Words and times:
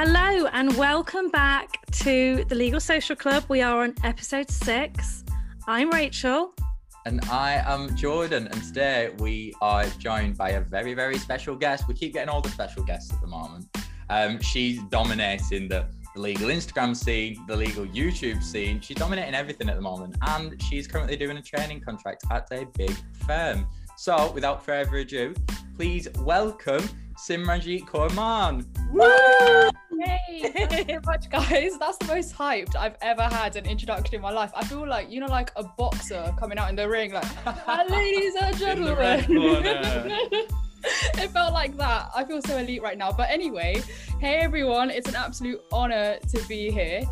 Hello 0.00 0.46
and 0.52 0.76
welcome 0.76 1.28
back 1.28 1.84
to 1.90 2.44
the 2.44 2.54
Legal 2.54 2.78
Social 2.78 3.16
Club. 3.16 3.42
We 3.48 3.62
are 3.62 3.82
on 3.82 3.96
episode 4.04 4.48
six. 4.48 5.24
I'm 5.66 5.90
Rachel. 5.90 6.54
And 7.04 7.20
I 7.24 7.54
am 7.66 7.96
Jordan. 7.96 8.46
And 8.46 8.62
today 8.62 9.10
we 9.18 9.54
are 9.60 9.86
joined 9.98 10.38
by 10.38 10.50
a 10.50 10.60
very, 10.60 10.94
very 10.94 11.18
special 11.18 11.56
guest. 11.56 11.88
We 11.88 11.94
keep 11.94 12.12
getting 12.12 12.28
all 12.28 12.40
the 12.40 12.48
special 12.50 12.84
guests 12.84 13.12
at 13.12 13.20
the 13.20 13.26
moment. 13.26 13.66
Um, 14.08 14.40
she's 14.40 14.80
dominating 14.84 15.66
the, 15.66 15.84
the 16.14 16.20
legal 16.20 16.48
Instagram 16.50 16.94
scene, 16.94 17.44
the 17.48 17.56
legal 17.56 17.84
YouTube 17.84 18.40
scene. 18.40 18.80
She's 18.80 18.98
dominating 18.98 19.34
everything 19.34 19.68
at 19.68 19.74
the 19.74 19.82
moment. 19.82 20.16
And 20.28 20.62
she's 20.62 20.86
currently 20.86 21.16
doing 21.16 21.38
a 21.38 21.42
training 21.42 21.80
contract 21.80 22.22
at 22.30 22.46
a 22.52 22.66
big 22.66 22.94
firm. 23.26 23.66
So 23.96 24.30
without 24.30 24.64
further 24.64 24.98
ado, 24.98 25.34
please 25.76 26.06
welcome 26.20 26.88
Simranjeet 27.18 27.84
Kaur 27.84 28.14
Mann. 28.14 28.64
Woo! 28.92 29.70
Hey, 30.00 30.52
thank 30.52 30.88
you 30.88 30.94
so 30.94 31.00
much, 31.04 31.28
guys. 31.28 31.76
That's 31.80 31.98
the 31.98 32.06
most 32.06 32.34
hyped 32.34 32.76
I've 32.76 32.96
ever 33.02 33.22
had 33.22 33.56
an 33.56 33.66
introduction 33.66 34.14
in 34.14 34.20
my 34.20 34.30
life. 34.30 34.52
I 34.54 34.64
feel 34.64 34.86
like 34.86 35.10
you 35.10 35.18
know, 35.18 35.26
like 35.26 35.50
a 35.56 35.64
boxer 35.64 36.32
coming 36.38 36.58
out 36.58 36.70
in 36.70 36.76
the 36.76 36.88
ring, 36.88 37.12
like, 37.12 37.26
ladies 37.90 38.34
and 38.40 38.56
gentlemen. 38.56 39.24
it 40.84 41.30
felt 41.32 41.52
like 41.52 41.76
that. 41.76 42.10
I 42.14 42.24
feel 42.24 42.40
so 42.40 42.56
elite 42.56 42.82
right 42.82 42.96
now. 42.96 43.10
But 43.10 43.30
anyway, 43.30 43.82
hey 44.20 44.36
everyone, 44.36 44.90
it's 44.90 45.08
an 45.08 45.16
absolute 45.16 45.60
honor 45.72 46.18
to 46.32 46.48
be 46.48 46.70
here. 46.70 47.02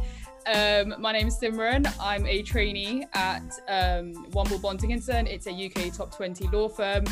Um, 0.46 0.94
my 1.00 1.10
name 1.10 1.26
is 1.26 1.36
Simran. 1.36 1.92
I'm 2.00 2.24
a 2.26 2.42
trainee 2.42 3.04
at 3.14 3.42
um, 3.66 4.30
Womble 4.30 4.62
Bond 4.62 4.78
Dickinson. 4.78 5.26
It's 5.26 5.48
a 5.48 5.50
UK 5.50 5.92
top 5.92 6.14
20 6.14 6.46
law 6.48 6.68
firm 6.68 7.04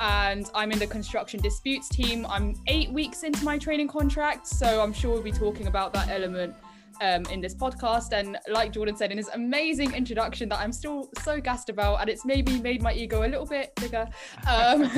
and 0.00 0.50
I'm 0.54 0.72
in 0.72 0.78
the 0.78 0.86
construction 0.86 1.40
disputes 1.40 1.88
team. 1.88 2.26
I'm 2.28 2.54
eight 2.66 2.90
weeks 2.90 3.22
into 3.22 3.44
my 3.44 3.58
training 3.58 3.88
contract, 3.88 4.46
so 4.46 4.82
I'm 4.82 4.92
sure 4.92 5.12
we'll 5.12 5.22
be 5.22 5.32
talking 5.32 5.66
about 5.66 5.92
that 5.94 6.08
element 6.08 6.54
um, 7.00 7.24
in 7.26 7.40
this 7.40 7.54
podcast. 7.54 8.12
And 8.12 8.38
like 8.48 8.72
Jordan 8.72 8.96
said 8.96 9.10
in 9.10 9.18
his 9.18 9.28
amazing 9.28 9.94
introduction, 9.94 10.48
that 10.50 10.60
I'm 10.60 10.72
still 10.72 11.10
so 11.22 11.40
gassed 11.40 11.68
about, 11.68 12.00
and 12.00 12.08
it's 12.08 12.24
maybe 12.24 12.60
made 12.60 12.82
my 12.82 12.92
ego 12.92 13.26
a 13.26 13.28
little 13.28 13.46
bit 13.46 13.74
bigger, 13.76 14.08
um, 14.48 14.90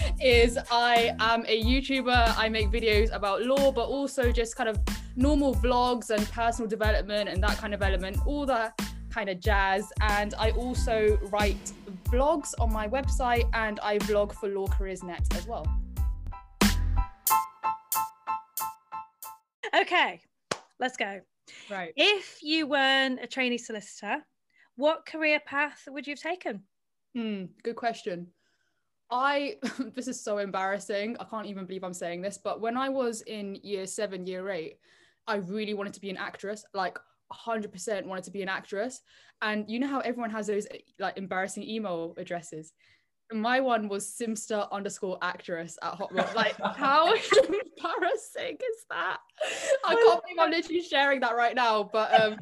is 0.20 0.58
I 0.70 1.14
am 1.20 1.44
a 1.46 1.62
YouTuber. 1.62 2.34
I 2.36 2.48
make 2.48 2.70
videos 2.70 3.14
about 3.14 3.42
law, 3.42 3.70
but 3.72 3.86
also 3.86 4.32
just 4.32 4.56
kind 4.56 4.68
of 4.68 4.78
normal 5.16 5.54
vlogs 5.54 6.10
and 6.10 6.28
personal 6.30 6.68
development 6.68 7.28
and 7.28 7.42
that 7.42 7.58
kind 7.58 7.74
of 7.74 7.82
element, 7.82 8.18
all 8.26 8.46
that 8.46 8.80
kind 9.10 9.28
of 9.28 9.40
jazz. 9.40 9.92
And 10.00 10.34
I 10.38 10.50
also 10.52 11.18
write 11.30 11.72
blogs 12.10 12.54
on 12.58 12.72
my 12.72 12.88
website 12.88 13.48
and 13.52 13.78
I 13.80 13.98
vlog 13.98 14.32
for 14.32 14.48
Law 14.48 14.66
Careers 14.66 15.04
Net 15.04 15.24
as 15.36 15.46
well. 15.46 15.64
Okay, 19.80 20.20
let's 20.80 20.96
go. 20.96 21.20
Right. 21.70 21.92
If 21.96 22.38
you 22.42 22.66
weren't 22.66 23.20
a 23.22 23.26
trainee 23.28 23.58
solicitor, 23.58 24.16
what 24.74 25.06
career 25.06 25.38
path 25.46 25.84
would 25.88 26.06
you 26.06 26.12
have 26.12 26.20
taken? 26.20 26.62
Hmm, 27.14 27.44
good 27.62 27.76
question. 27.76 28.26
I 29.10 29.56
this 29.94 30.08
is 30.08 30.20
so 30.22 30.38
embarrassing. 30.38 31.16
I 31.20 31.24
can't 31.24 31.46
even 31.46 31.64
believe 31.64 31.84
I'm 31.84 31.94
saying 31.94 32.22
this, 32.22 32.38
but 32.42 32.60
when 32.60 32.76
I 32.76 32.88
was 32.88 33.22
in 33.22 33.56
year 33.62 33.86
7, 33.86 34.26
year 34.26 34.48
8, 34.50 34.76
I 35.28 35.36
really 35.36 35.74
wanted 35.74 35.94
to 35.94 36.00
be 36.00 36.10
an 36.10 36.16
actress. 36.16 36.64
Like 36.74 36.98
100% 37.32 38.06
wanted 38.06 38.24
to 38.24 38.30
be 38.30 38.42
an 38.42 38.48
actress 38.48 39.00
and 39.42 39.64
you 39.68 39.78
know 39.78 39.86
how 39.86 40.00
everyone 40.00 40.30
has 40.30 40.46
those 40.46 40.66
like 40.98 41.16
embarrassing 41.16 41.62
email 41.62 42.14
addresses 42.16 42.72
my 43.32 43.60
one 43.60 43.88
was 43.88 44.06
simster 44.06 44.66
underscore 44.72 45.16
actress 45.22 45.78
at 45.82 45.92
hotmail 45.92 46.34
like 46.34 46.56
how 46.76 47.06
embarrassing 47.06 48.56
is 48.56 48.84
that 48.88 49.18
i 49.84 49.94
can't 49.94 50.22
believe 50.22 50.36
i'm 50.38 50.50
literally 50.50 50.82
sharing 50.82 51.20
that 51.20 51.36
right 51.36 51.54
now 51.54 51.88
but 51.92 52.20
um 52.22 52.36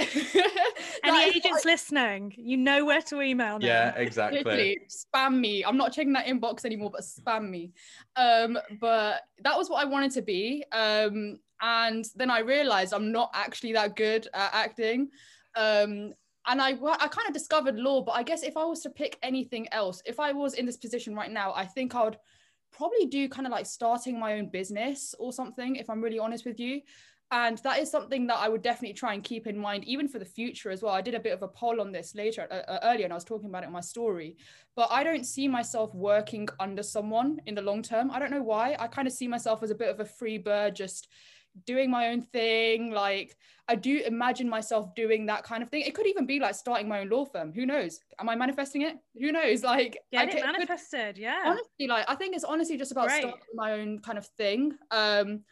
Any 1.04 1.24
agents 1.24 1.64
listening, 1.64 2.32
you 2.36 2.56
know 2.56 2.84
where 2.84 3.02
to 3.02 3.20
email 3.20 3.58
now. 3.58 3.66
Yeah, 3.66 3.94
exactly. 3.96 4.38
Literally, 4.38 4.78
spam 4.88 5.38
me. 5.38 5.64
I'm 5.64 5.76
not 5.76 5.92
checking 5.92 6.12
that 6.14 6.26
inbox 6.26 6.64
anymore, 6.64 6.90
but 6.90 7.02
spam 7.02 7.50
me. 7.50 7.72
Um, 8.16 8.58
but 8.80 9.22
that 9.42 9.56
was 9.56 9.68
what 9.68 9.84
I 9.84 9.88
wanted 9.88 10.12
to 10.12 10.22
be. 10.22 10.64
Um, 10.72 11.38
and 11.60 12.04
then 12.16 12.30
I 12.30 12.40
realized 12.40 12.92
I'm 12.92 13.12
not 13.12 13.30
actually 13.34 13.72
that 13.74 13.96
good 13.96 14.26
at 14.32 14.50
acting. 14.52 15.10
Um, 15.56 16.12
and 16.46 16.60
I, 16.60 16.70
I 16.70 17.08
kind 17.08 17.28
of 17.28 17.34
discovered 17.34 17.76
law, 17.76 18.02
but 18.02 18.12
I 18.12 18.22
guess 18.22 18.42
if 18.42 18.56
I 18.56 18.64
was 18.64 18.80
to 18.80 18.90
pick 18.90 19.18
anything 19.22 19.68
else, 19.72 20.02
if 20.06 20.18
I 20.18 20.32
was 20.32 20.54
in 20.54 20.64
this 20.64 20.78
position 20.78 21.14
right 21.14 21.30
now, 21.30 21.52
I 21.54 21.66
think 21.66 21.94
I 21.94 22.04
would 22.04 22.16
probably 22.72 23.06
do 23.06 23.28
kind 23.28 23.46
of 23.46 23.52
like 23.52 23.66
starting 23.66 24.18
my 24.18 24.38
own 24.38 24.48
business 24.48 25.14
or 25.18 25.32
something, 25.32 25.76
if 25.76 25.90
I'm 25.90 26.00
really 26.00 26.18
honest 26.18 26.46
with 26.46 26.58
you. 26.58 26.80
And 27.32 27.58
that 27.58 27.78
is 27.78 27.88
something 27.88 28.26
that 28.26 28.38
I 28.38 28.48
would 28.48 28.62
definitely 28.62 28.94
try 28.94 29.14
and 29.14 29.22
keep 29.22 29.46
in 29.46 29.56
mind, 29.56 29.84
even 29.84 30.08
for 30.08 30.18
the 30.18 30.24
future 30.24 30.70
as 30.70 30.82
well. 30.82 30.92
I 30.92 31.00
did 31.00 31.14
a 31.14 31.20
bit 31.20 31.32
of 31.32 31.42
a 31.42 31.48
poll 31.48 31.80
on 31.80 31.92
this 31.92 32.16
later 32.16 32.48
uh, 32.50 32.54
uh 32.68 32.80
earlier, 32.82 33.04
and 33.04 33.12
I 33.12 33.16
was 33.16 33.24
talking 33.24 33.48
about 33.48 33.62
it 33.62 33.66
in 33.66 33.72
my 33.72 33.80
story. 33.80 34.36
But 34.74 34.88
I 34.90 35.04
don't 35.04 35.24
see 35.24 35.46
myself 35.46 35.94
working 35.94 36.48
under 36.58 36.82
someone 36.82 37.40
in 37.46 37.54
the 37.54 37.62
long 37.62 37.82
term. 37.82 38.10
I 38.10 38.18
don't 38.18 38.32
know 38.32 38.42
why. 38.42 38.76
I 38.80 38.88
kind 38.88 39.06
of 39.06 39.14
see 39.14 39.28
myself 39.28 39.62
as 39.62 39.70
a 39.70 39.76
bit 39.76 39.90
of 39.90 40.00
a 40.00 40.04
free 40.04 40.38
bird, 40.38 40.74
just 40.74 41.06
doing 41.66 41.90
my 41.90 42.08
own 42.08 42.22
thing. 42.22 42.92
Like 42.92 43.36
I 43.68 43.74
do 43.74 44.02
imagine 44.04 44.48
myself 44.48 44.94
doing 44.94 45.26
that 45.26 45.44
kind 45.44 45.62
of 45.62 45.68
thing. 45.68 45.82
It 45.82 45.94
could 45.94 46.06
even 46.06 46.26
be 46.26 46.40
like 46.40 46.54
starting 46.54 46.88
my 46.88 47.00
own 47.00 47.08
law 47.08 47.24
firm. 47.24 47.52
Who 47.52 47.66
knows? 47.66 48.00
Am 48.18 48.28
I 48.28 48.36
manifesting 48.36 48.82
it? 48.82 48.96
Who 49.18 49.32
knows? 49.32 49.62
Like 49.70 49.98
get 50.10 50.34
it 50.34 50.44
manifested. 50.44 51.14
Could, 51.14 51.22
yeah. 51.22 51.42
Honestly, 51.46 51.86
like 51.86 52.04
I 52.08 52.14
think 52.16 52.34
it's 52.34 52.44
honestly 52.44 52.76
just 52.76 52.92
about 52.92 53.08
Great. 53.08 53.20
starting 53.20 53.40
my 53.54 53.72
own 53.72 54.00
kind 54.00 54.18
of 54.18 54.26
thing. 54.26 54.72
Um, 54.90 55.44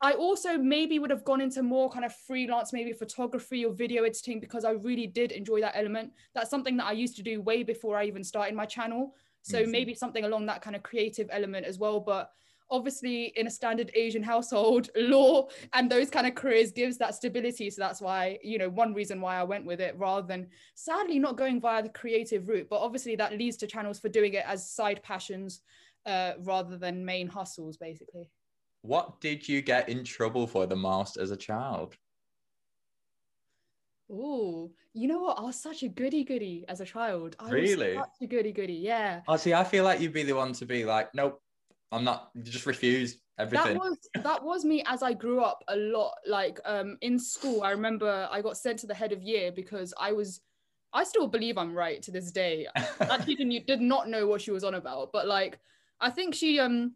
I 0.00 0.12
also 0.12 0.58
maybe 0.58 0.98
would 0.98 1.10
have 1.10 1.24
gone 1.24 1.40
into 1.40 1.62
more 1.62 1.88
kind 1.88 2.04
of 2.04 2.14
freelance, 2.14 2.72
maybe 2.72 2.92
photography 2.92 3.64
or 3.64 3.72
video 3.72 4.02
editing 4.04 4.40
because 4.40 4.64
I 4.64 4.72
really 4.72 5.06
did 5.06 5.32
enjoy 5.32 5.60
that 5.60 5.76
element. 5.76 6.12
That's 6.34 6.50
something 6.50 6.76
that 6.76 6.86
I 6.86 6.92
used 6.92 7.16
to 7.16 7.22
do 7.22 7.40
way 7.40 7.62
before 7.62 7.96
I 7.96 8.04
even 8.04 8.22
started 8.22 8.54
my 8.54 8.66
channel. 8.66 9.14
So 9.42 9.62
mm-hmm. 9.62 9.70
maybe 9.70 9.94
something 9.94 10.24
along 10.24 10.46
that 10.46 10.62
kind 10.62 10.76
of 10.76 10.82
creative 10.82 11.28
element 11.30 11.64
as 11.64 11.78
well. 11.78 12.00
But 12.00 12.30
obviously 12.70 13.32
in 13.36 13.46
a 13.46 13.50
standard 13.50 13.90
asian 13.94 14.22
household 14.22 14.88
law 14.96 15.46
and 15.72 15.90
those 15.90 16.10
kind 16.10 16.26
of 16.26 16.34
careers 16.34 16.72
gives 16.72 16.96
that 16.96 17.14
stability 17.14 17.68
so 17.70 17.80
that's 17.80 18.00
why 18.00 18.38
you 18.42 18.58
know 18.58 18.68
one 18.68 18.94
reason 18.94 19.20
why 19.20 19.36
i 19.36 19.42
went 19.42 19.64
with 19.64 19.80
it 19.80 19.94
rather 19.98 20.26
than 20.26 20.46
sadly 20.74 21.18
not 21.18 21.36
going 21.36 21.60
via 21.60 21.82
the 21.82 21.88
creative 21.88 22.48
route 22.48 22.66
but 22.68 22.80
obviously 22.80 23.16
that 23.16 23.36
leads 23.36 23.56
to 23.56 23.66
channels 23.66 23.98
for 23.98 24.08
doing 24.08 24.34
it 24.34 24.44
as 24.46 24.68
side 24.68 25.02
passions 25.02 25.60
uh, 26.06 26.32
rather 26.40 26.76
than 26.76 27.04
main 27.04 27.26
hustles 27.26 27.76
basically 27.76 28.28
what 28.82 29.20
did 29.20 29.48
you 29.48 29.62
get 29.62 29.88
in 29.88 30.04
trouble 30.04 30.46
for 30.46 30.66
the 30.66 30.76
most 30.76 31.16
as 31.16 31.30
a 31.30 31.36
child 31.36 31.96
Oh, 34.10 34.70
you 34.92 35.08
know 35.08 35.20
what? 35.20 35.38
I 35.38 35.42
was 35.42 35.60
such 35.60 35.82
a 35.82 35.88
goody 35.88 36.24
goody 36.24 36.64
as 36.68 36.80
a 36.80 36.84
child. 36.84 37.36
I 37.38 37.50
really? 37.50 37.96
was 37.96 38.04
such 38.04 38.22
a 38.22 38.26
goody 38.26 38.52
goody. 38.52 38.74
Yeah. 38.74 39.22
Oh, 39.26 39.36
see, 39.36 39.54
I 39.54 39.64
feel 39.64 39.84
like 39.84 40.00
you'd 40.00 40.12
be 40.12 40.22
the 40.22 40.34
one 40.34 40.52
to 40.54 40.66
be 40.66 40.84
like, 40.84 41.08
nope, 41.14 41.40
I'm 41.92 42.04
not 42.04 42.30
just 42.42 42.66
refuse 42.66 43.18
everything. 43.38 43.74
That 43.74 43.80
was 43.80 43.98
that 44.22 44.44
was 44.44 44.64
me 44.64 44.82
as 44.86 45.02
I 45.02 45.12
grew 45.12 45.40
up 45.40 45.62
a 45.68 45.76
lot. 45.76 46.14
Like 46.26 46.60
um 46.64 46.96
in 47.02 47.18
school, 47.18 47.62
I 47.62 47.70
remember 47.70 48.28
I 48.30 48.42
got 48.42 48.56
sent 48.56 48.78
to 48.80 48.86
the 48.86 48.94
head 48.94 49.12
of 49.12 49.22
year 49.22 49.52
because 49.52 49.94
I 49.98 50.12
was 50.12 50.40
I 50.92 51.04
still 51.04 51.26
believe 51.26 51.58
I'm 51.58 51.74
right 51.74 52.00
to 52.02 52.10
this 52.10 52.30
day. 52.30 52.66
that 52.98 53.26
teacher 53.26 53.44
did 53.66 53.80
not 53.80 54.08
know 54.08 54.26
what 54.26 54.40
she 54.40 54.50
was 54.50 54.64
on 54.64 54.74
about, 54.74 55.10
but 55.12 55.26
like 55.26 55.58
I 56.00 56.10
think 56.10 56.34
she 56.34 56.58
um 56.60 56.94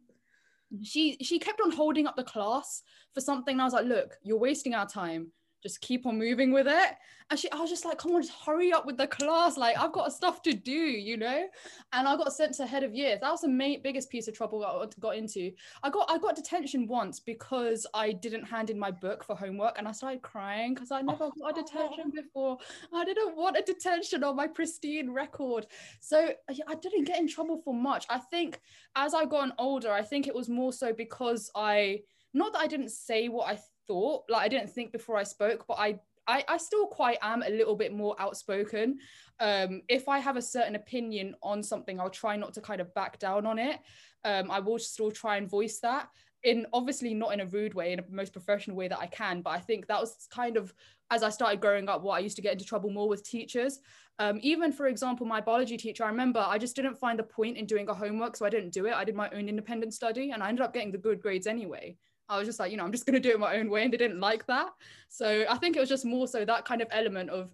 she 0.82 1.16
she 1.22 1.38
kept 1.38 1.60
on 1.60 1.70
holding 1.70 2.06
up 2.06 2.16
the 2.16 2.24
class 2.24 2.82
for 3.14 3.20
something. 3.20 3.54
And 3.54 3.62
I 3.62 3.64
was 3.64 3.74
like, 3.74 3.86
look, 3.86 4.16
you're 4.22 4.38
wasting 4.38 4.74
our 4.74 4.86
time 4.86 5.32
just 5.62 5.80
keep 5.80 6.06
on 6.06 6.18
moving 6.18 6.52
with 6.52 6.66
it. 6.68 6.96
And 7.30 7.38
she, 7.38 7.50
I 7.50 7.56
was 7.56 7.68
just 7.68 7.84
like, 7.84 7.98
come 7.98 8.12
on, 8.12 8.22
just 8.22 8.34
hurry 8.46 8.72
up 8.72 8.86
with 8.86 8.96
the 8.96 9.06
class. 9.06 9.58
Like, 9.58 9.78
I've 9.78 9.92
got 9.92 10.12
stuff 10.14 10.40
to 10.42 10.54
do, 10.54 10.72
you 10.72 11.18
know? 11.18 11.46
And 11.92 12.08
I 12.08 12.16
got 12.16 12.32
sent 12.32 12.54
to 12.54 12.66
head 12.66 12.84
of 12.84 12.94
year. 12.94 13.18
That 13.20 13.30
was 13.30 13.42
the 13.42 13.48
main, 13.48 13.82
biggest 13.82 14.08
piece 14.08 14.28
of 14.28 14.34
trouble 14.34 14.64
I 14.64 14.86
got 14.98 15.16
into. 15.16 15.52
I 15.82 15.90
got, 15.90 16.10
I 16.10 16.16
got 16.16 16.36
detention 16.36 16.86
once 16.86 17.20
because 17.20 17.86
I 17.92 18.12
didn't 18.12 18.44
hand 18.44 18.70
in 18.70 18.78
my 18.78 18.90
book 18.90 19.22
for 19.24 19.36
homework 19.36 19.76
and 19.78 19.86
I 19.86 19.92
started 19.92 20.22
crying 20.22 20.72
because 20.72 20.90
I 20.90 21.02
never 21.02 21.28
got 21.38 21.58
a 21.58 21.62
detention 21.62 22.10
before. 22.14 22.56
I 22.94 23.04
didn't 23.04 23.36
want 23.36 23.58
a 23.58 23.62
detention 23.62 24.24
on 24.24 24.36
my 24.36 24.46
pristine 24.46 25.10
record. 25.10 25.66
So 26.00 26.30
I 26.48 26.74
didn't 26.76 27.04
get 27.04 27.20
in 27.20 27.28
trouble 27.28 27.60
for 27.62 27.74
much. 27.74 28.06
I 28.08 28.18
think 28.18 28.58
as 28.96 29.12
I 29.12 29.26
got 29.26 29.52
older, 29.58 29.92
I 29.92 30.02
think 30.02 30.28
it 30.28 30.34
was 30.34 30.48
more 30.48 30.72
so 30.72 30.94
because 30.94 31.50
I, 31.54 32.00
not 32.32 32.54
that 32.54 32.60
I 32.60 32.68
didn't 32.68 32.90
say 32.90 33.28
what 33.28 33.48
I 33.50 33.58
thought 33.88 34.22
like 34.28 34.42
i 34.42 34.48
didn't 34.48 34.70
think 34.70 34.92
before 34.92 35.16
i 35.16 35.24
spoke 35.24 35.64
but 35.66 35.78
i 35.78 35.98
I, 36.30 36.44
I 36.46 36.58
still 36.58 36.86
quite 36.86 37.16
am 37.22 37.42
a 37.42 37.48
little 37.48 37.74
bit 37.74 37.90
more 37.90 38.14
outspoken. 38.18 38.98
Um, 39.40 39.80
if 39.88 40.10
I 40.10 40.18
have 40.18 40.36
a 40.36 40.42
certain 40.42 40.76
opinion 40.76 41.34
on 41.42 41.62
something, 41.62 41.98
I'll 41.98 42.10
try 42.10 42.36
not 42.36 42.52
to 42.54 42.60
kind 42.60 42.82
of 42.82 42.92
back 42.92 43.18
down 43.18 43.46
on 43.46 43.58
it. 43.58 43.78
Um, 44.24 44.50
I 44.50 44.60
will 44.60 44.78
still 44.78 45.10
try 45.10 45.38
and 45.38 45.48
voice 45.48 45.80
that 45.80 46.10
in 46.44 46.66
obviously 46.72 47.14
not 47.14 47.32
in 47.32 47.40
a 47.40 47.46
rude 47.46 47.74
way, 47.74 47.92
in 47.92 47.98
a 47.98 48.04
most 48.10 48.32
professional 48.32 48.76
way 48.76 48.88
that 48.88 48.98
I 48.98 49.06
can. 49.06 49.40
But 49.40 49.50
I 49.50 49.58
think 49.58 49.86
that 49.86 50.00
was 50.00 50.28
kind 50.30 50.58
of 50.58 50.74
as 51.10 51.22
I 51.22 51.30
started 51.30 51.60
growing 51.60 51.88
up, 51.88 52.02
what 52.02 52.16
I 52.16 52.18
used 52.18 52.36
to 52.36 52.42
get 52.42 52.52
into 52.52 52.66
trouble 52.66 52.90
more 52.90 53.08
with 53.08 53.24
teachers. 53.24 53.80
Um, 54.18 54.38
even 54.42 54.72
for 54.72 54.88
example, 54.88 55.26
my 55.26 55.40
biology 55.40 55.78
teacher, 55.78 56.04
I 56.04 56.08
remember 56.08 56.44
I 56.46 56.58
just 56.58 56.76
didn't 56.76 56.98
find 56.98 57.18
the 57.18 57.22
point 57.22 57.56
in 57.56 57.64
doing 57.64 57.88
a 57.88 57.94
homework, 57.94 58.36
so 58.36 58.44
I 58.44 58.50
didn't 58.50 58.74
do 58.74 58.86
it. 58.86 58.92
I 58.92 59.04
did 59.04 59.14
my 59.14 59.30
own 59.30 59.48
independent 59.48 59.94
study, 59.94 60.32
and 60.32 60.42
I 60.42 60.48
ended 60.48 60.64
up 60.64 60.74
getting 60.74 60.92
the 60.92 60.98
good 60.98 61.22
grades 61.22 61.46
anyway 61.46 61.96
I 62.28 62.38
was 62.38 62.46
just 62.46 62.58
like, 62.58 62.70
you 62.70 62.76
know, 62.76 62.84
I'm 62.84 62.92
just 62.92 63.06
gonna 63.06 63.20
do 63.20 63.30
it 63.30 63.38
my 63.40 63.56
own 63.56 63.70
way, 63.70 63.82
and 63.84 63.92
they 63.92 63.96
didn't 63.96 64.20
like 64.20 64.46
that. 64.46 64.70
So 65.08 65.44
I 65.48 65.56
think 65.58 65.76
it 65.76 65.80
was 65.80 65.88
just 65.88 66.04
more 66.04 66.28
so 66.28 66.44
that 66.44 66.64
kind 66.64 66.82
of 66.82 66.88
element 66.90 67.30
of 67.30 67.50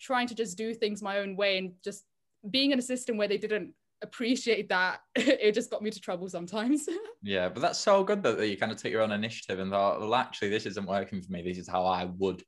trying 0.00 0.26
to 0.28 0.34
just 0.34 0.58
do 0.58 0.74
things 0.74 1.02
my 1.02 1.18
own 1.18 1.36
way 1.36 1.58
and 1.58 1.72
just 1.82 2.04
being 2.50 2.70
in 2.70 2.78
a 2.78 2.82
system 2.82 3.16
where 3.16 3.28
they 3.28 3.38
didn't 3.38 3.72
appreciate 4.02 4.68
that 4.68 5.00
it 5.14 5.52
just 5.52 5.70
got 5.70 5.80
me 5.82 5.90
to 5.90 5.98
trouble 5.98 6.28
sometimes 6.28 6.86
yeah 7.22 7.48
but 7.48 7.60
that's 7.62 7.78
so 7.78 8.04
good 8.04 8.22
that, 8.22 8.36
that 8.36 8.46
you 8.48 8.56
kind 8.58 8.70
of 8.70 8.76
took 8.76 8.92
your 8.92 9.00
own 9.00 9.10
initiative 9.10 9.58
and 9.58 9.70
thought 9.70 9.98
well 9.98 10.14
actually 10.14 10.50
this 10.50 10.66
isn't 10.66 10.86
working 10.86 11.22
for 11.22 11.32
me 11.32 11.40
this 11.40 11.56
is 11.56 11.66
how 11.66 11.82
i 11.86 12.04
would 12.04 12.42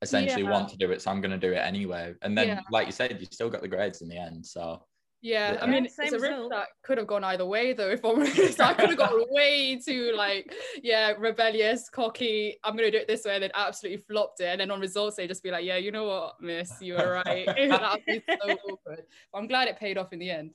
essentially 0.00 0.42
Yeah. 0.42 0.50
want 0.50 0.70
to 0.70 0.76
do 0.78 0.90
it 0.90 1.02
so 1.02 1.10
i'm 1.10 1.20
going 1.20 1.38
to 1.38 1.46
do 1.46 1.52
it 1.52 1.58
anyway 1.58 2.14
and 2.22 2.36
then 2.36 2.48
Yeah. 2.48 2.60
like 2.70 2.86
you 2.86 2.92
said 2.92 3.20
you 3.20 3.26
still 3.30 3.50
got 3.50 3.60
the 3.60 3.68
grades 3.68 4.00
in 4.00 4.08
the 4.08 4.16
end 4.16 4.44
so 4.44 4.82
yeah, 5.26 5.52
Yeah. 5.54 5.62
i 5.64 5.66
mean 5.66 5.84
Yeah, 5.84 5.90
it's 6.04 6.12
a 6.12 6.20
risk 6.20 6.30
result. 6.32 6.50
that 6.50 6.68
could 6.84 6.98
have 6.98 7.06
gone 7.06 7.24
either 7.24 7.44
way 7.54 7.72
though 7.72 7.90
if 7.90 8.04
i'm 8.04 8.16
honest 8.20 8.60
i 8.60 8.72
could 8.74 8.90
have 8.90 8.98
gone 8.98 9.24
way 9.30 9.76
too 9.76 10.12
like 10.16 10.52
yeah 10.82 11.12
rebellious 11.18 11.88
cocky 11.90 12.56
i'm 12.64 12.76
gonna 12.76 12.90
do 12.90 12.98
it 12.98 13.08
this 13.08 13.24
way 13.24 13.34
and 13.34 13.42
then 13.44 13.50
absolutely 13.54 14.02
flopped 14.08 14.40
it 14.40 14.46
and 14.52 14.60
then 14.60 14.70
on 14.70 14.80
results 14.80 15.16
they 15.16 15.26
just 15.26 15.42
be 15.42 15.50
like 15.50 15.64
yeah 15.64 15.76
you 15.76 15.90
know 15.90 16.04
what 16.04 16.40
miss 16.40 16.70
you 16.80 16.94
were 16.94 17.20
right 17.26 17.46
that 17.56 17.90
would 17.92 18.04
be 18.06 18.20
so 18.40 18.48
awkward 18.70 19.02
but 19.32 19.38
i'm 19.38 19.46
glad 19.48 19.68
it 19.68 19.76
paid 19.78 19.98
off 19.98 20.12
in 20.12 20.18
the 20.18 20.30
end 20.30 20.50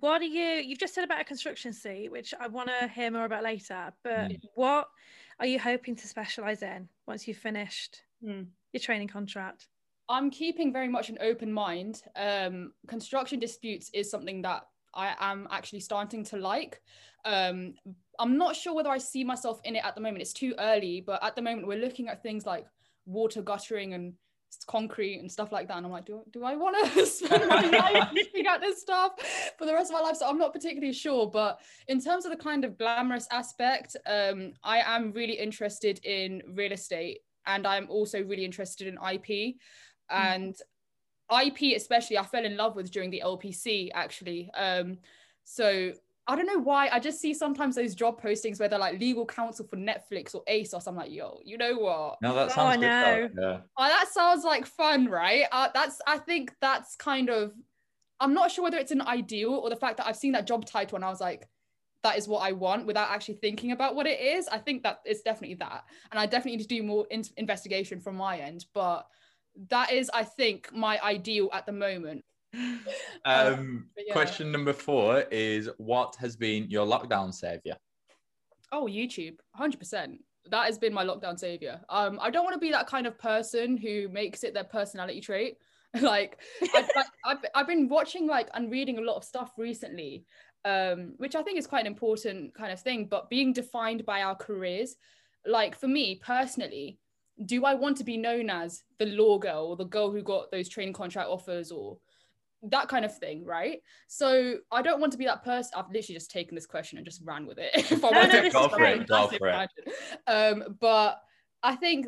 What 0.00 0.20
are 0.20 0.32
you? 0.38 0.50
You've 0.66 0.80
just 0.80 0.94
said 0.94 1.04
about 1.04 1.20
a 1.20 1.24
construction 1.24 1.72
seat, 1.72 2.10
which 2.10 2.34
I 2.38 2.48
want 2.48 2.68
to 2.68 2.88
hear 2.88 3.10
more 3.10 3.24
about 3.24 3.44
later. 3.44 3.92
But 4.02 4.30
Mm. 4.30 4.40
what 4.54 4.88
are 5.40 5.46
you 5.46 5.58
hoping 5.60 5.94
to 5.96 6.06
specialize 6.08 6.62
in 6.62 6.88
once 7.06 7.26
you've 7.26 7.38
finished 7.50 8.02
Hmm. 8.20 8.42
your 8.72 8.80
training 8.80 9.08
contract? 9.08 9.68
I'm 10.08 10.30
keeping 10.30 10.72
very 10.72 10.88
much 10.88 11.08
an 11.08 11.18
open 11.20 11.52
mind. 11.52 12.02
Um, 12.14 12.72
construction 12.86 13.38
disputes 13.38 13.90
is 13.92 14.10
something 14.10 14.42
that 14.42 14.62
I 14.94 15.14
am 15.18 15.48
actually 15.50 15.80
starting 15.80 16.24
to 16.24 16.36
like. 16.36 16.80
Um, 17.24 17.74
I'm 18.18 18.38
not 18.38 18.56
sure 18.56 18.74
whether 18.74 18.88
I 18.88 18.98
see 18.98 19.24
myself 19.24 19.60
in 19.64 19.76
it 19.76 19.84
at 19.84 19.94
the 19.94 20.00
moment. 20.00 20.22
It's 20.22 20.32
too 20.32 20.54
early, 20.58 21.00
but 21.00 21.22
at 21.22 21.34
the 21.36 21.42
moment 21.42 21.66
we're 21.66 21.78
looking 21.78 22.08
at 22.08 22.22
things 22.22 22.46
like 22.46 22.66
water 23.04 23.42
guttering 23.42 23.94
and 23.94 24.14
concrete 24.66 25.18
and 25.18 25.30
stuff 25.30 25.52
like 25.52 25.68
that. 25.68 25.76
And 25.76 25.86
I'm 25.86 25.92
like, 25.92 26.06
do, 26.06 26.22
do 26.32 26.44
I 26.44 26.56
want 26.56 26.94
to 26.94 27.06
spend 27.06 27.48
my 27.48 27.66
life 27.66 28.08
looking 28.14 28.46
at 28.46 28.60
this 28.60 28.80
stuff 28.80 29.12
for 29.58 29.66
the 29.66 29.74
rest 29.74 29.90
of 29.90 29.94
my 29.94 30.00
life? 30.00 30.16
So 30.16 30.28
I'm 30.28 30.38
not 30.38 30.52
particularly 30.52 30.92
sure. 30.92 31.28
But 31.28 31.60
in 31.88 32.00
terms 32.00 32.24
of 32.24 32.30
the 32.30 32.38
kind 32.38 32.64
of 32.64 32.78
glamorous 32.78 33.26
aspect, 33.30 33.96
um, 34.06 34.52
I 34.62 34.78
am 34.80 35.12
really 35.12 35.34
interested 35.34 36.00
in 36.04 36.42
real 36.54 36.72
estate 36.72 37.20
and 37.46 37.66
I'm 37.66 37.88
also 37.88 38.22
really 38.22 38.44
interested 38.44 38.86
in 38.86 38.98
IP 39.12 39.56
and 40.10 40.56
IP 41.42 41.76
especially 41.76 42.18
I 42.18 42.22
fell 42.24 42.44
in 42.44 42.56
love 42.56 42.76
with 42.76 42.90
during 42.90 43.10
the 43.10 43.22
LPC 43.24 43.90
actually 43.94 44.50
um 44.54 44.98
so 45.44 45.92
I 46.28 46.34
don't 46.36 46.46
know 46.46 46.58
why 46.58 46.88
I 46.88 46.98
just 46.98 47.20
see 47.20 47.34
sometimes 47.34 47.74
those 47.76 47.94
job 47.94 48.20
postings 48.20 48.58
where 48.58 48.68
they're 48.68 48.78
like 48.78 49.00
legal 49.00 49.26
counsel 49.26 49.66
for 49.66 49.76
Netflix 49.76 50.34
or 50.34 50.44
ASOS 50.48 50.86
I'm 50.86 50.96
like 50.96 51.10
yo 51.10 51.40
you 51.44 51.58
know 51.58 51.76
what 51.78 52.16
no 52.22 52.34
that 52.34 52.50
Oh, 52.50 52.54
sounds 52.54 52.76
I 52.76 52.80
good 52.80 53.32
though. 53.36 53.42
yeah 53.42 53.60
oh, 53.76 53.88
that 53.88 54.08
sounds 54.08 54.44
like 54.44 54.66
fun 54.66 55.06
right 55.08 55.46
uh, 55.50 55.68
that's 55.74 56.00
I 56.06 56.18
think 56.18 56.54
that's 56.60 56.94
kind 56.96 57.28
of 57.28 57.52
I'm 58.20 58.32
not 58.32 58.50
sure 58.50 58.64
whether 58.64 58.78
it's 58.78 58.92
an 58.92 59.02
ideal 59.02 59.52
or 59.54 59.68
the 59.68 59.76
fact 59.76 59.96
that 59.98 60.06
I've 60.06 60.16
seen 60.16 60.32
that 60.32 60.46
job 60.46 60.64
title 60.64 60.96
and 60.96 61.04
I 61.04 61.10
was 61.10 61.20
like 61.20 61.48
that 62.02 62.16
is 62.16 62.28
what 62.28 62.40
I 62.40 62.52
want 62.52 62.86
without 62.86 63.10
actually 63.10 63.34
thinking 63.34 63.72
about 63.72 63.96
what 63.96 64.06
it 64.06 64.20
is. 64.20 64.46
I 64.46 64.58
think 64.58 64.84
that 64.84 65.00
it's 65.04 65.22
definitely 65.22 65.56
that. 65.56 65.84
And 66.12 66.20
I 66.20 66.26
definitely 66.26 66.52
need 66.58 66.62
to 66.62 66.68
do 66.68 66.82
more 66.84 67.04
in- 67.10 67.24
investigation 67.36 67.98
from 68.00 68.16
my 68.16 68.38
end. 68.38 68.66
But 68.74 69.08
that 69.68 69.92
is, 69.92 70.10
I 70.12 70.24
think, 70.24 70.72
my 70.72 71.00
ideal 71.02 71.48
at 71.52 71.66
the 71.66 71.72
moment. 71.72 72.24
um 73.24 73.86
but 73.94 74.04
yeah. 74.06 74.12
question 74.12 74.50
number 74.50 74.72
four 74.72 75.24
is 75.30 75.68
what 75.76 76.16
has 76.16 76.36
been 76.36 76.70
your 76.70 76.86
lockdown 76.86 77.34
savior 77.34 77.76
Oh, 78.72 78.86
YouTube, 78.86 79.36
100%. 79.58 80.18
That 80.50 80.66
has 80.66 80.78
been 80.78 80.92
my 80.92 81.04
lockdown 81.04 81.38
savior. 81.38 81.80
Um, 81.88 82.18
I 82.20 82.30
don't 82.30 82.44
want 82.44 82.54
to 82.54 82.60
be 82.60 82.70
that 82.70 82.86
kind 82.86 83.06
of 83.06 83.18
person 83.18 83.76
who 83.76 84.08
makes 84.08 84.44
it 84.44 84.54
their 84.54 84.64
personality 84.64 85.20
trait. 85.20 85.56
like 86.02 86.38
I've, 87.24 87.38
I've 87.54 87.66
been 87.66 87.88
watching 87.88 88.26
like 88.26 88.50
and 88.52 88.70
reading 88.70 88.98
a 88.98 89.00
lot 89.00 89.16
of 89.16 89.24
stuff 89.24 89.52
recently, 89.56 90.24
um, 90.64 91.14
which 91.16 91.34
I 91.34 91.42
think 91.42 91.58
is 91.58 91.66
quite 91.66 91.80
an 91.80 91.86
important 91.86 92.54
kind 92.54 92.70
of 92.70 92.80
thing. 92.80 93.06
But 93.06 93.30
being 93.30 93.52
defined 93.52 94.04
by 94.04 94.22
our 94.22 94.34
careers, 94.34 94.96
like 95.46 95.78
for 95.78 95.88
me 95.88 96.20
personally, 96.22 96.98
do 97.44 97.64
I 97.64 97.74
want 97.74 97.96
to 97.98 98.04
be 98.04 98.16
known 98.16 98.48
as 98.48 98.82
the 98.98 99.06
law 99.06 99.38
girl 99.38 99.66
or 99.66 99.76
the 99.76 99.84
girl 99.84 100.10
who 100.10 100.22
got 100.22 100.50
those 100.50 100.68
training 100.68 100.94
contract 100.94 101.28
offers 101.28 101.70
or 101.70 101.98
that 102.62 102.88
kind 102.88 103.04
of 103.04 103.16
thing, 103.16 103.44
right? 103.44 103.80
So 104.08 104.56
I 104.72 104.82
don't 104.82 105.00
want 105.00 105.12
to 105.12 105.18
be 105.18 105.26
that 105.26 105.44
person. 105.44 105.72
I've 105.76 105.90
literally 105.92 106.14
just 106.14 106.30
taken 106.30 106.54
this 106.54 106.66
question 106.66 106.98
and 106.98 107.04
just 107.04 107.20
ran 107.24 107.46
with 107.46 107.58
it. 107.58 107.70
if 107.74 108.04
I'm 108.04 108.12
No, 108.12 108.22
no, 108.22 108.38
honest. 108.38 108.52
Go 108.56 108.68
for 108.68 108.84
it, 108.84 109.06
go 109.06 109.28
for 109.28 109.48
it. 109.48 109.70
Um, 110.26 110.76
but 110.80 111.20
I 111.62 111.76
think 111.76 112.06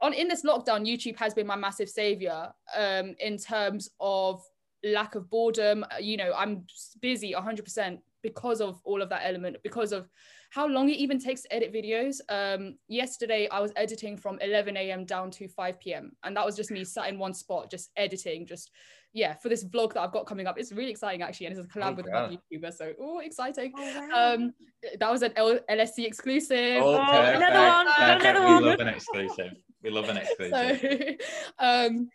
on 0.00 0.12
in 0.12 0.28
this 0.28 0.44
lockdown, 0.44 0.86
YouTube 0.86 1.16
has 1.16 1.34
been 1.34 1.46
my 1.46 1.56
massive 1.56 1.88
savior 1.88 2.52
um, 2.76 3.14
in 3.18 3.38
terms 3.38 3.90
of 3.98 4.42
lack 4.84 5.14
of 5.14 5.28
boredom. 5.30 5.84
Uh, 5.84 5.98
You 5.98 6.16
know, 6.16 6.32
I'm 6.36 6.64
busy 7.00 7.34
100% 7.36 7.98
because 8.22 8.60
of 8.60 8.80
all 8.84 9.00
of 9.02 9.08
that 9.08 9.22
element, 9.24 9.56
because 9.62 9.92
of 9.92 10.08
how 10.50 10.66
long 10.66 10.88
it 10.88 10.96
even 10.98 11.18
takes 11.18 11.42
to 11.42 11.54
edit 11.54 11.72
videos. 11.72 12.20
Um, 12.28 12.76
yesterday, 12.88 13.48
I 13.50 13.60
was 13.60 13.72
editing 13.76 14.16
from 14.16 14.38
11 14.40 14.76
a.m. 14.76 15.04
down 15.04 15.30
to 15.32 15.48
5 15.48 15.78
p.m. 15.80 16.12
And 16.24 16.36
that 16.36 16.44
was 16.44 16.56
just 16.56 16.70
me 16.72 16.84
sat 16.84 17.08
in 17.08 17.18
one 17.18 17.32
spot, 17.32 17.70
just 17.70 17.90
editing, 17.96 18.46
just, 18.46 18.72
yeah, 19.12 19.34
for 19.34 19.48
this 19.48 19.64
vlog 19.64 19.94
that 19.94 20.00
I've 20.00 20.10
got 20.12 20.26
coming 20.26 20.48
up. 20.48 20.58
It's 20.58 20.72
really 20.72 20.90
exciting, 20.90 21.22
actually. 21.22 21.46
And 21.46 21.56
it's 21.56 21.66
a 21.66 21.70
collab 21.70 21.92
Oh, 21.92 21.94
with 21.94 22.06
another 22.08 22.36
YouTuber. 22.52 22.72
So, 22.74 22.92
oh, 23.00 23.20
exciting. 23.20 23.72
wow. 23.76 24.34
Um, 24.34 24.52
that 24.98 25.10
was 25.10 25.22
an 25.22 25.32
L- 25.36 25.60
LSC 25.70 26.04
exclusive. 26.04 26.82
Oh, 26.82 26.94
another 26.94 27.46
perfect, 27.46 27.52
one, 27.52 27.86
perfect. 27.86 28.24
another 28.26 28.46
we 28.46 28.70
love 28.70 28.80
an 28.80 28.88
exclusive 28.88 29.52
we 29.82 29.90
love 29.90 30.08
an 30.08 30.16
exclusive 30.22 30.80
so 30.80 31.24
um 31.64 32.08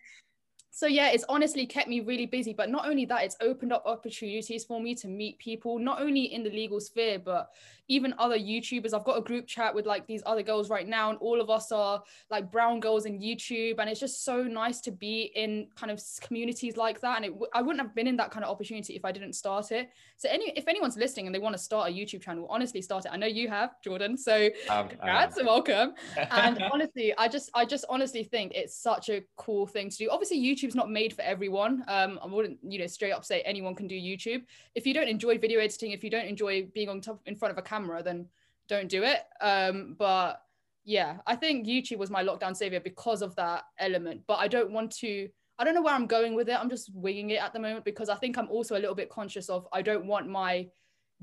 so 0.72 0.88
yeah 0.88 1.10
it's 1.10 1.26
honestly 1.30 1.66
kept 1.66 1.88
me 1.88 2.00
really 2.02 2.26
busy 2.26 2.54
but 2.54 2.70
not 2.70 2.88
only 2.88 3.06
that 3.06 3.24
it's 3.24 3.36
opened 3.42 3.72
up 3.74 3.84
opportunities 3.86 4.66
for 4.66 4.80
me 4.82 4.94
to 4.94 5.08
meet 5.08 5.38
people 5.40 5.80
not 5.80 6.02
only 6.02 6.26
in 6.34 6.44
the 6.44 6.50
legal 6.50 6.80
sphere 6.80 7.18
but 7.18 7.50
even 7.88 8.14
other 8.18 8.38
youtubers. 8.38 8.94
I've 8.94 9.04
got 9.04 9.18
a 9.18 9.22
group 9.22 9.48
chat 9.48 9.74
with 9.74 9.86
like 9.86 10.08
these 10.08 10.24
other 10.26 10.44
girls 10.44 10.70
right 10.70 10.88
now 10.88 11.10
and 11.10 11.20
all 11.20 11.42
of 11.42 11.50
us 11.50 11.72
are 11.72 12.02
like 12.30 12.52
brown 12.52 12.80
girls 12.80 13.06
in 13.06 13.20
youtube 13.20 13.76
and 13.80 13.90
it's 13.90 14.00
just 14.00 14.24
so 14.24 14.44
nice 14.44 14.80
to 14.82 14.92
be 14.92 15.32
in 15.36 15.68
kind 15.76 15.92
of 15.92 16.02
communities 16.22 16.78
like 16.78 17.02
that 17.02 17.18
and 17.18 17.26
it, 17.26 17.34
i 17.54 17.62
wouldn't 17.62 17.82
have 17.82 17.94
been 17.96 18.08
in 18.08 18.16
that 18.16 18.32
kind 18.32 18.44
of 18.44 18.52
opportunity 18.52 18.96
if 18.96 19.06
i 19.06 19.12
didn't 19.12 19.34
start 19.34 19.72
it. 19.72 19.90
So 20.18 20.30
any 20.30 20.52
if 20.56 20.68
anyone's 20.68 20.98
listening 20.98 21.26
and 21.26 21.36
they 21.36 21.40
want 21.40 21.56
to 21.56 21.62
start 21.62 21.90
a 21.90 21.94
youtube 21.94 22.22
channel 22.22 22.48
honestly 22.50 22.82
start 22.82 23.06
it. 23.06 23.12
I 23.12 23.18
know 23.18 23.28
you 23.28 23.50
have 23.50 23.82
jordan 23.84 24.18
so 24.18 24.50
Um, 24.70 24.88
congrats 24.88 25.38
and 25.38 25.48
welcome. 25.48 25.94
And 26.32 26.64
honestly 26.72 27.14
i 27.18 27.28
just 27.28 27.50
i 27.54 27.66
just 27.66 27.86
honestly 27.90 28.24
think 28.24 28.54
it's 28.56 28.76
such 28.76 29.10
a 29.10 29.24
cool 29.38 29.68
thing 29.68 29.90
to 29.90 29.98
do. 29.98 30.10
Obviously 30.10 30.40
youtube's 30.40 30.76
not 30.76 30.90
made 30.90 31.14
for 31.14 31.22
everyone. 31.22 31.84
Um 31.88 32.20
i 32.24 32.28
wouldn't 32.28 32.58
you 32.64 32.80
know 32.80 32.88
straight 32.88 33.12
up 33.12 33.26
say 33.26 33.42
anyone 33.42 33.76
can 33.76 33.88
do 33.88 33.96
youtube. 33.96 34.44
If 34.74 34.88
you 34.88 34.94
don't 34.94 35.08
enjoy 35.08 35.38
video 35.38 35.60
editing 35.60 35.92
if 35.92 36.04
you 36.04 36.10
don't 36.10 36.26
enjoy 36.26 36.68
being 36.74 36.90
on 36.90 37.02
top 37.02 37.22
in 37.26 37.36
front 37.36 37.52
of 37.52 37.58
a 37.58 37.62
camera 37.62 37.75
then 38.04 38.28
don't 38.68 38.90
do 38.90 39.04
it. 39.04 39.22
Um 39.42 39.96
but 39.98 40.42
yeah 40.88 41.18
i 41.26 41.36
think 41.36 41.66
youtube 41.66 41.98
was 41.98 42.12
my 42.12 42.24
lockdown 42.24 42.56
savior 42.56 42.80
because 42.80 43.24
of 43.24 43.36
that 43.36 43.64
element 43.80 44.22
but 44.28 44.36
i 44.36 44.48
don't 44.48 44.72
want 44.72 44.92
to 44.92 45.28
i 45.58 45.64
don't 45.64 45.74
know 45.74 45.82
where 45.82 45.96
i'm 45.96 46.06
going 46.06 46.36
with 46.36 46.48
it. 46.48 46.58
I'm 46.60 46.70
just 46.70 46.92
winging 46.94 47.32
it 47.32 47.42
at 47.42 47.54
the 47.54 47.60
moment 47.60 47.84
because 47.84 48.08
i 48.08 48.16
think 48.16 48.38
i'm 48.38 48.50
also 48.50 48.78
a 48.78 48.80
little 48.80 48.96
bit 48.96 49.10
conscious 49.10 49.50
of 49.50 49.68
i 49.74 49.82
don't 49.82 50.06
want 50.06 50.30
my 50.30 50.68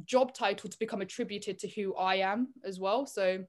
job 0.05 0.35
title 0.35 0.69
to 0.69 0.79
become 0.79 1.01
attributed 1.01 1.59
to 1.61 1.69
who 1.69 1.95
i 1.95 2.17
am 2.17 2.49
as 2.65 2.81
well. 2.81 3.07
So 3.07 3.45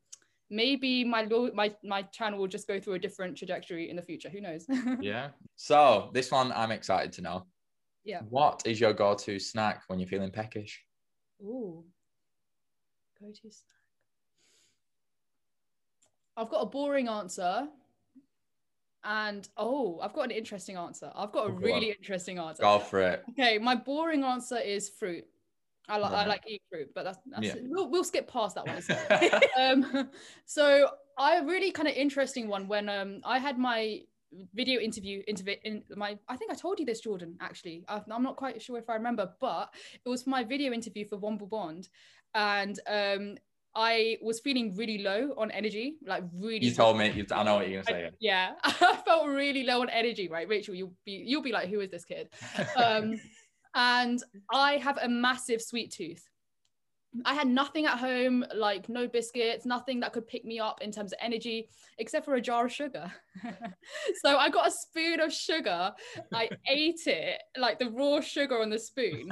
maybe 0.49 1.03
my 1.03 1.25
my 1.53 1.73
my 1.83 2.03
channel 2.03 2.39
will 2.39 2.47
just 2.47 2.67
go 2.67 2.79
through 2.79 2.93
a 2.93 2.99
different 2.99 3.37
trajectory 3.37 3.89
in 3.89 3.95
the 3.95 4.01
future. 4.01 4.29
Who 4.29 4.41
knows? 4.41 4.67
Yeah. 5.01 5.29
So 5.55 6.11
this 6.13 6.31
one 6.31 6.51
i'm 6.51 6.71
excited 6.71 7.11
to 7.13 7.21
know. 7.21 7.47
Yeah. 8.03 8.19
what 8.29 8.63
is 8.65 8.81
your 8.81 8.93
go-to 8.93 9.39
snack 9.39 9.83
when 9.87 9.97
you're 9.97 10.09
feeling 10.09 10.29
peckish? 10.29 10.83
Ooh. 11.41 11.85
Go 13.19 13.27
to 13.27 13.41
snack. 13.41 13.73
I've 16.35 16.49
got 16.49 16.59
a 16.61 16.65
boring 16.65 17.07
answer. 17.07 17.67
And 19.05 19.47
oh, 19.57 19.99
I've 20.01 20.13
got 20.13 20.23
an 20.23 20.31
interesting 20.31 20.77
answer. 20.77 21.11
I've 21.13 21.33
got 21.33 21.49
a 21.49 21.51
really 21.51 21.91
on. 21.91 21.97
interesting 21.97 22.39
answer. 22.39 22.63
go 22.63 22.79
for 22.79 23.01
it 23.01 23.23
Okay, 23.31 23.57
my 23.57 23.75
boring 23.75 24.23
answer 24.23 24.57
is 24.57 24.89
fruit. 24.89 25.25
I 25.89 25.97
like 25.97 26.13
I 26.13 26.25
like 26.25 26.43
eat 26.47 26.61
fruit, 26.69 26.89
but 26.95 27.03
that's, 27.03 27.17
that's 27.25 27.43
Yeah. 27.43 27.55
we'll, 27.63 27.89
we'll 27.89 28.05
skip 28.05 28.31
past 28.31 28.55
that 28.55 28.65
one. 28.65 29.41
um, 29.59 30.09
so 30.45 30.89
I 31.17 31.39
really 31.39 31.71
kind 31.71 31.89
of 31.89 31.95
interesting 31.95 32.47
one 32.47 32.69
when 32.69 32.87
um 32.87 33.19
I 33.25 33.39
had 33.39 33.57
my 33.57 34.03
video 34.53 34.79
interview 34.79 35.21
interview 35.27 35.55
in 35.63 35.83
my 35.95 36.17
I 36.27 36.37
think 36.37 36.51
I 36.51 36.55
told 36.55 36.79
you 36.79 36.85
this 36.85 37.01
Jordan 37.01 37.37
actually. 37.41 37.85
I, 37.87 38.01
I'm 38.11 38.23
not 38.23 38.35
quite 38.35 38.61
sure 38.61 38.77
if 38.77 38.89
I 38.89 38.95
remember 38.95 39.31
but 39.39 39.73
it 40.05 40.09
was 40.09 40.23
for 40.23 40.29
my 40.29 40.43
video 40.43 40.71
interview 40.73 41.05
for 41.05 41.17
Womble 41.17 41.49
Bond. 41.49 41.89
And 42.35 42.79
um 42.87 43.37
I 43.75 44.17
was 44.21 44.39
feeling 44.39 44.75
really 44.75 44.99
low 44.99 45.33
on 45.37 45.49
energy 45.49 45.95
like 46.05 46.23
really 46.35 46.65
you 46.67 46.73
told 46.73 46.97
me 46.97 47.09
you, 47.09 47.25
i 47.31 47.41
know 47.43 47.55
what 47.55 47.69
you're 47.69 47.81
gonna 47.81 47.97
I- 47.97 48.01
say 48.01 48.11
yeah. 48.19 48.51
I 48.63 49.01
felt 49.05 49.27
really 49.27 49.63
low 49.63 49.81
on 49.81 49.89
energy 49.89 50.27
right? 50.29 50.47
Rachel 50.47 50.75
you'll 50.75 50.93
be 51.05 51.23
you'll 51.25 51.41
be 51.41 51.51
like 51.51 51.69
who 51.69 51.79
is 51.79 51.89
this 51.89 52.05
kid? 52.05 52.29
Um 52.75 53.19
and 53.75 54.21
I 54.51 54.77
have 54.77 54.99
a 55.01 55.09
massive 55.09 55.61
sweet 55.61 55.91
tooth 55.91 56.29
I 57.25 57.33
had 57.33 57.47
nothing 57.47 57.85
at 57.85 57.97
home, 57.97 58.45
like 58.55 58.89
no 58.89 59.07
biscuits, 59.07 59.65
nothing 59.65 59.99
that 59.99 60.13
could 60.13 60.27
pick 60.27 60.45
me 60.45 60.59
up 60.59 60.81
in 60.81 60.91
terms 60.91 61.13
of 61.13 61.19
energy, 61.21 61.69
except 61.99 62.25
for 62.25 62.35
a 62.35 62.41
jar 62.41 62.65
of 62.65 62.71
sugar. 62.71 63.11
so 64.23 64.37
I 64.37 64.49
got 64.49 64.67
a 64.67 64.71
spoon 64.71 65.19
of 65.19 65.31
sugar. 65.31 65.91
I 66.33 66.49
ate 66.67 67.05
it, 67.07 67.41
like 67.57 67.79
the 67.79 67.89
raw 67.89 68.19
sugar 68.19 68.61
on 68.61 68.69
the 68.69 68.79
spoon. 68.79 69.29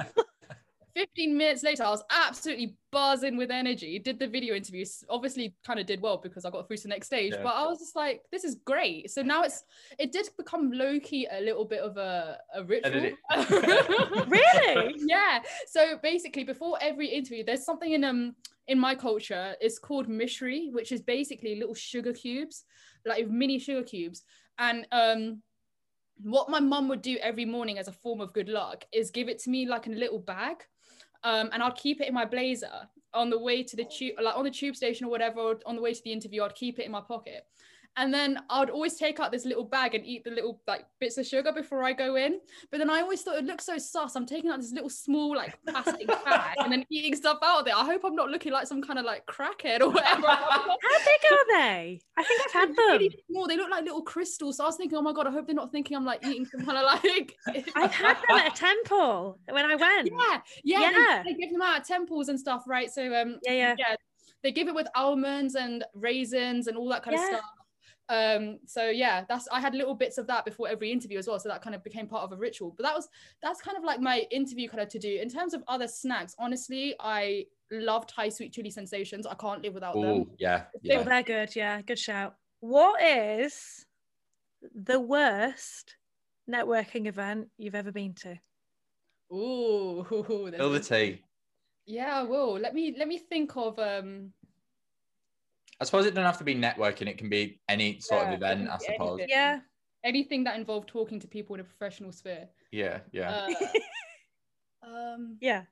15 0.94 1.36
minutes 1.36 1.62
later, 1.62 1.84
I 1.84 1.90
was 1.90 2.02
absolutely 2.10 2.76
buzzing 2.90 3.36
with 3.36 3.50
energy. 3.50 3.98
Did 3.98 4.18
the 4.18 4.26
video 4.26 4.54
interview, 4.54 4.84
obviously, 5.08 5.54
kind 5.66 5.80
of 5.80 5.86
did 5.86 6.00
well 6.00 6.18
because 6.18 6.44
I 6.44 6.50
got 6.50 6.66
through 6.68 6.76
to 6.78 6.82
the 6.84 6.88
next 6.90 7.06
stage. 7.06 7.32
Yeah. 7.32 7.42
But 7.42 7.54
I 7.54 7.66
was 7.66 7.78
just 7.78 7.96
like, 7.96 8.22
this 8.30 8.44
is 8.44 8.56
great. 8.64 9.10
So 9.10 9.22
now 9.22 9.42
it's, 9.42 9.64
it 9.98 10.12
did 10.12 10.28
become 10.36 10.70
low 10.70 11.00
key 11.00 11.26
a 11.30 11.40
little 11.40 11.64
bit 11.64 11.80
of 11.80 11.96
a, 11.96 12.38
a 12.54 12.64
ritual. 12.64 13.10
Really? 14.26 14.94
yeah. 14.98 15.40
So 15.66 15.98
basically, 16.02 16.44
before 16.44 16.76
every 16.80 17.08
interview, 17.08 17.44
there's 17.44 17.64
something 17.64 17.92
in 17.92 18.04
um 18.04 18.34
in 18.68 18.78
my 18.78 18.94
culture. 18.94 19.54
It's 19.60 19.78
called 19.78 20.08
mishri, 20.08 20.72
which 20.72 20.92
is 20.92 21.00
basically 21.00 21.56
little 21.56 21.74
sugar 21.74 22.12
cubes, 22.12 22.64
like 23.04 23.28
mini 23.28 23.58
sugar 23.58 23.82
cubes, 23.82 24.22
and 24.58 24.86
um 24.92 25.42
what 26.22 26.48
my 26.48 26.60
mum 26.60 26.88
would 26.88 27.02
do 27.02 27.16
every 27.18 27.44
morning 27.44 27.78
as 27.78 27.88
a 27.88 27.92
form 27.92 28.20
of 28.20 28.32
good 28.32 28.48
luck 28.48 28.84
is 28.92 29.10
give 29.10 29.28
it 29.28 29.38
to 29.40 29.50
me 29.50 29.66
like 29.66 29.86
in 29.86 29.94
a 29.94 29.98
little 29.98 30.20
bag 30.20 30.56
um, 31.24 31.50
and 31.52 31.62
I'd 31.62 31.76
keep 31.76 32.00
it 32.00 32.08
in 32.08 32.14
my 32.14 32.24
blazer 32.24 32.88
on 33.14 33.30
the 33.30 33.38
way 33.38 33.62
to 33.62 33.76
the 33.76 33.84
tube, 33.84 34.14
like 34.20 34.36
on 34.36 34.44
the 34.44 34.50
tube 34.50 34.76
station 34.76 35.06
or 35.06 35.10
whatever, 35.10 35.40
or 35.40 35.60
on 35.66 35.76
the 35.76 35.82
way 35.82 35.92
to 35.92 36.02
the 36.02 36.12
interview. 36.12 36.42
I'd 36.42 36.54
keep 36.54 36.78
it 36.78 36.86
in 36.86 36.92
my 36.92 37.00
pocket, 37.00 37.46
and 37.96 38.12
then 38.12 38.38
I'd 38.48 38.70
always 38.70 38.94
take 38.96 39.20
out 39.20 39.30
this 39.32 39.44
little 39.44 39.64
bag 39.64 39.94
and 39.94 40.04
eat 40.06 40.24
the 40.24 40.30
little 40.30 40.60
like 40.66 40.86
bits 40.98 41.18
of 41.18 41.26
sugar 41.26 41.52
before 41.52 41.84
I 41.84 41.92
go 41.92 42.16
in. 42.16 42.40
But 42.70 42.78
then 42.78 42.88
I 42.88 43.00
always 43.00 43.22
thought 43.22 43.36
it 43.36 43.44
looked 43.44 43.62
so 43.62 43.76
sus. 43.76 44.16
I'm 44.16 44.24
taking 44.24 44.50
out 44.50 44.60
this 44.60 44.72
little 44.72 44.88
small 44.88 45.36
like 45.36 45.58
plastic 45.68 46.06
bag 46.24 46.56
and 46.58 46.72
then 46.72 46.84
eating 46.90 47.14
stuff 47.14 47.38
out 47.42 47.60
of 47.60 47.66
it. 47.66 47.74
I 47.74 47.84
hope 47.84 48.02
I'm 48.04 48.14
not 48.14 48.30
looking 48.30 48.52
like 48.52 48.66
some 48.66 48.82
kind 48.82 48.98
of 48.98 49.04
like 49.04 49.26
crackhead 49.26 49.80
or 49.80 49.90
whatever. 49.90 50.26
How 50.26 50.76
big 50.78 51.32
are 51.32 51.60
they? 51.60 52.00
I 52.16 52.22
think 52.22 52.40
I've 52.46 52.52
had 52.52 52.68
them. 52.76 52.76
Really 52.92 53.24
small. 53.30 53.46
They 53.46 53.56
look 53.56 53.70
like 53.70 53.84
little 53.84 54.02
crystals. 54.02 54.56
So 54.56 54.64
I 54.64 54.68
was 54.68 54.76
thinking, 54.76 54.96
oh 54.96 55.02
my 55.02 55.12
god, 55.12 55.26
I 55.26 55.30
hope 55.30 55.46
they're 55.46 55.54
not 55.54 55.70
thinking 55.70 55.96
I'm 55.96 56.04
like 56.06 56.26
eating 56.26 56.46
some 56.46 56.64
kind 56.64 56.78
of 56.78 56.84
like. 56.84 57.36
I've 57.76 57.92
had 57.92 58.16
them 58.28 58.38
at 58.38 58.52
a 58.52 58.56
temple 58.56 59.38
when 59.50 59.66
I 59.66 59.74
went. 59.74 60.08
Yeah, 60.10 60.40
yeah. 60.64 60.90
Yeah. 60.90 61.22
They, 61.24 61.32
they 61.32 61.38
give 61.38 61.52
them 61.52 61.60
out 61.60 61.76
at 61.80 61.84
temples 61.84 62.28
and 62.28 62.40
stuff, 62.40 62.64
right? 62.66 62.90
So 62.90 63.02
um, 63.14 63.38
Yeah, 63.44 63.52
yeah. 63.52 63.74
yeah, 63.78 63.96
they 64.42 64.50
give 64.50 64.68
it 64.68 64.74
with 64.74 64.88
almonds 64.94 65.54
and 65.56 65.84
raisins 65.94 66.68
and 66.68 66.76
all 66.76 66.88
that 66.88 67.02
kind 67.02 67.16
of 67.16 67.22
stuff. 67.22 67.42
Um, 68.08 68.58
so 68.66 68.88
yeah, 68.90 69.24
that's 69.28 69.48
I 69.50 69.60
had 69.60 69.74
little 69.74 69.94
bits 69.94 70.18
of 70.18 70.26
that 70.26 70.44
before 70.44 70.68
every 70.68 70.90
interview 70.92 71.18
as 71.18 71.26
well. 71.26 71.38
So 71.38 71.48
that 71.48 71.62
kind 71.62 71.74
of 71.74 71.82
became 71.84 72.06
part 72.06 72.24
of 72.24 72.32
a 72.32 72.36
ritual. 72.36 72.74
But 72.76 72.82
that 72.84 72.94
was 72.94 73.08
that's 73.42 73.60
kind 73.60 73.76
of 73.76 73.84
like 73.84 74.00
my 74.00 74.26
interview 74.30 74.68
kind 74.68 74.82
of 74.82 74.88
to 74.90 74.98
do. 74.98 75.18
In 75.20 75.28
terms 75.28 75.54
of 75.54 75.62
other 75.68 75.88
snacks, 75.88 76.34
honestly, 76.38 76.94
I 77.00 77.46
love 77.70 78.06
Thai 78.06 78.28
sweet 78.28 78.52
chili 78.52 78.70
sensations. 78.70 79.26
I 79.26 79.34
can't 79.34 79.62
live 79.62 79.74
without 79.74 79.94
them. 79.94 80.04
Oh, 80.04 80.28
yeah, 80.38 80.64
Oh, 80.74 80.78
yeah. 80.82 81.02
they're 81.02 81.22
good. 81.22 81.56
Yeah, 81.56 81.80
good 81.82 81.98
shout. 81.98 82.34
What 82.60 83.02
is 83.02 83.86
the 84.74 85.00
worst 85.00 85.96
networking 86.50 87.06
event 87.06 87.48
you've 87.56 87.74
ever 87.74 87.92
been 87.92 88.14
to? 88.14 88.38
Ooh, 89.32 90.04
there's 90.10 90.54
Spill 90.54 90.70
the 90.70 90.80
tea. 90.80 91.22
Yeah, 91.86 92.20
I 92.20 92.22
will. 92.22 92.58
Let 92.58 92.74
me 92.74 92.94
let 92.98 93.08
me 93.08 93.18
think 93.18 93.56
of 93.56 93.78
um 93.78 94.32
I 95.82 95.84
suppose 95.84 96.06
it 96.06 96.10
doesn't 96.10 96.24
have 96.24 96.38
to 96.38 96.44
be 96.44 96.54
networking. 96.54 97.08
It 97.08 97.18
can 97.18 97.28
be 97.28 97.60
any 97.68 97.98
sort 97.98 98.22
Yeah, 98.22 98.28
of 98.28 98.34
event, 98.34 98.68
I 98.70 98.78
suppose. 98.78 99.18
anything. 99.18 99.26
Yeah. 99.30 99.58
anything 100.04 100.44
that 100.44 100.56
involved 100.56 100.88
talking 100.88 101.18
to 101.18 101.26
people 101.26 101.54
in 101.54 101.60
a 101.60 101.64
professional 101.64 102.12
sphere. 102.12 102.48
Yeah, 102.70 103.00
yeah. 103.10 103.30
Uh, 103.32 103.54
um 104.86 105.38
Yeah. 105.40 105.62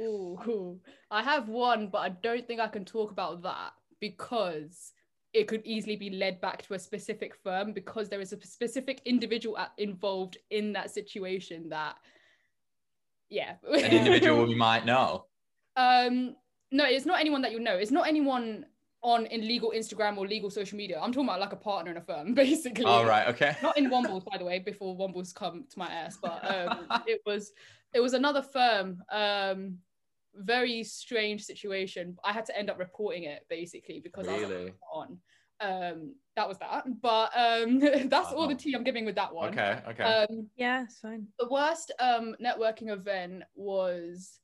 Oh, 0.00 0.40
ooh. 0.46 0.80
I 1.10 1.24
have 1.24 1.48
one, 1.48 1.88
but 1.88 1.98
I 1.98 2.10
don't 2.10 2.46
think 2.46 2.60
I 2.60 2.68
can 2.68 2.84
talk 2.84 3.10
about 3.10 3.42
that 3.42 3.72
because 4.00 4.92
it 5.32 5.48
could 5.48 5.62
easily 5.64 5.96
be 5.96 6.10
led 6.10 6.40
back 6.40 6.62
to 6.62 6.74
a 6.74 6.78
specific 6.78 7.34
firm 7.34 7.72
because 7.72 8.08
there 8.08 8.20
is 8.20 8.32
a 8.32 8.40
specific 8.46 9.02
individual 9.04 9.58
involved 9.78 10.36
in 10.50 10.72
that 10.74 10.92
situation 10.92 11.68
that, 11.70 11.96
yeah. 13.28 13.54
An 13.64 13.90
individual 13.90 14.46
we 14.46 14.54
might 14.54 14.86
know. 14.86 15.24
um, 15.76 16.36
no, 16.70 16.84
it's 16.84 17.06
not 17.06 17.20
anyone 17.20 17.42
that 17.42 17.52
you 17.52 17.60
know. 17.60 17.76
It's 17.76 17.90
not 17.90 18.06
anyone 18.08 18.66
on 19.02 19.26
in 19.26 19.42
legal 19.42 19.72
Instagram 19.74 20.16
or 20.18 20.26
legal 20.26 20.50
social 20.50 20.76
media. 20.76 20.98
I'm 21.00 21.12
talking 21.12 21.28
about 21.28 21.40
like 21.40 21.52
a 21.52 21.56
partner 21.56 21.90
in 21.90 21.96
a 21.96 22.00
firm, 22.00 22.34
basically. 22.44 22.84
All 22.84 23.06
right, 23.06 23.28
okay. 23.28 23.56
not 23.62 23.78
in 23.78 23.90
Wombles, 23.90 24.24
by 24.24 24.38
the 24.38 24.44
way, 24.44 24.58
before 24.58 24.96
Wombles 24.96 25.34
come 25.34 25.64
to 25.70 25.78
my 25.78 25.86
ass, 25.86 26.18
but 26.20 26.44
um, 26.44 26.86
it 27.06 27.20
was 27.26 27.52
it 27.94 28.00
was 28.00 28.14
another 28.14 28.42
firm. 28.42 29.02
Um, 29.10 29.78
very 30.34 30.84
strange 30.84 31.42
situation. 31.42 32.16
I 32.22 32.32
had 32.32 32.44
to 32.46 32.56
end 32.56 32.70
up 32.70 32.78
reporting 32.78 33.24
it 33.24 33.44
basically 33.48 34.00
because 34.00 34.28
I 34.28 34.32
was 34.38 34.48
Really? 34.48 34.64
like, 34.66 34.74
on. 34.92 35.18
Um, 35.60 36.14
that 36.36 36.46
was 36.46 36.58
that. 36.58 36.84
But 37.02 37.32
um, 37.36 37.78
that's 38.08 38.32
all 38.32 38.46
the 38.46 38.54
tea 38.54 38.74
I'm 38.74 38.84
giving 38.84 39.04
with 39.04 39.16
that 39.16 39.34
one. 39.34 39.48
Okay, 39.48 39.80
okay. 39.88 40.02
Um, 40.04 40.48
Yeah, 40.56 40.84
it's 40.84 41.00
fine. 41.00 41.26
the 41.40 41.48
worst 41.48 41.92
um 41.98 42.36
networking 42.40 42.90
event 42.90 43.42
was 43.56 44.38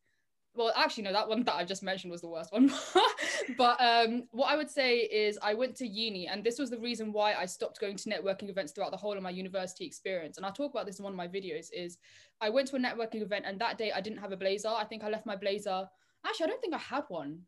well 0.55 0.73
actually 0.77 1.03
no 1.03 1.13
that 1.13 1.29
one 1.29 1.43
that 1.43 1.55
i 1.55 1.65
just 1.65 1.83
mentioned 1.83 2.11
was 2.11 2.21
the 2.21 2.29
worst 2.29 2.53
one. 2.53 2.73
But 3.59 3.81
um 3.81 4.25
what 4.31 4.47
i 4.47 4.57
would 4.57 4.71
say 4.71 4.99
is 5.01 5.39
i 5.43 5.53
went 5.53 5.77
to 5.77 5.87
uni 5.87 6.29
and 6.29 6.43
this 6.43 6.59
was 6.59 6.71
the 6.71 6.79
reason 6.79 7.13
why 7.13 7.35
i 7.35 7.45
stopped 7.45 7.81
going 7.81 7.97
to 7.97 8.09
networking 8.09 8.49
events 8.49 8.73
throughout 8.73 8.91
the 8.91 8.97
whole 8.97 9.17
of 9.17 9.23
my 9.23 9.31
university 9.31 9.85
experience. 9.85 10.37
And 10.37 10.47
i 10.47 10.51
talk 10.51 10.73
about 10.73 10.87
this 10.87 10.99
in 10.99 11.05
one 11.05 11.13
of 11.13 11.17
my 11.17 11.29
videos 11.29 11.69
is 11.73 11.99
i 12.41 12.49
went 12.49 12.69
to 12.69 12.77
a 12.77 12.79
networking 12.79 13.23
event 13.23 13.45
and 13.47 13.61
that 13.61 13.79
day 13.79 13.93
i 13.93 14.01
didn't 14.01 14.19
have 14.19 14.33
a 14.33 14.37
blazer. 14.37 14.69
I 14.69 14.85
think 14.85 15.05
i 15.05 15.09
left 15.09 15.27
my 15.27 15.37
blazer. 15.37 15.87
Actually 16.27 16.45
i 16.45 16.49
don't 16.49 16.61
think 16.61 16.75
i 16.75 16.79
had 16.79 17.05
one. 17.09 17.41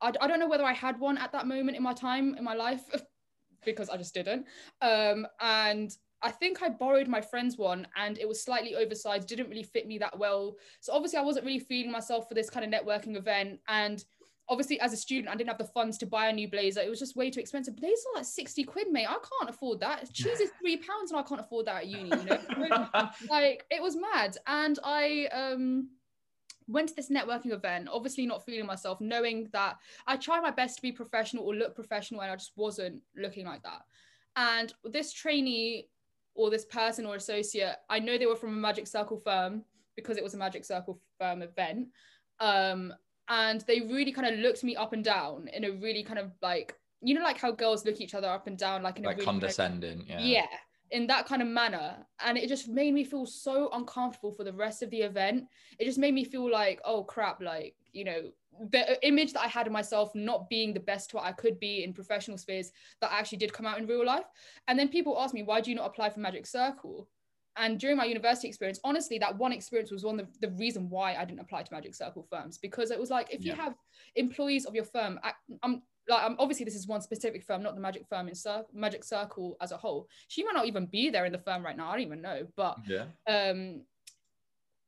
I, 0.00 0.12
I 0.20 0.26
don't 0.26 0.40
know 0.40 0.48
whether 0.48 0.64
i 0.64 0.72
had 0.72 0.98
one 0.98 1.18
at 1.18 1.32
that 1.32 1.46
moment 1.46 1.76
in 1.76 1.82
my 1.82 1.94
time 1.94 2.34
in 2.36 2.44
my 2.44 2.54
life 2.54 2.82
because 3.64 3.88
i 3.90 3.96
just 3.96 4.14
didn't. 4.14 4.46
Um 4.80 5.26
and 5.40 5.96
I 6.26 6.32
think 6.32 6.60
I 6.60 6.68
borrowed 6.68 7.06
my 7.06 7.20
friend's 7.20 7.56
one 7.56 7.86
and 7.94 8.18
it 8.18 8.26
was 8.26 8.42
slightly 8.42 8.74
oversized, 8.74 9.28
didn't 9.28 9.48
really 9.48 9.62
fit 9.62 9.86
me 9.86 9.96
that 9.98 10.18
well. 10.18 10.56
So 10.80 10.92
obviously 10.92 11.20
I 11.20 11.22
wasn't 11.22 11.46
really 11.46 11.60
feeling 11.60 11.92
myself 11.92 12.28
for 12.28 12.34
this 12.34 12.50
kind 12.50 12.66
of 12.66 12.72
networking 12.72 13.16
event. 13.16 13.60
And 13.68 14.04
obviously 14.48 14.80
as 14.80 14.92
a 14.92 14.96
student, 14.96 15.32
I 15.32 15.36
didn't 15.36 15.50
have 15.50 15.58
the 15.58 15.66
funds 15.66 15.98
to 15.98 16.06
buy 16.06 16.26
a 16.26 16.32
new 16.32 16.50
blazer. 16.50 16.80
It 16.80 16.90
was 16.90 16.98
just 16.98 17.14
way 17.14 17.30
too 17.30 17.38
expensive. 17.38 17.76
Blazers 17.76 18.04
are 18.12 18.18
like 18.18 18.24
60 18.24 18.64
quid, 18.64 18.90
mate. 18.90 19.06
I 19.08 19.18
can't 19.38 19.48
afford 19.48 19.78
that. 19.82 20.12
Cheese 20.12 20.40
is 20.40 20.50
three 20.60 20.78
pounds 20.78 21.12
and 21.12 21.20
I 21.20 21.22
can't 21.22 21.40
afford 21.40 21.66
that 21.66 21.82
at 21.82 21.86
uni, 21.86 22.10
you 22.10 22.24
know? 22.24 23.10
like 23.30 23.64
it 23.70 23.80
was 23.80 23.94
mad. 23.94 24.36
And 24.48 24.80
I 24.82 25.28
um 25.32 25.90
went 26.66 26.88
to 26.88 26.96
this 26.96 27.08
networking 27.08 27.52
event, 27.52 27.88
obviously 27.88 28.26
not 28.26 28.44
feeling 28.44 28.66
myself, 28.66 29.00
knowing 29.00 29.48
that 29.52 29.76
I 30.08 30.16
tried 30.16 30.40
my 30.40 30.50
best 30.50 30.74
to 30.74 30.82
be 30.82 30.90
professional 30.90 31.44
or 31.44 31.54
look 31.54 31.76
professional 31.76 32.22
and 32.22 32.32
I 32.32 32.34
just 32.34 32.50
wasn't 32.56 33.00
looking 33.14 33.46
like 33.46 33.62
that. 33.62 33.82
And 34.34 34.72
this 34.82 35.12
trainee 35.12 35.88
or 36.36 36.50
this 36.50 36.64
person 36.64 37.06
or 37.06 37.16
associate, 37.16 37.76
I 37.88 37.98
know 37.98 38.18
they 38.18 38.26
were 38.26 38.36
from 38.36 38.50
a 38.50 38.60
Magic 38.60 38.86
Circle 38.86 39.18
firm 39.18 39.64
because 39.96 40.16
it 40.16 40.24
was 40.24 40.34
a 40.34 40.38
Magic 40.38 40.64
Circle 40.64 41.00
firm 41.18 41.42
event. 41.42 41.88
Um, 42.40 42.92
and 43.28 43.62
they 43.62 43.80
really 43.80 44.12
kind 44.12 44.32
of 44.32 44.38
looked 44.38 44.62
me 44.62 44.76
up 44.76 44.92
and 44.92 45.02
down 45.02 45.48
in 45.48 45.64
a 45.64 45.70
really 45.72 46.02
kind 46.02 46.18
of 46.18 46.30
like, 46.42 46.74
you 47.00 47.14
know, 47.14 47.22
like 47.22 47.38
how 47.38 47.50
girls 47.50 47.84
look 47.84 48.00
each 48.00 48.14
other 48.14 48.28
up 48.28 48.46
and 48.46 48.56
down, 48.56 48.82
like 48.82 48.98
in 48.98 49.04
like 49.04 49.16
a 49.16 49.18
really 49.18 49.26
kind 49.26 49.36
of- 49.36 49.42
condescending. 49.42 50.04
Yeah. 50.06 50.20
yeah 50.20 50.46
in 50.92 51.06
that 51.08 51.26
kind 51.26 51.42
of 51.42 51.48
manner 51.48 51.96
and 52.24 52.38
it 52.38 52.48
just 52.48 52.68
made 52.68 52.94
me 52.94 53.02
feel 53.02 53.26
so 53.26 53.68
uncomfortable 53.72 54.32
for 54.32 54.44
the 54.44 54.52
rest 54.52 54.82
of 54.82 54.90
the 54.90 55.00
event 55.00 55.44
it 55.78 55.84
just 55.84 55.98
made 55.98 56.14
me 56.14 56.22
feel 56.22 56.50
like 56.50 56.80
oh 56.84 57.02
crap 57.02 57.42
like 57.42 57.74
you 57.96 58.04
know 58.04 58.30
the 58.70 59.06
image 59.06 59.32
that 59.32 59.42
i 59.42 59.48
had 59.48 59.66
of 59.66 59.72
myself 59.72 60.10
not 60.14 60.48
being 60.48 60.72
the 60.72 60.80
best 60.80 61.12
what 61.14 61.24
i 61.24 61.32
could 61.32 61.58
be 61.58 61.82
in 61.82 61.92
professional 61.92 62.38
spheres 62.38 62.70
that 63.00 63.10
actually 63.12 63.38
did 63.38 63.52
come 63.52 63.66
out 63.66 63.78
in 63.78 63.86
real 63.86 64.04
life 64.04 64.26
and 64.68 64.78
then 64.78 64.88
people 64.88 65.18
ask 65.18 65.34
me 65.34 65.42
why 65.42 65.60
do 65.60 65.70
you 65.70 65.76
not 65.76 65.86
apply 65.86 66.08
for 66.10 66.20
magic 66.20 66.46
circle 66.46 67.08
and 67.56 67.80
during 67.80 67.96
my 67.96 68.04
university 68.04 68.48
experience 68.48 68.78
honestly 68.84 69.18
that 69.18 69.36
one 69.36 69.52
experience 69.52 69.90
was 69.90 70.04
one 70.04 70.20
of 70.20 70.26
the, 70.40 70.46
the 70.46 70.54
reason 70.56 70.88
why 70.90 71.14
i 71.16 71.24
didn't 71.24 71.40
apply 71.40 71.62
to 71.62 71.72
magic 71.72 71.94
circle 71.94 72.26
firms 72.30 72.58
because 72.58 72.90
it 72.90 72.98
was 73.00 73.10
like 73.10 73.28
if 73.32 73.44
you 73.44 73.52
Yeah. 73.52 73.64
have 73.64 73.74
employees 74.14 74.66
of 74.66 74.74
your 74.74 74.84
firm 74.84 75.18
I, 75.22 75.32
i'm 75.62 75.82
like 76.08 76.22
um, 76.22 76.36
obviously 76.38 76.64
this 76.64 76.76
is 76.76 76.86
one 76.86 77.00
specific 77.00 77.42
firm 77.42 77.62
not 77.62 77.74
the 77.74 77.80
magic 77.80 78.06
firm 78.08 78.28
in 78.28 78.34
Cir- 78.34 78.64
magic 78.72 79.02
circle 79.04 79.56
as 79.60 79.72
a 79.72 79.76
whole 79.76 80.08
she 80.28 80.44
might 80.44 80.54
not 80.54 80.66
even 80.66 80.86
be 80.86 81.10
there 81.10 81.24
in 81.24 81.32
the 81.32 81.38
firm 81.38 81.64
right 81.64 81.76
now 81.76 81.88
i 81.88 81.92
don't 81.92 82.06
even 82.06 82.22
know 82.22 82.46
but 82.56 82.76
Yeah. 82.86 83.06
um 83.26 83.82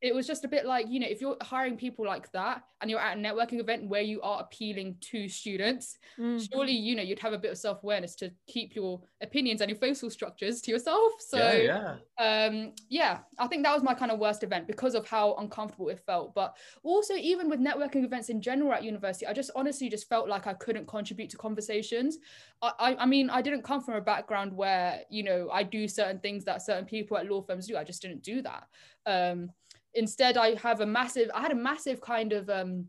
it 0.01 0.15
was 0.15 0.27
just 0.27 0.45
a 0.45 0.49
bit 0.49 0.65
like 0.65 0.87
you 0.89 1.01
know 1.01 1.07
if 1.09 1.21
you're 1.21 1.37
hiring 1.43 1.77
people 1.77 2.07
like 2.07 2.31
that 2.33 2.63
and 2.81 2.89
you're 2.91 3.01
at 3.01 3.17
a 3.17 3.21
networking 3.21 3.59
event 3.59 3.89
where 3.89 4.01
you 4.03 4.21
are 4.23 4.41
appealing 4.41 4.97
to 5.01 5.29
students 5.29 5.99
Mm. 6.19 6.49
surely 6.53 6.73
you 6.73 6.95
know 6.97 7.03
you'd 7.03 7.19
have 7.19 7.33
a 7.33 7.39
bit 7.39 7.51
of 7.53 7.59
self-awareness 7.59 8.15
to 8.17 8.31
keep 8.47 8.75
your 8.75 9.01
opinions 9.21 9.61
and 9.61 9.71
your 9.71 9.79
facial 9.79 10.11
structures 10.11 10.61
to 10.63 10.71
yourself. 10.71 11.13
So 11.21 11.39
yeah, 11.39 11.97
yeah. 12.19 12.45
um 12.47 12.73
yeah 12.89 13.19
i 13.39 13.47
think 13.47 13.63
that 13.65 13.75
was 13.75 13.83
my 13.83 13.95
kind 13.95 14.11
of 14.11 14.19
worst 14.19 14.43
event 14.43 14.67
because 14.67 14.95
of 14.95 15.07
how 15.07 15.35
uncomfortable 15.37 15.89
it 15.89 16.01
felt. 16.07 16.35
But 16.35 16.57
also 16.83 17.15
even 17.15 17.49
with 17.51 17.61
networking 17.61 18.05
events 18.05 18.29
in 18.31 18.41
general 18.41 18.73
at 18.73 18.83
university 18.85 19.27
i 19.27 19.33
just 19.33 19.51
honestly 19.57 19.89
just 19.89 20.09
felt 20.09 20.29
like 20.29 20.47
i 20.47 20.55
couldn't 20.55 20.87
contribute 20.87 21.31
to 21.31 21.37
conversations. 21.37 22.19
I 22.63 22.73
i, 22.79 22.97
I 23.03 23.07
mean 23.07 23.31
i 23.31 23.41
didn't 23.43 23.63
come 23.63 23.81
from 23.81 23.95
a 23.95 24.01
background 24.01 24.53
where 24.53 25.01
you 25.11 25.23
know 25.23 25.51
i 25.53 25.63
do 25.63 25.87
certain 25.89 26.19
things 26.21 26.45
that 26.45 26.63
certain 26.63 26.85
people 26.85 27.17
at 27.17 27.27
law 27.31 27.43
firms 27.43 27.67
do. 27.67 27.77
I 27.77 27.85
just 27.85 28.03
didn't 28.03 28.23
do 28.23 28.43
that. 28.43 28.65
Um 29.07 29.51
instead 29.95 30.37
i 30.37 30.55
have 30.57 30.81
a 30.81 30.87
massive 30.87 31.31
i 31.35 31.41
had 31.41 31.53
a 31.53 31.57
massive 31.57 32.01
kind 32.01 32.33
of 32.33 32.49
um 32.51 32.87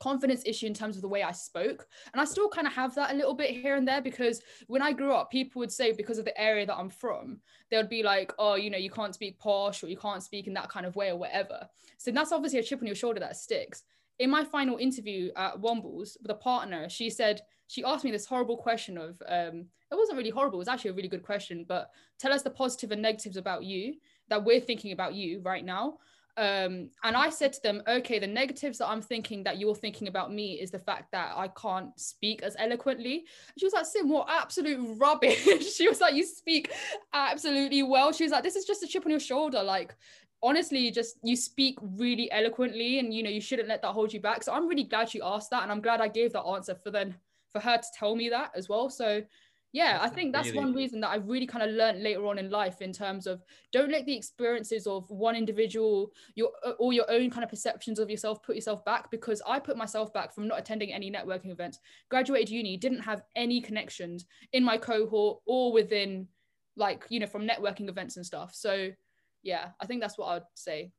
confidence 0.00 0.42
issue 0.46 0.66
in 0.66 0.74
terms 0.74 0.96
of 0.96 1.02
the 1.02 1.08
way 1.08 1.22
I 1.22 1.30
spoke. 1.30 1.86
And 2.12 2.20
I 2.20 2.24
still 2.24 2.48
kind 2.48 2.66
of 2.66 2.72
have 2.72 2.94
that 2.96 3.12
a 3.12 3.14
little 3.14 3.34
bit 3.34 3.50
here 3.50 3.76
and 3.76 3.86
there 3.86 4.00
because 4.00 4.40
when 4.66 4.82
I 4.82 4.92
grew 4.92 5.12
up, 5.12 5.30
people 5.30 5.60
would 5.60 5.70
say 5.70 5.92
because 5.92 6.18
of 6.18 6.24
the 6.24 6.40
area 6.40 6.66
that 6.66 6.76
I'm 6.76 6.90
from, 6.90 7.38
they 7.70 7.76
would 7.76 7.90
be 7.90 8.02
like, 8.02 8.32
oh, 8.38 8.54
you 8.54 8.70
know, 8.70 8.78
you 8.78 8.90
can't 8.90 9.14
speak 9.14 9.38
posh 9.38 9.84
or 9.84 9.88
you 9.88 9.98
can't 9.98 10.22
speak 10.22 10.46
in 10.46 10.54
that 10.54 10.70
kind 10.70 10.86
of 10.86 10.96
way 10.96 11.10
or 11.10 11.16
whatever. 11.16 11.68
So 11.98 12.10
that's 12.10 12.32
obviously 12.32 12.58
a 12.58 12.62
chip 12.62 12.80
on 12.80 12.86
your 12.86 12.96
shoulder 12.96 13.20
that 13.20 13.36
sticks. 13.36 13.84
In 14.18 14.30
my 14.30 14.44
final 14.44 14.78
interview 14.78 15.30
at 15.36 15.60
Wombles 15.60 16.16
with 16.20 16.30
a 16.30 16.34
partner, 16.34 16.88
she 16.88 17.08
said, 17.08 17.42
she 17.68 17.84
asked 17.84 18.04
me 18.04 18.10
this 18.10 18.26
horrible 18.26 18.56
question 18.56 18.98
of, 18.98 19.22
um, 19.28 19.66
it 19.90 19.96
wasn't 19.96 20.18
really 20.18 20.30
horrible, 20.30 20.58
it 20.58 20.58
was 20.58 20.68
actually 20.68 20.90
a 20.90 20.94
really 20.94 21.08
good 21.08 21.22
question, 21.22 21.64
but 21.66 21.90
tell 22.18 22.32
us 22.32 22.42
the 22.42 22.50
positive 22.50 22.90
and 22.90 23.00
negatives 23.00 23.36
about 23.36 23.64
you 23.64 23.94
that 24.30 24.44
we're 24.44 24.60
thinking 24.60 24.92
about 24.92 25.14
you 25.14 25.40
right 25.44 25.64
now. 25.64 25.98
Um, 26.36 26.88
and 27.04 27.16
I 27.16 27.28
said 27.28 27.52
to 27.54 27.62
them, 27.62 27.82
okay, 27.86 28.18
the 28.18 28.26
negatives 28.26 28.78
that 28.78 28.88
I'm 28.88 29.02
thinking 29.02 29.42
that 29.44 29.58
you're 29.58 29.74
thinking 29.74 30.08
about 30.08 30.32
me 30.32 30.54
is 30.54 30.70
the 30.70 30.78
fact 30.78 31.12
that 31.12 31.34
I 31.36 31.48
can't 31.48 31.90
speak 32.00 32.42
as 32.42 32.56
eloquently. 32.58 33.26
She 33.58 33.66
was 33.66 33.74
like, 33.74 33.84
Sim, 33.84 34.08
what 34.08 34.28
absolute 34.30 34.96
rubbish. 34.98 35.74
she 35.76 35.88
was 35.88 36.00
like, 36.00 36.14
you 36.14 36.24
speak 36.24 36.72
absolutely 37.12 37.82
well. 37.82 38.12
She 38.12 38.24
was 38.24 38.32
like, 38.32 38.42
this 38.42 38.56
is 38.56 38.64
just 38.64 38.82
a 38.82 38.86
chip 38.86 39.04
on 39.04 39.10
your 39.10 39.20
shoulder. 39.20 39.62
Like, 39.62 39.94
honestly, 40.42 40.90
just 40.90 41.18
you 41.22 41.36
speak 41.36 41.76
really 41.82 42.30
eloquently 42.32 43.00
and 43.00 43.12
you 43.12 43.22
know, 43.22 43.30
you 43.30 43.40
shouldn't 43.40 43.68
let 43.68 43.82
that 43.82 43.92
hold 43.92 44.12
you 44.12 44.20
back. 44.20 44.42
So 44.42 44.54
I'm 44.54 44.66
really 44.66 44.84
glad 44.84 45.10
she 45.10 45.20
asked 45.20 45.50
that. 45.50 45.62
And 45.64 45.70
I'm 45.70 45.82
glad 45.82 46.00
I 46.00 46.08
gave 46.08 46.32
that 46.32 46.44
answer 46.44 46.74
for 46.74 46.90
then 46.90 47.14
for 47.52 47.60
her 47.60 47.76
to 47.76 47.86
tell 47.98 48.14
me 48.14 48.28
that 48.30 48.52
as 48.54 48.68
well. 48.68 48.88
So 48.88 49.22
yeah 49.72 49.98
that's 49.98 50.12
i 50.12 50.14
think 50.14 50.32
that's 50.32 50.48
really... 50.48 50.58
one 50.58 50.74
reason 50.74 51.00
that 51.00 51.08
i 51.08 51.16
really 51.16 51.46
kind 51.46 51.62
of 51.62 51.70
learned 51.70 52.02
later 52.02 52.26
on 52.26 52.38
in 52.38 52.50
life 52.50 52.82
in 52.82 52.92
terms 52.92 53.26
of 53.26 53.42
don't 53.72 53.90
let 53.90 54.04
the 54.06 54.16
experiences 54.16 54.86
of 54.86 55.08
one 55.10 55.36
individual 55.36 56.10
your 56.34 56.50
uh, 56.66 56.72
or 56.78 56.92
your 56.92 57.08
own 57.10 57.30
kind 57.30 57.44
of 57.44 57.50
perceptions 57.50 57.98
of 57.98 58.10
yourself 58.10 58.42
put 58.42 58.56
yourself 58.56 58.84
back 58.84 59.10
because 59.10 59.42
i 59.46 59.58
put 59.58 59.76
myself 59.76 60.12
back 60.12 60.34
from 60.34 60.48
not 60.48 60.58
attending 60.58 60.92
any 60.92 61.10
networking 61.10 61.50
events 61.50 61.78
graduated 62.08 62.50
uni 62.50 62.76
didn't 62.76 63.00
have 63.00 63.22
any 63.36 63.60
connections 63.60 64.26
in 64.52 64.64
my 64.64 64.76
cohort 64.76 65.38
or 65.46 65.72
within 65.72 66.26
like 66.76 67.04
you 67.08 67.20
know 67.20 67.26
from 67.26 67.46
networking 67.46 67.88
events 67.88 68.16
and 68.16 68.24
stuff. 68.24 68.54
So 68.54 68.90
yeah 69.42 69.68
i 69.80 69.86
think 69.86 70.00
that's 70.00 70.18
what 70.18 70.26
i'd 70.28 70.42
say 70.54 70.92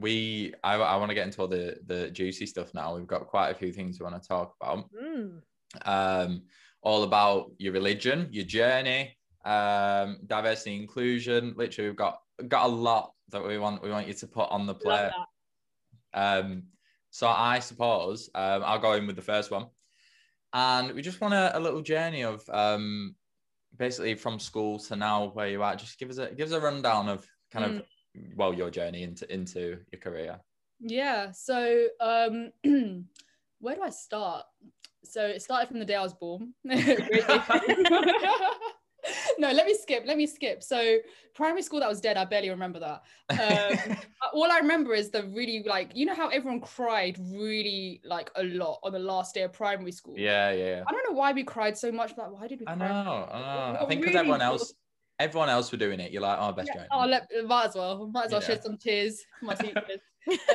we 0.00 0.54
I, 0.62 0.76
I 0.76 0.96
want 0.96 1.10
to 1.10 1.14
get 1.14 1.26
into 1.26 1.40
all 1.40 1.48
the 1.48 1.76
the 1.86 2.10
juicy 2.10 2.46
stuff 2.46 2.74
now. 2.74 2.96
We've 2.96 3.06
got 3.06 3.26
quite 3.26 3.50
a 3.50 3.54
few 3.54 3.72
things 3.72 3.98
we 3.98 4.04
want 4.04 4.20
to 4.20 4.28
talk 4.28 4.54
about. 4.60 4.88
Mm. 4.92 5.40
Um, 5.84 6.42
all 6.82 7.02
about 7.02 7.50
your 7.58 7.72
religion, 7.72 8.28
your 8.30 8.44
journey, 8.44 9.16
um, 9.44 10.18
diversity, 10.26 10.76
inclusion. 10.76 11.54
Literally, 11.56 11.90
we've 11.90 11.96
got 11.96 12.20
got 12.48 12.66
a 12.66 12.72
lot 12.72 13.12
that 13.30 13.44
we 13.44 13.58
want 13.58 13.82
we 13.82 13.90
want 13.90 14.06
you 14.06 14.14
to 14.14 14.26
put 14.26 14.50
on 14.50 14.66
the 14.66 14.74
plate. 14.74 15.10
Um, 16.14 16.64
so 17.10 17.26
I 17.28 17.58
suppose 17.58 18.30
um, 18.34 18.62
I'll 18.64 18.78
go 18.78 18.92
in 18.92 19.06
with 19.06 19.16
the 19.16 19.22
first 19.22 19.50
one, 19.50 19.66
and 20.52 20.92
we 20.92 21.02
just 21.02 21.20
want 21.20 21.34
a, 21.34 21.56
a 21.56 21.60
little 21.60 21.82
journey 21.82 22.22
of 22.22 22.48
um, 22.50 23.14
basically 23.76 24.14
from 24.14 24.38
school 24.38 24.78
to 24.80 24.96
now 24.96 25.30
where 25.34 25.48
you 25.48 25.62
are. 25.62 25.76
Just 25.76 25.98
give 25.98 26.10
us 26.10 26.18
a 26.18 26.32
give 26.34 26.48
us 26.48 26.54
a 26.54 26.60
rundown 26.60 27.08
of 27.08 27.26
kind 27.50 27.64
mm. 27.64 27.78
of 27.78 27.84
well 28.36 28.54
your 28.54 28.70
journey 28.70 29.02
into 29.02 29.32
into 29.32 29.78
your 29.92 30.00
career? 30.00 30.38
Yeah 30.80 31.32
so 31.32 31.86
um 32.00 32.52
where 33.60 33.74
do 33.74 33.82
i 33.82 33.90
start? 33.90 34.44
So 35.04 35.26
it 35.26 35.42
started 35.42 35.68
from 35.68 35.78
the 35.78 35.84
day 35.84 35.94
i 35.94 36.02
was 36.02 36.14
born 36.14 36.52
no 39.38 39.52
let 39.52 39.66
me 39.66 39.74
skip 39.74 40.04
let 40.06 40.16
me 40.16 40.26
skip. 40.26 40.62
So 40.62 40.98
primary 41.34 41.62
school 41.62 41.80
that 41.80 41.88
was 41.88 42.00
dead 42.00 42.16
i 42.16 42.24
barely 42.24 42.50
remember 42.50 42.80
that. 42.80 43.02
Um, 43.30 43.96
all 44.32 44.50
i 44.50 44.58
remember 44.58 44.94
is 44.94 45.10
the 45.10 45.24
really 45.24 45.62
like 45.66 45.92
you 45.94 46.04
know 46.06 46.14
how 46.14 46.28
everyone 46.28 46.60
cried 46.60 47.18
really 47.32 48.00
like 48.04 48.30
a 48.36 48.44
lot 48.44 48.80
on 48.82 48.92
the 48.92 48.98
last 48.98 49.34
day 49.34 49.42
of 49.42 49.52
primary 49.52 49.92
school? 49.92 50.14
Yeah 50.18 50.50
yeah 50.52 50.84
i 50.86 50.92
don't 50.92 51.08
know 51.08 51.16
why 51.16 51.32
we 51.32 51.44
cried 51.44 51.78
so 51.78 51.90
much 51.92 52.16
like 52.16 52.30
why 52.30 52.46
did 52.48 52.60
we 52.60 52.66
cry? 52.66 52.74
i 52.74 52.78
know 52.78 53.28
i 53.32 53.72
know. 53.72 53.78
I 53.80 53.86
think 53.86 54.00
because 54.00 54.14
really 54.14 54.18
everyone 54.18 54.42
else 54.42 54.72
everyone 55.18 55.48
else 55.48 55.70
were 55.72 55.78
doing 55.78 56.00
it. 56.00 56.12
You're 56.12 56.22
like, 56.22 56.38
oh, 56.40 56.52
best 56.52 56.70
yeah. 56.74 56.86
Oh, 56.90 57.06
let, 57.06 57.28
might 57.46 57.66
as 57.66 57.74
well. 57.74 58.06
Might 58.06 58.26
as 58.26 58.32
well 58.32 58.40
yeah. 58.40 58.46
shed 58.46 58.62
some 58.62 58.76
tears 58.76 59.24
for 59.38 59.46
my 59.46 59.54
teachers. 59.54 60.00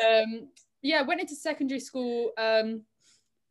um, 0.07 0.47
yeah, 0.81 1.01
went 1.01 1.21
into 1.21 1.35
secondary 1.35 1.79
school. 1.79 2.31
Um, 2.37 2.83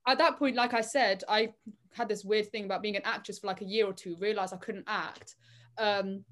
at 0.07 0.19
that 0.19 0.39
point, 0.39 0.57
like 0.57 0.75
I 0.75 0.81
said, 0.81 1.23
I 1.29 1.53
had 1.93 2.09
this 2.09 2.25
weird 2.25 2.51
thing 2.51 2.65
about 2.65 2.83
being 2.83 2.97
an 2.97 3.03
actress 3.05 3.39
for 3.39 3.47
like 3.47 3.61
a 3.61 3.67
year 3.67 3.87
or 3.87 3.93
two. 3.93 4.17
Realized 4.19 4.55
I 4.55 4.59
couldn't 4.59 4.85
act. 4.87 5.37
Um, 5.79 6.25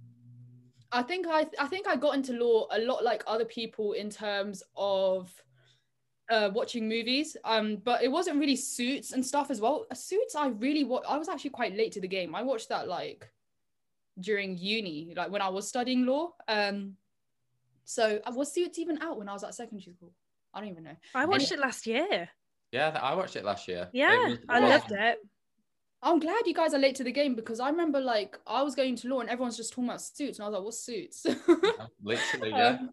I 0.92 1.02
think 1.02 1.26
I 1.28 1.46
I 1.58 1.66
think 1.66 1.86
I 1.86 1.96
got 1.96 2.14
into 2.14 2.32
law 2.32 2.66
a 2.72 2.80
lot 2.80 3.04
like 3.04 3.22
other 3.26 3.44
people 3.44 3.92
in 3.92 4.10
terms 4.10 4.62
of 4.76 5.30
uh, 6.30 6.50
watching 6.52 6.88
movies. 6.88 7.36
Um, 7.44 7.76
but 7.84 8.02
it 8.02 8.10
wasn't 8.10 8.38
really 8.38 8.56
Suits 8.56 9.12
and 9.12 9.24
stuff 9.24 9.50
as 9.50 9.60
well. 9.60 9.86
Suits, 9.94 10.34
I 10.34 10.48
really 10.48 10.84
wa- 10.84 11.02
I 11.08 11.16
was 11.16 11.28
actually 11.28 11.50
quite 11.50 11.76
late 11.76 11.92
to 11.92 12.00
the 12.00 12.08
game. 12.08 12.34
I 12.34 12.42
watched 12.42 12.68
that 12.70 12.88
like 12.88 13.30
during 14.18 14.58
uni, 14.58 15.12
like 15.16 15.30
when 15.30 15.42
I 15.42 15.48
was 15.48 15.68
studying 15.68 16.06
law. 16.06 16.32
Um, 16.48 16.96
so 17.84 18.20
I 18.24 18.30
was 18.30 18.52
Suits 18.52 18.78
even 18.78 19.02
out 19.02 19.18
when 19.18 19.28
I 19.28 19.32
was 19.32 19.44
at 19.44 19.54
secondary 19.54 19.94
school? 19.94 20.12
I 20.54 20.60
don't 20.60 20.68
even 20.68 20.84
know. 20.84 20.96
I 21.14 21.26
watched 21.26 21.52
it 21.52 21.58
last 21.58 21.86
year. 21.86 22.28
Yeah, 22.72 22.98
I 23.00 23.14
watched 23.14 23.36
it 23.36 23.44
last 23.44 23.66
year. 23.68 23.88
Yeah, 23.92 24.28
was, 24.28 24.38
I 24.48 24.60
loved 24.60 24.92
it. 24.92 25.18
I'm 26.02 26.18
glad 26.18 26.46
you 26.46 26.54
guys 26.54 26.72
are 26.72 26.78
late 26.78 26.94
to 26.96 27.04
the 27.04 27.12
game 27.12 27.34
because 27.34 27.60
I 27.60 27.68
remember 27.68 28.00
like 28.00 28.38
I 28.46 28.62
was 28.62 28.74
going 28.74 28.96
to 28.96 29.08
law 29.08 29.20
and 29.20 29.28
everyone's 29.28 29.56
just 29.56 29.72
talking 29.72 29.84
about 29.84 30.00
suits 30.00 30.38
and 30.38 30.46
I 30.46 30.48
was 30.48 30.54
like, 30.54 30.64
what 30.64 30.74
suits? 30.74 31.26
Literally, 32.02 32.50
yeah. 32.50 32.78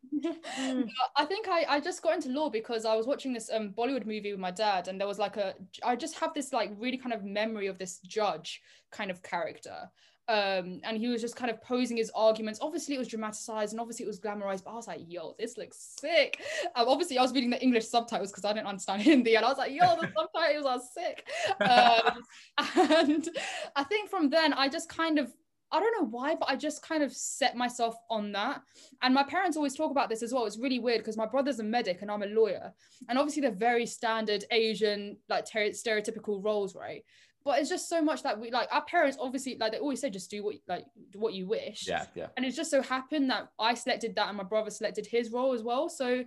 Um, 0.59 0.85
I 1.15 1.25
think 1.25 1.47
I, 1.47 1.63
I 1.69 1.79
just 1.79 2.01
got 2.01 2.15
into 2.15 2.29
law 2.29 2.49
because 2.49 2.85
I 2.85 2.95
was 2.95 3.05
watching 3.05 3.33
this 3.33 3.51
um 3.53 3.69
Bollywood 3.77 4.07
movie 4.07 4.31
with 4.31 4.39
my 4.39 4.49
dad 4.49 4.87
and 4.87 4.99
there 4.99 5.07
was 5.07 5.19
like 5.19 5.37
a 5.37 5.53
I 5.83 5.95
just 5.95 6.17
have 6.17 6.33
this 6.33 6.51
like 6.51 6.71
really 6.77 6.97
kind 6.97 7.13
of 7.13 7.23
memory 7.23 7.67
of 7.67 7.77
this 7.77 7.99
judge 7.99 8.61
kind 8.91 9.11
of 9.11 9.21
character 9.21 9.89
um, 10.29 10.81
and 10.83 10.97
he 10.97 11.07
was 11.07 11.21
just 11.21 11.35
kind 11.35 11.49
of 11.49 11.61
posing 11.61 11.97
his 11.97 12.11
arguments. 12.13 12.59
Obviously, 12.61 12.95
it 12.95 12.97
was 12.99 13.07
dramatized 13.07 13.71
and 13.71 13.79
obviously 13.79 14.03
it 14.03 14.07
was 14.07 14.19
glamorized, 14.19 14.63
but 14.63 14.71
I 14.71 14.75
was 14.75 14.87
like, 14.87 15.01
yo, 15.07 15.35
this 15.39 15.57
looks 15.57 15.95
sick. 15.99 16.41
Um, 16.75 16.87
obviously, 16.87 17.17
I 17.17 17.21
was 17.21 17.31
reading 17.33 17.49
the 17.49 17.61
English 17.61 17.87
subtitles 17.87 18.31
because 18.31 18.43
I 18.43 18.53
didn't 18.53 18.67
understand 18.67 19.01
Hindi, 19.03 19.35
and 19.35 19.45
I 19.45 19.49
was 19.49 19.57
like, 19.57 19.71
yo, 19.71 19.95
the 19.95 20.11
subtitles 20.15 20.65
are 20.65 20.81
sick. 20.93 21.27
Um, 21.61 22.23
and 23.07 23.29
I 23.75 23.83
think 23.83 24.09
from 24.09 24.29
then, 24.29 24.53
I 24.53 24.67
just 24.67 24.89
kind 24.89 25.17
of 25.17 25.33
I 25.69 25.81
don't 25.81 26.01
know 26.01 26.07
why, 26.07 26.35
but 26.35 26.49
I 26.49 26.55
just 26.55 26.81
kind 26.81 27.03
of 27.03 27.11
set 27.11 27.57
myself 27.57 27.95
on 28.09 28.31
that. 28.31 28.61
And 29.01 29.13
my 29.13 29.23
parents 29.23 29.57
always 29.57 29.75
talk 29.75 29.91
about 29.91 30.07
this 30.07 30.23
as 30.23 30.31
well. 30.33 30.45
It's 30.45 30.57
really 30.57 30.79
weird 30.79 30.99
because 30.99 31.17
my 31.17 31.25
brother's 31.25 31.59
a 31.59 31.63
medic 31.63 32.01
and 32.01 32.09
I'm 32.09 32.23
a 32.23 32.27
lawyer. 32.27 32.73
And 33.09 33.19
obviously, 33.19 33.41
they're 33.41 33.51
very 33.51 33.85
standard 33.85 34.45
Asian, 34.49 35.17
like 35.27 35.45
ter- 35.45 35.71
stereotypical 35.71 36.43
roles, 36.43 36.73
right? 36.73 37.03
But 37.47 37.59
it's 37.59 37.69
just 37.69 37.87
so 37.87 38.01
much 38.01 38.21
that 38.23 38.37
we 38.37 38.51
like 38.51 38.67
our 38.73 38.83
parents 38.83 39.17
obviously 39.21 39.55
like 39.57 39.71
they 39.71 39.79
always 39.79 40.01
say 40.01 40.09
just 40.09 40.29
do 40.29 40.43
what 40.43 40.55
like 40.67 40.85
what 41.15 41.33
you 41.33 41.47
wish 41.47 41.87
yeah 41.87 42.05
yeah 42.13 42.27
and 42.35 42.45
it 42.45 42.51
just 42.51 42.69
so 42.69 42.81
happened 42.81 43.29
that 43.29 43.47
i 43.57 43.73
selected 43.73 44.13
that 44.15 44.27
and 44.27 44.35
my 44.35 44.43
brother 44.43 44.69
selected 44.69 45.07
his 45.07 45.31
role 45.31 45.53
as 45.53 45.63
well 45.63 45.87
so 45.87 46.25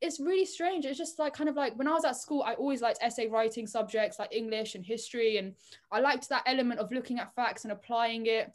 it's 0.00 0.18
really 0.18 0.46
strange 0.46 0.86
it's 0.86 0.96
just 0.96 1.18
like 1.18 1.34
kind 1.34 1.50
of 1.50 1.56
like 1.56 1.76
when 1.76 1.86
i 1.86 1.92
was 1.92 2.06
at 2.06 2.16
school 2.16 2.42
i 2.42 2.54
always 2.54 2.80
liked 2.80 2.98
essay 3.02 3.28
writing 3.28 3.66
subjects 3.66 4.18
like 4.18 4.32
english 4.34 4.74
and 4.74 4.84
history 4.84 5.36
and 5.36 5.54
i 5.92 6.00
liked 6.00 6.26
that 6.30 6.42
element 6.46 6.80
of 6.80 6.90
looking 6.90 7.18
at 7.18 7.34
facts 7.34 7.64
and 7.64 7.72
applying 7.72 8.24
it 8.24 8.50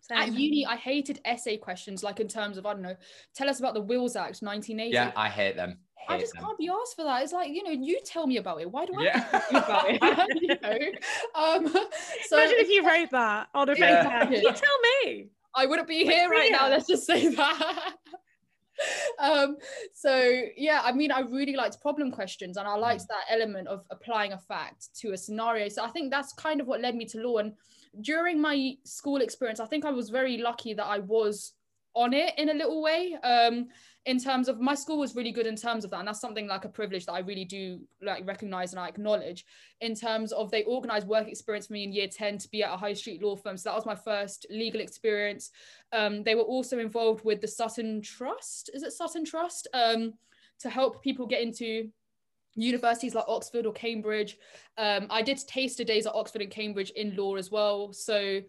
same. 0.00 0.18
At 0.18 0.34
uni, 0.34 0.66
I 0.66 0.76
hated 0.76 1.22
essay 1.24 1.56
questions, 1.56 2.02
like 2.02 2.20
in 2.20 2.28
terms 2.28 2.58
of 2.58 2.66
I 2.66 2.74
don't 2.74 2.82
know, 2.82 2.94
tell 3.34 3.48
us 3.48 3.58
about 3.58 3.72
the 3.72 3.80
Wills 3.80 4.16
Act, 4.16 4.42
1980. 4.42 4.92
Yeah, 4.92 5.12
I 5.16 5.30
hate 5.30 5.56
them. 5.56 5.78
I 6.08 6.18
just 6.18 6.34
them. 6.34 6.44
can't 6.44 6.58
be 6.58 6.68
asked 6.68 6.96
for 6.96 7.04
that. 7.04 7.22
It's 7.22 7.32
like, 7.32 7.50
you 7.50 7.62
know, 7.62 7.70
you 7.70 7.98
tell 8.04 8.26
me 8.26 8.36
about 8.36 8.60
it. 8.60 8.70
Why 8.70 8.86
do 8.86 8.94
I 8.98 9.02
yeah. 9.04 9.20
tell 9.24 9.42
you 9.50 9.58
about 9.58 9.84
it? 9.88 10.42
you 10.42 10.48
know? 10.48 10.78
Um, 11.34 11.68
so 12.28 12.38
Imagine 12.38 12.58
if 12.58 12.68
you 12.68 12.86
wrote 12.86 13.10
that 13.10 13.48
on 13.54 13.68
a 13.68 13.74
yeah. 13.76 14.28
you 14.30 14.52
tell 14.52 14.78
me. 15.04 15.28
I 15.54 15.66
wouldn't 15.66 15.88
be 15.88 16.04
here 16.04 16.28
right 16.28 16.50
now. 16.50 16.68
Let's 16.68 16.86
just 16.86 17.06
say 17.06 17.28
that. 17.28 17.92
um, 19.20 19.56
so 19.94 20.42
yeah, 20.56 20.80
I 20.84 20.92
mean, 20.92 21.12
I 21.12 21.20
really 21.20 21.54
liked 21.54 21.80
problem 21.80 22.10
questions 22.10 22.56
and 22.56 22.66
I 22.66 22.74
liked 22.74 23.04
mm. 23.04 23.08
that 23.08 23.24
element 23.30 23.68
of 23.68 23.84
applying 23.90 24.32
a 24.32 24.38
fact 24.38 24.88
to 25.00 25.12
a 25.12 25.16
scenario. 25.16 25.68
So 25.68 25.84
I 25.84 25.90
think 25.90 26.10
that's 26.10 26.32
kind 26.32 26.60
of 26.60 26.66
what 26.66 26.80
led 26.80 26.96
me 26.96 27.04
to 27.06 27.18
law. 27.18 27.38
And 27.38 27.52
during 28.00 28.40
my 28.40 28.74
school 28.84 29.20
experience, 29.20 29.60
I 29.60 29.66
think 29.66 29.84
I 29.84 29.92
was 29.92 30.10
very 30.10 30.38
lucky 30.38 30.74
that 30.74 30.84
I 30.84 30.98
was 30.98 31.52
on 31.94 32.12
it 32.12 32.34
in 32.38 32.50
a 32.50 32.54
little 32.54 32.82
way. 32.82 33.16
Um, 33.22 33.68
in 34.06 34.18
terms 34.18 34.48
of 34.48 34.60
my 34.60 34.74
school 34.74 34.98
was 34.98 35.16
really 35.16 35.32
good 35.32 35.46
in 35.46 35.56
terms 35.56 35.82
of 35.84 35.90
that, 35.90 36.00
and 36.00 36.08
that's 36.08 36.20
something 36.20 36.46
like 36.46 36.66
a 36.66 36.68
privilege 36.68 37.06
that 37.06 37.12
I 37.12 37.20
really 37.20 37.46
do 37.46 37.80
like 38.02 38.26
recognize 38.26 38.72
and 38.72 38.80
I 38.80 38.88
acknowledge. 38.88 39.46
In 39.80 39.94
terms 39.94 40.32
of 40.32 40.50
they 40.50 40.64
organized 40.64 41.08
work 41.08 41.26
experience 41.26 41.68
for 41.68 41.72
me 41.72 41.84
in 41.84 41.92
year 41.92 42.08
ten 42.08 42.36
to 42.38 42.48
be 42.50 42.62
at 42.62 42.72
a 42.72 42.76
high 42.76 42.92
street 42.92 43.22
law 43.22 43.34
firm, 43.34 43.56
so 43.56 43.70
that 43.70 43.76
was 43.76 43.86
my 43.86 43.94
first 43.94 44.46
legal 44.50 44.80
experience. 44.80 45.50
Um, 45.92 46.22
they 46.22 46.34
were 46.34 46.42
also 46.42 46.78
involved 46.78 47.24
with 47.24 47.40
the 47.40 47.48
Sutton 47.48 48.02
Trust. 48.02 48.70
Is 48.74 48.82
it 48.82 48.92
Sutton 48.92 49.24
Trust? 49.24 49.68
Um, 49.72 50.14
to 50.60 50.70
help 50.70 51.02
people 51.02 51.26
get 51.26 51.42
into 51.42 51.88
universities 52.56 53.14
like 53.14 53.24
Oxford 53.28 53.66
or 53.66 53.72
Cambridge. 53.72 54.38
Um, 54.78 55.06
I 55.10 55.22
did 55.22 55.38
taster 55.38 55.84
days 55.84 56.06
at 56.06 56.14
Oxford 56.14 56.42
and 56.42 56.50
Cambridge 56.50 56.90
in 56.90 57.16
law 57.16 57.36
as 57.36 57.50
well. 57.50 57.92
So 57.92 58.40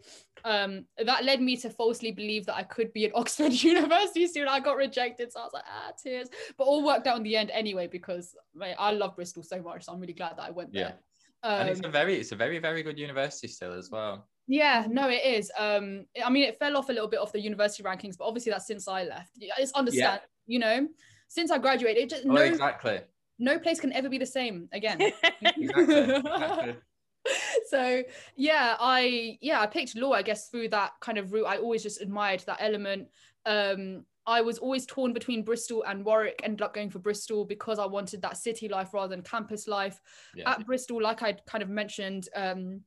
um, 0.43 0.85
that 1.03 1.25
led 1.25 1.41
me 1.41 1.57
to 1.57 1.69
falsely 1.69 2.11
believe 2.11 2.45
that 2.45 2.55
I 2.55 2.63
could 2.63 2.93
be 2.93 3.05
an 3.05 3.11
Oxford 3.15 3.51
University 3.51 4.27
student. 4.27 4.51
I 4.51 4.59
got 4.59 4.77
rejected. 4.77 5.31
So 5.31 5.39
I 5.39 5.43
was 5.43 5.53
like, 5.53 5.63
ah, 5.67 5.91
tears. 6.01 6.29
But 6.57 6.65
all 6.65 6.83
worked 6.83 7.07
out 7.07 7.17
in 7.17 7.23
the 7.23 7.35
end 7.35 7.51
anyway, 7.51 7.87
because 7.87 8.35
mate, 8.53 8.75
I 8.77 8.91
love 8.91 9.15
Bristol 9.15 9.43
so 9.43 9.61
much. 9.61 9.85
So 9.85 9.93
I'm 9.93 9.99
really 9.99 10.13
glad 10.13 10.37
that 10.37 10.43
I 10.43 10.51
went 10.51 10.73
there. 10.73 10.95
Um, 11.43 11.61
and 11.61 11.69
it's 11.69 11.81
a 11.81 11.85
um, 11.85 11.91
very, 11.91 12.15
it's 12.15 12.31
a 12.31 12.35
very, 12.35 12.59
very 12.59 12.83
good 12.83 12.97
university 12.97 13.47
still 13.47 13.73
as 13.73 13.89
well. 13.91 14.27
Yeah, 14.47 14.85
no, 14.89 15.09
it 15.09 15.23
is. 15.25 15.51
Um, 15.57 16.05
I 16.23 16.29
mean, 16.29 16.43
it 16.43 16.59
fell 16.59 16.77
off 16.77 16.89
a 16.89 16.93
little 16.93 17.07
bit 17.07 17.19
off 17.19 17.31
the 17.31 17.39
university 17.39 17.83
rankings, 17.83 18.15
but 18.17 18.25
obviously 18.25 18.51
that's 18.51 18.67
since 18.67 18.87
I 18.87 19.03
left. 19.03 19.31
It's 19.39 19.71
understand, 19.73 20.21
yeah. 20.23 20.53
you 20.53 20.59
know, 20.59 20.87
since 21.27 21.49
I 21.49 21.57
graduated, 21.57 22.03
it 22.03 22.09
just 22.09 22.25
oh, 22.25 22.33
no, 22.33 22.41
exactly 22.41 22.99
no 23.39 23.59
place 23.59 23.79
can 23.79 23.93
ever 23.93 24.09
be 24.09 24.17
the 24.17 24.25
same 24.25 24.69
again. 24.71 24.99
exactly. 25.41 26.75
so 27.69 28.03
yeah 28.35 28.75
i 28.79 29.37
yeah 29.41 29.59
i 29.59 29.65
picked 29.65 29.95
law 29.95 30.11
i 30.13 30.21
guess 30.21 30.49
through 30.49 30.69
that 30.69 30.91
kind 31.01 31.17
of 31.17 31.33
route 31.33 31.45
i 31.45 31.57
always 31.57 31.81
just 31.81 32.01
admired 32.01 32.41
that 32.45 32.57
element 32.59 33.07
um 33.47 34.05
i 34.27 34.41
was 34.41 34.59
always 34.59 34.85
torn 34.85 35.11
between 35.11 35.43
bristol 35.43 35.83
and 35.87 36.05
warwick 36.05 36.39
ended 36.43 36.61
up 36.61 36.73
going 36.73 36.89
for 36.89 36.99
bristol 36.99 37.43
because 37.43 37.79
i 37.79 37.85
wanted 37.85 38.21
that 38.21 38.37
city 38.37 38.67
life 38.67 38.93
rather 38.93 39.07
than 39.07 39.23
campus 39.23 39.67
life 39.67 39.99
yeah. 40.35 40.51
at 40.51 40.65
bristol 40.65 41.01
like 41.01 41.23
i 41.23 41.33
kind 41.47 41.63
of 41.63 41.69
mentioned 41.69 42.29
um 42.35 42.81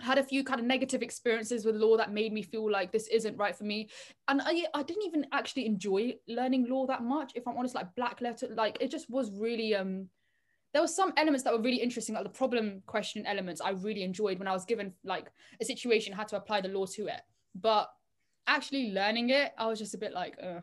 had 0.00 0.18
a 0.18 0.24
few 0.24 0.42
kind 0.42 0.58
of 0.58 0.66
negative 0.66 1.02
experiences 1.02 1.64
with 1.64 1.76
law 1.76 1.96
that 1.96 2.12
made 2.12 2.32
me 2.32 2.42
feel 2.42 2.70
like 2.70 2.92
this 2.92 3.08
isn't 3.08 3.36
right 3.36 3.54
for 3.54 3.64
me. 3.64 3.88
And 4.28 4.40
I, 4.42 4.64
I 4.74 4.82
didn't 4.82 5.04
even 5.04 5.26
actually 5.32 5.66
enjoy 5.66 6.14
learning 6.28 6.68
law 6.68 6.86
that 6.86 7.02
much 7.02 7.32
if 7.34 7.46
i'm 7.46 7.56
honest 7.56 7.74
like 7.74 7.94
black 7.94 8.20
letter 8.20 8.48
like 8.56 8.78
it 8.80 8.90
just 8.90 9.10
was 9.10 9.30
really 9.32 9.74
um 9.74 10.08
there 10.72 10.82
were 10.82 10.88
some 10.88 11.12
elements 11.16 11.44
that 11.44 11.52
were 11.52 11.60
really 11.60 11.80
interesting 11.82 12.14
like 12.14 12.24
the 12.24 12.30
problem 12.30 12.82
question 12.86 13.26
elements 13.26 13.60
i 13.60 13.70
really 13.70 14.02
enjoyed 14.02 14.38
when 14.38 14.48
i 14.48 14.52
was 14.52 14.64
given 14.64 14.92
like 15.04 15.30
a 15.60 15.64
situation 15.64 16.12
had 16.12 16.28
to 16.28 16.36
apply 16.36 16.60
the 16.60 16.68
law 16.68 16.86
to 16.86 17.06
it. 17.06 17.20
But 17.54 17.90
actually 18.46 18.92
learning 18.92 19.30
it 19.30 19.52
i 19.58 19.66
was 19.66 19.78
just 19.78 19.94
a 19.94 19.98
bit 19.98 20.12
like 20.12 20.36
Ugh 20.42 20.62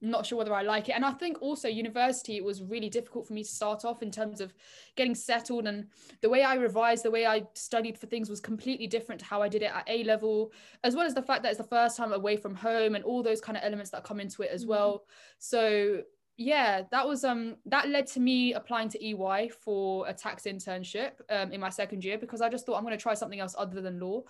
not 0.00 0.26
sure 0.26 0.38
whether 0.38 0.54
I 0.54 0.62
like 0.62 0.88
it. 0.88 0.92
And 0.92 1.04
I 1.04 1.12
think 1.12 1.40
also 1.40 1.68
university, 1.68 2.36
it 2.36 2.44
was 2.44 2.62
really 2.62 2.88
difficult 2.88 3.26
for 3.26 3.32
me 3.32 3.42
to 3.42 3.48
start 3.48 3.84
off 3.84 4.02
in 4.02 4.10
terms 4.10 4.40
of 4.40 4.54
getting 4.96 5.14
settled. 5.14 5.66
And 5.66 5.86
the 6.20 6.28
way 6.28 6.42
I 6.42 6.54
revised, 6.54 7.04
the 7.04 7.10
way 7.10 7.26
I 7.26 7.46
studied 7.54 7.98
for 7.98 8.06
things 8.06 8.30
was 8.30 8.40
completely 8.40 8.86
different 8.86 9.20
to 9.20 9.26
how 9.26 9.42
I 9.42 9.48
did 9.48 9.62
it 9.62 9.72
at 9.74 9.84
A 9.88 10.04
level, 10.04 10.52
as 10.84 10.96
well 10.96 11.06
as 11.06 11.14
the 11.14 11.22
fact 11.22 11.42
that 11.42 11.50
it's 11.50 11.58
the 11.58 11.64
first 11.64 11.96
time 11.96 12.12
away 12.12 12.36
from 12.36 12.54
home 12.54 12.94
and 12.94 13.04
all 13.04 13.22
those 13.22 13.40
kind 13.40 13.58
of 13.58 13.64
elements 13.64 13.90
that 13.90 14.04
come 14.04 14.20
into 14.20 14.42
it 14.42 14.50
as 14.50 14.62
mm-hmm. 14.62 14.70
well. 14.70 15.04
So 15.38 16.02
yeah, 16.40 16.84
that 16.90 17.06
was 17.06 17.22
um 17.22 17.56
that 17.66 17.90
led 17.90 18.06
to 18.08 18.20
me 18.20 18.54
applying 18.54 18.88
to 18.88 19.04
EY 19.04 19.50
for 19.50 20.08
a 20.08 20.14
tax 20.14 20.44
internship 20.44 21.12
um, 21.28 21.52
in 21.52 21.60
my 21.60 21.68
second 21.68 22.02
year 22.02 22.16
because 22.16 22.40
I 22.40 22.48
just 22.48 22.64
thought 22.64 22.78
I'm 22.78 22.82
going 22.82 22.96
to 22.96 23.02
try 23.02 23.12
something 23.12 23.40
else 23.40 23.54
other 23.58 23.82
than 23.82 24.00
law. 24.00 24.22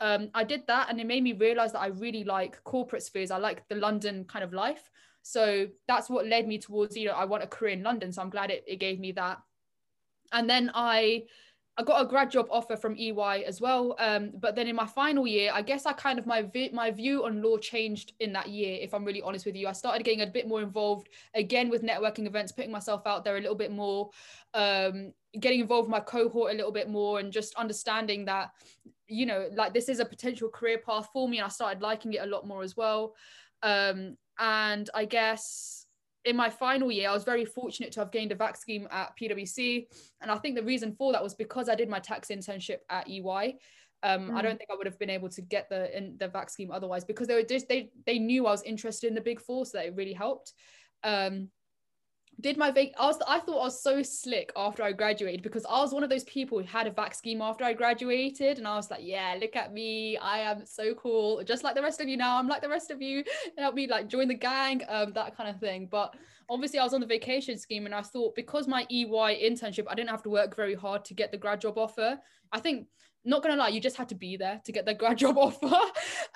Um, 0.00 0.30
I 0.32 0.44
did 0.44 0.66
that 0.66 0.88
and 0.88 0.98
it 0.98 1.06
made 1.06 1.22
me 1.22 1.34
realize 1.34 1.72
that 1.72 1.80
I 1.80 1.88
really 1.88 2.24
like 2.24 2.64
corporate 2.64 3.02
spheres. 3.02 3.30
I 3.30 3.36
like 3.36 3.68
the 3.68 3.74
London 3.74 4.24
kind 4.24 4.44
of 4.44 4.54
life. 4.54 4.90
So 5.28 5.68
that's 5.86 6.08
what 6.08 6.26
led 6.26 6.48
me 6.48 6.56
towards, 6.56 6.96
you 6.96 7.06
know, 7.06 7.12
I 7.12 7.26
want 7.26 7.42
a 7.42 7.46
career 7.46 7.74
in 7.74 7.82
London. 7.82 8.10
So 8.12 8.22
I'm 8.22 8.30
glad 8.30 8.50
it, 8.50 8.64
it 8.66 8.76
gave 8.76 8.98
me 8.98 9.12
that. 9.12 9.36
And 10.32 10.48
then 10.48 10.70
I 10.74 11.24
I 11.76 11.82
got 11.82 12.02
a 12.02 12.08
grad 12.08 12.30
job 12.30 12.46
offer 12.50 12.76
from 12.76 12.96
EY 12.96 13.44
as 13.46 13.60
well. 13.60 13.94
Um, 13.98 14.32
but 14.40 14.56
then 14.56 14.68
in 14.68 14.74
my 14.74 14.86
final 14.86 15.26
year, 15.26 15.50
I 15.52 15.60
guess 15.60 15.84
I 15.84 15.92
kind 15.92 16.18
of 16.18 16.24
my 16.24 16.40
vi- 16.40 16.70
my 16.72 16.90
view 16.90 17.26
on 17.26 17.42
law 17.42 17.58
changed 17.58 18.14
in 18.20 18.32
that 18.32 18.48
year. 18.48 18.78
If 18.80 18.94
I'm 18.94 19.04
really 19.04 19.20
honest 19.20 19.44
with 19.44 19.54
you, 19.54 19.68
I 19.68 19.72
started 19.72 20.02
getting 20.02 20.22
a 20.22 20.26
bit 20.26 20.48
more 20.48 20.62
involved 20.62 21.10
again 21.34 21.68
with 21.68 21.82
networking 21.82 22.26
events, 22.26 22.50
putting 22.50 22.72
myself 22.72 23.06
out 23.06 23.22
there 23.22 23.36
a 23.36 23.40
little 23.40 23.54
bit 23.54 23.70
more, 23.70 24.08
um, 24.54 25.12
getting 25.38 25.60
involved 25.60 25.88
with 25.88 25.92
my 25.92 26.00
cohort 26.00 26.52
a 26.52 26.56
little 26.56 26.72
bit 26.72 26.88
more, 26.88 27.20
and 27.20 27.30
just 27.30 27.54
understanding 27.56 28.24
that, 28.24 28.50
you 29.06 29.26
know, 29.26 29.50
like 29.54 29.74
this 29.74 29.90
is 29.90 30.00
a 30.00 30.06
potential 30.06 30.48
career 30.48 30.78
path 30.78 31.10
for 31.12 31.28
me. 31.28 31.36
And 31.36 31.44
I 31.44 31.48
started 31.48 31.82
liking 31.82 32.14
it 32.14 32.22
a 32.22 32.26
lot 32.26 32.46
more 32.46 32.62
as 32.62 32.78
well. 32.78 33.14
Um, 33.62 34.16
and 34.38 34.88
I 34.94 35.04
guess 35.04 35.86
in 36.24 36.36
my 36.36 36.50
final 36.50 36.92
year, 36.92 37.08
I 37.08 37.14
was 37.14 37.24
very 37.24 37.44
fortunate 37.44 37.92
to 37.92 38.00
have 38.00 38.12
gained 38.12 38.32
a 38.32 38.34
VAC 38.34 38.56
scheme 38.56 38.88
at 38.90 39.16
PwC. 39.18 39.86
And 40.20 40.30
I 40.30 40.36
think 40.36 40.56
the 40.56 40.62
reason 40.62 40.92
for 40.92 41.12
that 41.12 41.22
was 41.22 41.34
because 41.34 41.68
I 41.68 41.74
did 41.74 41.88
my 41.88 42.00
tax 42.00 42.28
internship 42.28 42.78
at 42.90 43.08
EY. 43.08 43.58
Um, 44.02 44.30
mm. 44.30 44.34
I 44.34 44.42
don't 44.42 44.58
think 44.58 44.70
I 44.70 44.76
would 44.76 44.86
have 44.86 44.98
been 44.98 45.10
able 45.10 45.28
to 45.30 45.42
get 45.42 45.68
the 45.68 45.96
in 45.96 46.16
the 46.18 46.28
VAC 46.28 46.50
scheme 46.50 46.70
otherwise 46.70 47.04
because 47.04 47.26
they 47.26 47.34
were 47.34 47.42
just 47.42 47.68
they 47.68 47.90
they 48.06 48.18
knew 48.18 48.46
I 48.46 48.50
was 48.50 48.62
interested 48.62 49.08
in 49.08 49.14
the 49.14 49.20
big 49.20 49.40
four, 49.40 49.66
so 49.66 49.78
that 49.78 49.86
it 49.86 49.96
really 49.96 50.12
helped. 50.12 50.52
Um, 51.02 51.48
did 52.40 52.56
my 52.56 52.70
vac 52.70 52.88
I 52.98 53.06
was 53.06 53.18
I 53.26 53.40
thought 53.40 53.60
I 53.60 53.64
was 53.64 53.82
so 53.82 54.02
slick 54.02 54.52
after 54.56 54.82
I 54.82 54.92
graduated 54.92 55.42
because 55.42 55.66
I 55.68 55.80
was 55.80 55.92
one 55.92 56.04
of 56.04 56.10
those 56.10 56.24
people 56.24 56.58
who 56.58 56.64
had 56.64 56.86
a 56.86 56.90
VAC 56.90 57.14
scheme 57.14 57.42
after 57.42 57.64
I 57.64 57.72
graduated 57.72 58.58
and 58.58 58.68
I 58.68 58.76
was 58.76 58.90
like 58.90 59.00
yeah 59.02 59.36
look 59.40 59.56
at 59.56 59.72
me 59.72 60.16
I 60.16 60.38
am 60.40 60.64
so 60.64 60.94
cool 60.94 61.42
just 61.44 61.64
like 61.64 61.74
the 61.74 61.82
rest 61.82 62.00
of 62.00 62.08
you 62.08 62.16
now 62.16 62.38
I'm 62.38 62.48
like 62.48 62.62
the 62.62 62.68
rest 62.68 62.90
of 62.90 63.02
you 63.02 63.24
help 63.56 63.74
me 63.74 63.88
like 63.88 64.08
join 64.08 64.28
the 64.28 64.34
gang 64.34 64.82
um 64.88 65.12
that 65.14 65.36
kind 65.36 65.50
of 65.50 65.58
thing 65.60 65.88
but 65.90 66.14
obviously 66.48 66.78
I 66.78 66.84
was 66.84 66.94
on 66.94 67.00
the 67.00 67.06
vacation 67.06 67.58
scheme 67.58 67.86
and 67.86 67.94
I 67.94 68.02
thought 68.02 68.34
because 68.34 68.68
my 68.68 68.86
EY 68.90 69.42
internship 69.42 69.86
I 69.88 69.94
didn't 69.94 70.10
have 70.10 70.22
to 70.22 70.30
work 70.30 70.54
very 70.54 70.74
hard 70.74 71.04
to 71.06 71.14
get 71.14 71.32
the 71.32 71.38
grad 71.38 71.60
job 71.60 71.76
offer 71.76 72.18
I 72.52 72.60
think 72.60 72.86
not 73.24 73.42
gonna 73.42 73.56
lie, 73.56 73.68
you 73.68 73.80
just 73.80 73.96
had 73.96 74.08
to 74.08 74.14
be 74.14 74.36
there 74.36 74.60
to 74.64 74.72
get 74.72 74.86
the 74.86 74.94
grad 75.00 75.18
job 75.18 75.36
offer. 75.36 75.66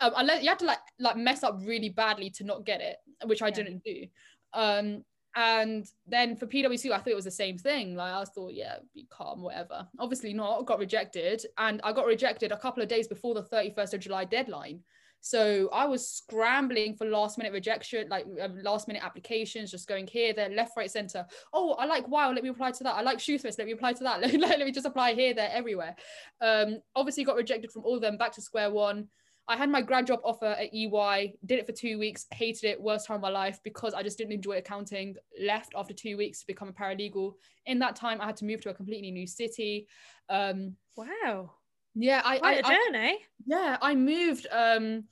um, 0.01 0.13
unless 0.17 0.43
you 0.43 0.49
had 0.49 0.59
to 0.59 0.67
like 0.67 0.81
like 0.99 1.17
mess 1.17 1.43
up 1.43 1.59
really 1.65 1.89
badly 1.89 2.31
to 2.31 2.45
not 2.45 2.67
get 2.67 2.81
it, 2.81 2.97
which 3.25 3.41
I 3.41 3.47
yeah. 3.47 3.55
didn't 3.55 3.85
do. 3.85 4.07
Um, 4.53 5.05
and 5.35 5.87
then 6.07 6.37
for 6.37 6.47
PwC, 6.47 6.91
I 6.91 6.99
thought 6.99 7.09
it 7.09 7.17
was 7.17 7.25
the 7.25 7.31
same 7.31 7.57
thing. 7.59 7.95
Like 7.95 8.13
I 8.13 8.25
thought, 8.25 8.53
yeah, 8.53 8.77
be 8.95 9.07
calm, 9.11 9.43
whatever. 9.43 9.87
Obviously 9.99 10.35
not. 10.35 10.67
Got 10.67 10.79
rejected, 10.79 11.45
and 11.59 11.81
I 11.85 11.93
got 11.93 12.07
rejected 12.07 12.53
a 12.53 12.59
couple 12.59 12.83
of 12.83 12.89
days 12.89 13.09
before 13.09 13.35
the 13.35 13.43
thirty 13.43 13.73
first 13.75 13.95
of 13.95 14.01
July 14.01 14.25
deadline. 14.25 14.81
So 15.25 15.71
I 15.73 15.87
was 15.87 16.07
scrambling 16.07 16.97
for 16.97 17.07
last 17.07 17.39
minute 17.39 17.53
rejection, 17.53 18.09
like 18.09 18.27
um, 18.43 18.61
last 18.65 18.89
minute 18.89 19.05
applications, 19.05 19.71
just 19.71 19.87
going 19.87 20.09
here, 20.09 20.33
there, 20.33 20.49
left, 20.49 20.77
right, 20.77 20.91
center. 20.91 21.25
Oh, 21.53 21.75
I 21.75 21.87
like 21.87 22.09
wow, 22.09 22.33
let 22.33 22.43
me 22.43 22.51
apply 22.51 22.73
to 22.73 22.85
that. 22.85 22.97
I 22.97 23.03
like 23.03 23.19
Shoosmiths, 23.19 23.57
let 23.57 23.69
me 23.69 23.73
apply 23.73 23.93
to 23.95 24.05
that. 24.05 24.21
let 24.35 24.59
me 24.59 24.73
just 24.73 24.85
apply 24.87 25.15
here, 25.15 25.33
there, 25.33 25.51
everywhere. 25.53 25.95
Um, 26.41 26.81
obviously 26.97 27.23
got 27.23 27.37
rejected 27.37 27.71
from 27.71 27.85
all 27.85 27.95
of 27.95 28.03
them, 28.03 28.17
back 28.17 28.33
to 28.33 28.43
square 28.43 28.73
one. 28.73 29.09
I 29.49 29.57
had 29.57 29.71
my 29.71 29.83
grad 29.83 30.07
job 30.07 30.21
offer 30.25 30.47
at 30.47 30.73
EY, 30.73 31.35
did 31.45 31.59
it 31.59 31.67
for 31.67 31.73
two 31.73 31.99
weeks, 31.99 32.27
hated 32.33 32.65
it, 32.65 32.81
worst 32.81 33.07
time 33.07 33.17
of 33.17 33.23
my 33.23 33.29
life 33.29 33.59
because 33.65 33.93
I 33.93 34.03
just 34.03 34.17
didn't 34.17 34.33
enjoy 34.33 34.59
accounting. 34.59 35.17
Left 35.41 35.73
after 35.77 35.93
two 35.93 36.17
weeks 36.17 36.41
to 36.41 36.47
become 36.47 36.69
a 36.69 36.73
paralegal. 36.73 37.35
In 37.67 37.79
that 37.81 37.97
time, 37.97 38.21
I 38.21 38.27
had 38.27 38.37
to 38.37 38.45
move 38.45 38.61
to 38.63 38.71
a 38.71 38.75
completely 38.75 39.11
new 39.11 39.27
city. 39.27 39.89
Um, 40.29 40.77
wow. 40.97 41.51
Yeah, 41.95 42.23
I, 42.25 42.39
Quite 42.39 42.65
I, 42.65 42.69
a 42.69 42.73
journey. 42.73 43.09
I, 43.13 43.19
yeah, 43.47 43.77
I 43.83 43.95
moved. 43.95 44.47
Um, 44.51 45.05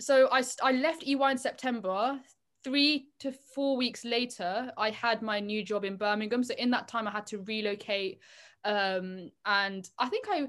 so 0.00 0.28
I 0.32 0.42
I 0.62 0.72
left 0.72 1.06
EY 1.06 1.30
in 1.30 1.38
September. 1.38 2.18
Three 2.64 3.08
to 3.20 3.32
four 3.54 3.76
weeks 3.76 4.04
later, 4.04 4.72
I 4.76 4.90
had 4.90 5.22
my 5.22 5.38
new 5.38 5.62
job 5.62 5.84
in 5.84 5.96
Birmingham. 5.96 6.42
So 6.42 6.54
in 6.54 6.70
that 6.70 6.88
time, 6.88 7.06
I 7.06 7.12
had 7.12 7.26
to 7.26 7.38
relocate. 7.42 8.18
Um, 8.64 9.30
and 9.44 9.88
I 9.98 10.08
think 10.08 10.26
I 10.28 10.48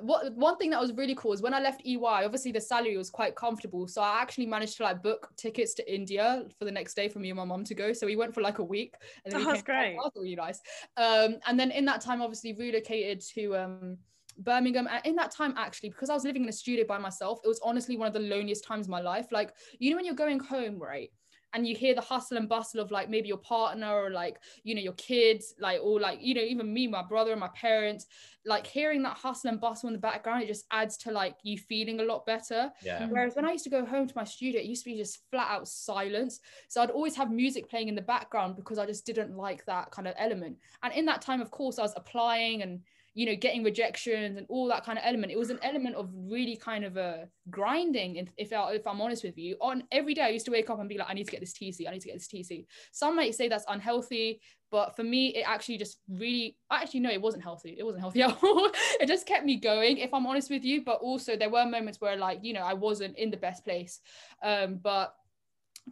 what 0.00 0.34
one 0.34 0.56
thing 0.56 0.70
that 0.70 0.80
was 0.80 0.92
really 0.92 1.14
cool 1.14 1.32
is 1.32 1.42
when 1.42 1.54
I 1.54 1.60
left 1.60 1.82
EY, 1.86 1.98
obviously 2.02 2.52
the 2.52 2.60
salary 2.60 2.96
was 2.96 3.08
quite 3.10 3.36
comfortable. 3.36 3.86
So 3.86 4.02
I 4.02 4.20
actually 4.20 4.46
managed 4.46 4.76
to 4.78 4.82
like 4.82 5.02
book 5.02 5.30
tickets 5.36 5.74
to 5.74 5.94
India 5.94 6.44
for 6.58 6.64
the 6.64 6.72
next 6.72 6.94
day 6.94 7.08
for 7.08 7.20
me 7.20 7.30
and 7.30 7.36
my 7.36 7.44
mom 7.44 7.64
to 7.64 7.74
go. 7.74 7.92
So 7.92 8.06
we 8.06 8.16
went 8.16 8.34
for 8.34 8.40
like 8.40 8.58
a 8.58 8.64
week. 8.64 8.94
And 9.24 9.32
then 9.32 9.42
oh, 9.42 9.44
that's 9.44 9.62
great. 9.62 9.96
That 9.96 10.02
was 10.04 10.12
really 10.16 10.34
nice. 10.34 10.60
Um, 10.96 11.36
and 11.46 11.58
then 11.58 11.70
in 11.70 11.84
that 11.84 12.00
time, 12.00 12.20
obviously 12.20 12.52
relocated 12.52 13.20
to 13.34 13.56
um, 13.56 13.98
Birmingham. 14.38 14.88
And 14.90 15.06
in 15.06 15.14
that 15.16 15.30
time, 15.30 15.54
actually, 15.56 15.90
because 15.90 16.10
I 16.10 16.14
was 16.14 16.24
living 16.24 16.42
in 16.42 16.48
a 16.48 16.52
studio 16.52 16.84
by 16.84 16.98
myself, 16.98 17.38
it 17.44 17.48
was 17.48 17.60
honestly 17.62 17.96
one 17.96 18.08
of 18.08 18.14
the 18.14 18.20
loneliest 18.20 18.64
times 18.64 18.86
of 18.86 18.90
my 18.90 19.00
life. 19.00 19.26
Like, 19.30 19.52
you 19.78 19.90
know, 19.90 19.96
when 19.96 20.04
you're 20.04 20.14
going 20.14 20.40
home, 20.40 20.78
right? 20.78 21.10
And 21.56 21.66
you 21.66 21.74
hear 21.74 21.94
the 21.94 22.02
hustle 22.02 22.36
and 22.36 22.50
bustle 22.50 22.80
of 22.80 22.90
like 22.90 23.08
maybe 23.08 23.28
your 23.28 23.38
partner 23.38 23.90
or 23.90 24.10
like 24.10 24.38
you 24.62 24.74
know 24.74 24.80
your 24.80 24.92
kids 24.92 25.54
like 25.58 25.80
or 25.82 25.98
like 25.98 26.18
you 26.20 26.34
know 26.34 26.42
even 26.42 26.70
me 26.72 26.86
my 26.86 27.02
brother 27.02 27.30
and 27.30 27.40
my 27.40 27.48
parents 27.54 28.04
like 28.44 28.66
hearing 28.66 29.02
that 29.02 29.16
hustle 29.16 29.48
and 29.48 29.58
bustle 29.58 29.88
in 29.88 29.94
the 29.94 29.98
background 29.98 30.42
it 30.42 30.48
just 30.48 30.66
adds 30.70 30.98
to 30.98 31.10
like 31.10 31.34
you 31.42 31.56
feeling 31.56 31.98
a 31.98 32.02
lot 32.02 32.26
better. 32.26 32.70
Yeah. 32.84 33.08
Whereas 33.08 33.34
when 33.34 33.46
i 33.46 33.52
used 33.52 33.64
to 33.64 33.70
go 33.70 33.86
home 33.86 34.06
to 34.06 34.12
my 34.14 34.24
studio 34.24 34.60
it 34.60 34.66
used 34.66 34.84
to 34.84 34.90
be 34.90 34.98
just 34.98 35.20
flat 35.30 35.50
out 35.50 35.66
silence. 35.66 36.40
So 36.68 36.82
i'd 36.82 36.90
always 36.90 37.16
have 37.16 37.30
music 37.30 37.70
playing 37.70 37.88
in 37.88 37.94
the 37.94 38.02
background 38.02 38.54
because 38.54 38.78
i 38.78 38.84
just 38.84 39.06
didn't 39.06 39.34
like 39.34 39.64
that 39.64 39.90
kind 39.90 40.06
of 40.06 40.14
element. 40.18 40.58
And 40.82 40.92
in 40.92 41.06
that 41.06 41.22
time 41.22 41.40
of 41.40 41.50
course 41.50 41.78
i 41.78 41.82
was 41.82 41.94
applying 41.96 42.60
and 42.60 42.80
you 43.16 43.24
know 43.24 43.34
getting 43.34 43.64
rejections 43.64 44.36
and 44.36 44.46
all 44.50 44.68
that 44.68 44.84
kind 44.84 44.98
of 44.98 45.04
element. 45.06 45.32
It 45.32 45.38
was 45.38 45.48
an 45.48 45.58
element 45.62 45.96
of 45.96 46.10
really 46.14 46.54
kind 46.54 46.84
of 46.84 46.98
a 46.98 47.28
grinding 47.48 48.28
if, 48.36 48.52
I, 48.52 48.74
if 48.74 48.86
i'm 48.86 49.00
honest 49.00 49.24
with 49.24 49.38
you. 49.38 49.56
On 49.62 49.82
every 49.90 50.12
day 50.12 50.20
i 50.20 50.28
used 50.28 50.44
to 50.44 50.52
wake 50.52 50.68
up 50.68 50.78
and 50.78 50.88
be 50.88 50.98
like 50.98 51.08
i 51.08 51.14
need 51.14 51.24
to 51.24 51.32
get 51.32 51.40
this 51.40 51.54
tc 51.54 51.88
i 51.88 51.92
need 51.92 52.02
to 52.02 52.08
get 52.08 52.18
this 52.18 52.28
tc 52.28 52.66
some 52.92 53.16
might 53.16 53.34
say 53.34 53.48
that's 53.48 53.64
unhealthy 53.68 54.40
but 54.70 54.94
for 54.94 55.02
me 55.02 55.28
it 55.28 55.44
actually 55.46 55.78
just 55.78 55.96
really 56.10 56.58
actually 56.70 57.00
no 57.00 57.10
it 57.10 57.22
wasn't 57.22 57.42
healthy. 57.42 57.74
It 57.78 57.84
wasn't 57.84 58.02
healthy 58.02 58.22
at 58.28 58.36
all. 58.42 58.70
It 59.00 59.06
just 59.06 59.26
kept 59.26 59.46
me 59.46 59.56
going 59.56 59.96
if 59.96 60.12
i'm 60.12 60.26
honest 60.26 60.50
with 60.50 60.64
you. 60.64 60.84
But 60.84 61.00
also 61.00 61.36
there 61.36 61.50
were 61.50 61.64
moments 61.64 62.00
where 62.02 62.18
like 62.18 62.40
you 62.42 62.52
know 62.52 62.60
i 62.60 62.74
wasn't 62.74 63.16
in 63.16 63.30
the 63.30 63.38
best 63.38 63.64
place. 63.64 64.00
Um 64.42 64.78
but 64.82 65.14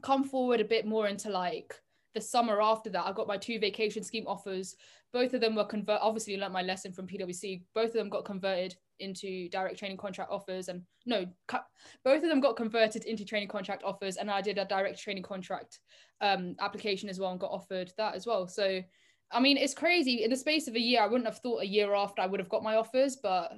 come 0.03 0.25
forward 0.25 0.61
a 0.61 0.65
bit 0.65 0.85
more 0.85 1.07
into 1.07 1.31
like 1.31 1.75
the 2.15 2.21
summer 2.21 2.63
after 2.63 2.91
that, 2.91 3.07
I 3.07 3.13
got 3.13 3.27
my 3.27 3.37
two 3.37 3.59
vacation 3.59 4.03
scheme 4.03 4.27
offers. 4.27 4.77
Both 5.14 5.33
of 5.33 5.40
them 5.40 5.55
were 5.55 5.64
convert. 5.64 6.00
Obviously, 6.03 6.37
learned 6.37 6.53
my 6.53 6.62
lesson 6.62 6.92
from 6.92 7.07
PwC. 7.07 7.62
Both 7.74 7.90
of 7.90 7.94
them 7.94 8.11
got 8.11 8.24
converted 8.24 8.74
into 8.98 9.48
direct 9.48 9.79
training 9.79 9.96
contract 9.96 10.31
offers, 10.31 10.68
and 10.68 10.83
no, 11.07 11.24
cu- 11.46 11.59
both 12.05 12.22
of 12.22 12.29
them 12.29 12.40
got 12.40 12.57
converted 12.57 13.05
into 13.05 13.24
training 13.24 13.48
contract 13.48 13.85
offers. 13.85 14.16
And 14.16 14.29
I 14.29 14.42
did 14.42 14.59
a 14.59 14.64
direct 14.64 15.00
training 15.00 15.22
contract 15.22 15.79
um, 16.20 16.57
application 16.61 17.09
as 17.09 17.20
well, 17.20 17.31
and 17.31 17.40
got 17.40 17.53
offered 17.53 17.92
that 17.96 18.16
as 18.16 18.27
well. 18.27 18.48
So, 18.48 18.83
I 19.31 19.40
mean, 19.40 19.57
it's 19.57 19.72
crazy. 19.72 20.24
In 20.24 20.31
the 20.31 20.37
space 20.37 20.66
of 20.66 20.74
a 20.74 20.81
year, 20.81 21.00
I 21.00 21.07
wouldn't 21.07 21.29
have 21.29 21.38
thought 21.38 21.62
a 21.62 21.66
year 21.66 21.94
after 21.94 22.20
I 22.20 22.27
would 22.27 22.40
have 22.40 22.50
got 22.50 22.64
my 22.64 22.74
offers, 22.74 23.16
but 23.22 23.53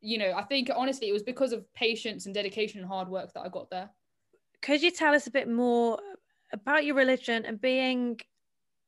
you 0.00 0.18
know, 0.18 0.32
I 0.34 0.42
think 0.42 0.70
honestly, 0.74 1.08
it 1.08 1.12
was 1.12 1.22
because 1.22 1.52
of 1.52 1.72
patience 1.74 2.26
and 2.26 2.34
dedication 2.34 2.80
and 2.80 2.88
hard 2.88 3.08
work 3.08 3.32
that 3.32 3.40
I 3.40 3.48
got 3.48 3.70
there. 3.70 3.90
Could 4.60 4.82
you 4.82 4.90
tell 4.90 5.14
us 5.14 5.26
a 5.26 5.30
bit 5.30 5.48
more 5.48 5.98
about 6.52 6.84
your 6.84 6.94
religion 6.94 7.44
and 7.46 7.60
being 7.60 8.20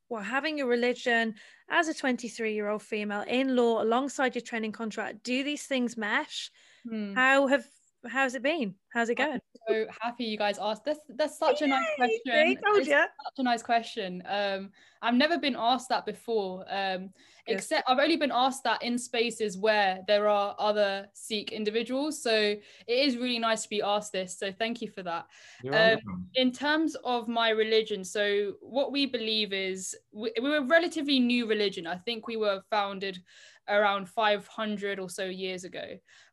well 0.08 0.22
having 0.22 0.58
your 0.58 0.66
religion 0.66 1.34
as 1.70 1.88
a 1.88 1.94
23 1.94 2.54
year 2.54 2.68
old 2.68 2.82
female 2.82 3.24
in 3.26 3.56
law 3.56 3.82
alongside 3.82 4.34
your 4.34 4.42
training 4.42 4.72
contract 4.72 5.22
do 5.22 5.42
these 5.42 5.64
things 5.64 5.96
mesh 5.96 6.50
hmm. 6.88 7.14
how 7.14 7.46
have 7.46 7.64
how's 8.08 8.34
it 8.34 8.42
been 8.42 8.74
how's 8.96 9.10
it 9.10 9.16
going 9.16 9.32
I'm 9.32 9.40
so 9.68 9.86
happy 10.00 10.24
you 10.24 10.38
guys 10.38 10.58
asked 10.58 10.86
that's 10.86 11.00
that's 11.10 11.38
such 11.38 11.60
Yay, 11.60 11.66
a 11.66 11.70
nice 11.70 11.86
question 11.96 12.56
told 12.64 12.86
you. 12.86 12.92
such 12.92 13.38
a 13.38 13.42
nice 13.42 13.62
question 13.62 14.22
um 14.26 14.70
i've 15.02 15.14
never 15.14 15.38
been 15.38 15.54
asked 15.56 15.90
that 15.90 16.06
before 16.06 16.64
um 16.70 17.10
yes. 17.46 17.58
except 17.58 17.88
I've 17.88 17.98
only 17.98 18.16
been 18.16 18.32
asked 18.32 18.64
that 18.64 18.82
in 18.82 18.98
spaces 18.98 19.56
where 19.56 20.00
there 20.06 20.28
are 20.28 20.54
other 20.58 21.06
Sikh 21.14 21.52
individuals. 21.52 22.22
So 22.22 22.32
it 22.32 22.62
is 22.88 23.16
really 23.16 23.38
nice 23.38 23.62
to 23.62 23.68
be 23.68 23.82
asked 23.82 24.12
this. 24.12 24.38
So 24.38 24.52
thank 24.52 24.82
you 24.82 24.90
for 24.90 25.02
that. 25.02 25.26
Um, 25.72 26.26
in 26.34 26.52
terms 26.52 26.96
of 27.04 27.28
my 27.28 27.50
religion, 27.50 28.04
so 28.04 28.54
what 28.60 28.92
we 28.92 29.06
believe 29.06 29.52
is 29.52 29.94
we, 30.12 30.32
we're 30.40 30.58
a 30.58 30.64
relatively 30.64 31.18
new 31.18 31.46
religion. 31.46 31.86
I 31.86 31.96
think 31.96 32.26
we 32.26 32.36
were 32.36 32.62
founded 32.70 33.22
around 33.68 34.08
500 34.08 35.00
or 35.00 35.10
so 35.10 35.24
years 35.24 35.64
ago. 35.64 35.84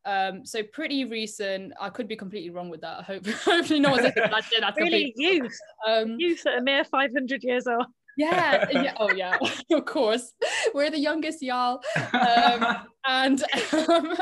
Um, 0.06 0.45
so 0.45 0.62
pretty 0.62 1.06
recent. 1.06 1.73
I 1.80 1.89
could 1.89 2.08
be 2.08 2.15
completely 2.15 2.52
wrong 2.53 2.69
with 2.69 2.81
that. 2.81 2.99
I 2.99 3.03
hope 3.03 3.27
hopefully 3.45 3.79
no 3.79 3.91
one's 3.91 4.03
listening. 4.03 4.29
That's, 4.31 4.47
that's 4.59 4.77
really 4.77 5.13
youth. 5.15 5.57
Um, 5.87 6.15
youth 6.19 6.45
at 6.45 6.59
a 6.59 6.61
mere 6.61 6.83
500 6.83 7.43
years 7.43 7.67
old 7.67 7.85
yeah, 8.17 8.65
yeah, 8.71 8.93
oh 8.99 9.11
yeah, 9.11 9.37
of 9.71 9.85
course. 9.85 10.33
We're 10.73 10.91
the 10.91 10.99
youngest, 10.99 11.41
y'all. 11.41 11.81
Um, 12.13 12.87
and 13.05 13.43
um, 13.71 14.15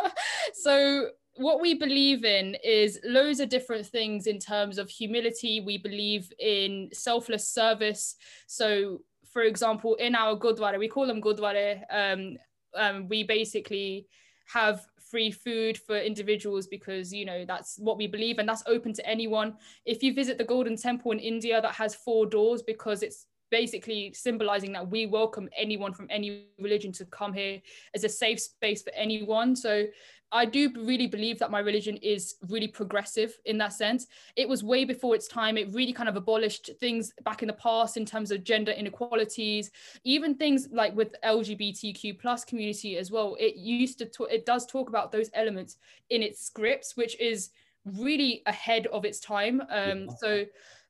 so 0.54 1.10
what 1.36 1.62
we 1.62 1.74
believe 1.74 2.26
in 2.26 2.56
is 2.64 3.00
loads 3.04 3.40
of 3.40 3.50
different 3.50 3.86
things 3.86 4.28
in 4.28 4.40
terms 4.40 4.78
of 4.78 4.90
humility. 4.90 5.62
We 5.62 5.78
believe 5.78 6.32
in 6.40 6.90
selfless 6.94 7.50
service. 7.50 8.16
So, 8.48 9.02
for 9.32 9.44
example, 9.44 9.96
in 9.96 10.16
our 10.16 10.38
Gurdwara, 10.38 10.78
we 10.78 10.88
call 10.88 11.08
them 11.08 11.22
Gurdwara, 11.22 11.82
um, 11.90 12.38
um, 12.76 13.08
we 13.08 13.24
basically 13.24 14.08
have 14.54 14.86
free 15.12 15.32
food 15.32 15.78
for 15.78 15.98
individuals 15.98 16.68
because 16.68 17.14
you 17.14 17.26
know 17.26 17.46
that's 17.46 17.78
what 17.80 17.98
we 17.98 18.08
believe 18.08 18.40
and 18.40 18.48
that's 18.50 18.64
open 18.66 18.94
to 18.94 19.08
anyone. 19.08 19.56
If 19.86 20.02
you 20.02 20.14
visit 20.14 20.38
the 20.38 20.44
golden 20.44 20.78
temple 20.78 21.12
in 21.12 21.20
india 21.20 21.62
that 21.62 21.76
has 21.76 21.96
four 21.96 22.26
doors 22.26 22.62
because 22.64 23.04
it's 23.04 23.26
basically 23.52 24.12
symbolizing 24.14 24.72
that 24.72 24.90
we 24.90 25.06
welcome 25.06 25.50
anyone 25.56 25.94
from 25.94 26.08
any 26.10 26.48
religion 26.60 26.92
to 26.94 27.06
come 27.06 27.34
here 27.34 27.62
as 27.94 28.04
a 28.04 28.10
safe 28.10 28.40
space 28.40 28.82
for 28.82 28.92
anyone. 28.96 29.56
So 29.56 29.86
I 30.34 30.46
do 30.46 30.72
really 30.78 31.08
believe 31.08 31.40
that 31.40 31.52
my 31.52 31.60
religion 31.60 31.98
is 31.98 32.36
really 32.48 32.68
progressive 32.68 33.38
in 33.46 33.58
that 33.58 33.74
sense. 33.74 34.08
It 34.38 34.48
was 34.48 34.64
way 34.64 34.86
before 34.86 35.14
its 35.14 35.28
time. 35.28 35.58
It 35.58 35.74
really 35.74 35.92
kind 35.92 36.08
of 36.08 36.16
abolished 36.16 36.70
things 36.80 37.12
back 37.24 37.42
in 37.42 37.48
the 37.48 37.54
past 37.54 37.98
in 37.98 38.06
terms 38.06 38.32
of 38.32 38.44
gender 38.46 38.72
inequalities, 38.72 39.72
even 40.06 40.36
things 40.36 40.70
like 40.72 40.96
with 40.96 41.14
LGBTQ 41.26 42.18
plus 42.18 42.46
community 42.46 42.98
as 42.98 43.12
well. 43.12 43.36
It 43.40 43.56
used 43.58 43.98
to 44.00 44.06
talk, 44.06 44.32
it 44.32 44.46
does 44.46 44.66
talk 44.66 44.88
about 44.88 45.12
those 45.12 45.30
elements 45.34 45.78
in 46.10 46.24
its 46.24 46.46
scripts, 46.46 46.96
which 46.96 47.20
is 47.20 47.50
really 47.84 48.42
ahead 48.46 48.88
of 48.88 49.04
its 49.04 49.20
time. 49.20 49.62
Um, 49.70 50.08
so 50.18 50.46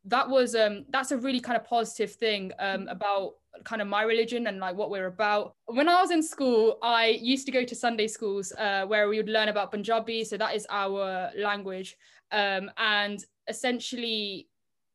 that 0.05 0.27
was 0.27 0.55
um 0.55 0.85
that's 0.89 1.11
a 1.11 1.17
really 1.17 1.39
kind 1.39 1.57
of 1.57 1.65
positive 1.65 2.11
thing 2.13 2.51
um 2.59 2.87
about 2.87 3.33
kind 3.63 3.81
of 3.81 3.87
my 3.87 4.01
religion 4.01 4.47
and 4.47 4.59
like 4.59 4.75
what 4.75 4.89
we're 4.89 5.07
about 5.07 5.55
when 5.65 5.87
i 5.87 6.01
was 6.01 6.09
in 6.09 6.23
school 6.23 6.77
i 6.81 7.07
used 7.21 7.45
to 7.45 7.51
go 7.51 7.63
to 7.63 7.75
sunday 7.75 8.07
schools 8.07 8.51
uh, 8.57 8.85
where 8.85 9.09
we 9.09 9.17
would 9.17 9.29
learn 9.29 9.49
about 9.49 9.71
punjabi 9.71 10.23
so 10.23 10.37
that 10.37 10.55
is 10.55 10.65
our 10.69 11.29
language 11.35 11.97
um 12.31 12.71
and 12.77 13.25
essentially 13.47 14.47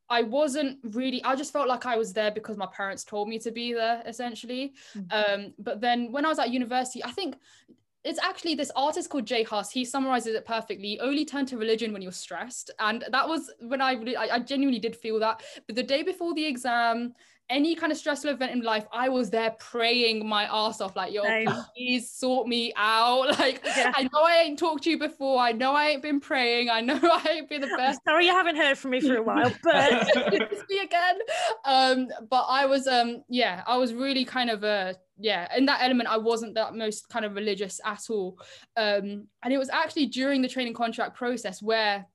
I 0.09 0.23
wasn't 0.23 0.79
really, 0.83 1.21
I 1.23 1.35
just 1.35 1.51
felt 1.51 1.67
like 1.67 1.85
I 1.85 1.97
was 1.97 2.13
there 2.13 2.31
because 2.31 2.55
my 2.55 2.67
parents 2.67 3.03
told 3.03 3.27
me 3.27 3.39
to 3.39 3.51
be 3.51 3.73
there, 3.73 4.01
essentially. 4.05 4.73
Mm-hmm. 4.95 5.33
Um, 5.43 5.53
but 5.59 5.81
then 5.81 6.11
when 6.11 6.25
I 6.25 6.29
was 6.29 6.39
at 6.39 6.49
university, 6.49 7.03
I 7.03 7.11
think 7.11 7.35
it's 8.07 8.19
actually 8.23 8.55
this 8.55 8.71
artist 8.75 9.09
called 9.09 9.25
Jay 9.25 9.43
Huss. 9.43 9.69
He 9.69 9.83
summarizes 9.83 10.33
it 10.33 10.45
perfectly. 10.45 10.87
You 10.87 10.99
only 11.01 11.25
turn 11.25 11.45
to 11.47 11.57
religion 11.57 11.91
when 11.91 12.01
you're 12.01 12.11
stressed, 12.11 12.71
and 12.79 13.03
that 13.11 13.27
was 13.27 13.51
when 13.59 13.81
I 13.81 13.93
really, 13.93 14.15
I, 14.15 14.35
I 14.35 14.39
genuinely 14.39 14.79
did 14.79 14.95
feel 14.95 15.19
that. 15.19 15.43
But 15.67 15.75
the 15.75 15.83
day 15.83 16.03
before 16.03 16.33
the 16.33 16.45
exam, 16.45 17.13
any 17.49 17.75
kind 17.75 17.91
of 17.91 17.97
stressful 17.97 18.29
event 18.29 18.51
in 18.51 18.61
life, 18.61 18.85
I 18.91 19.07
was 19.09 19.29
there 19.29 19.55
praying 19.59 20.27
my 20.27 20.43
ass 20.51 20.81
off, 20.81 20.95
like, 20.95 21.13
yo, 21.13 21.23
Same. 21.23 21.47
please 21.75 22.09
sort 22.09 22.47
me 22.47 22.73
out. 22.75 23.27
Like, 23.37 23.61
yeah. 23.63 23.91
I 23.95 24.03
know 24.03 24.23
I 24.23 24.43
ain't 24.45 24.57
talked 24.57 24.83
to 24.83 24.89
you 24.89 24.97
before. 24.97 25.39
I 25.39 25.51
know 25.51 25.73
I 25.73 25.89
ain't 25.89 26.01
been 26.01 26.19
praying. 26.19 26.69
I 26.69 26.81
know 26.81 26.99
I 27.03 27.25
ain't 27.29 27.49
been 27.49 27.61
the 27.61 27.67
best. 27.67 28.01
I'm 28.05 28.11
sorry 28.11 28.25
you 28.25 28.31
haven't 28.31 28.55
heard 28.55 28.77
from 28.77 28.91
me 28.91 29.01
for 29.01 29.15
a 29.15 29.21
while, 29.21 29.51
but 29.63 30.09
it's 30.33 30.63
me 30.69 30.79
again. 30.79 31.19
Um, 31.65 32.07
but 32.29 32.45
I 32.49 32.65
was 32.65 32.87
um, 32.87 33.23
yeah, 33.29 33.63
I 33.67 33.77
was 33.77 33.93
really 33.93 34.25
kind 34.25 34.49
of 34.49 34.63
uh 34.63 34.93
yeah, 35.19 35.47
in 35.55 35.65
that 35.65 35.81
element, 35.81 36.09
I 36.09 36.17
wasn't 36.17 36.55
that 36.55 36.75
most 36.75 37.09
kind 37.09 37.25
of 37.25 37.35
religious 37.35 37.79
at 37.85 38.03
all. 38.09 38.39
Um, 38.75 39.27
and 39.43 39.53
it 39.53 39.57
was 39.57 39.69
actually 39.69 40.07
during 40.07 40.41
the 40.41 40.47
training 40.47 40.73
contract 40.73 41.15
process 41.15 41.61
where 41.61 42.05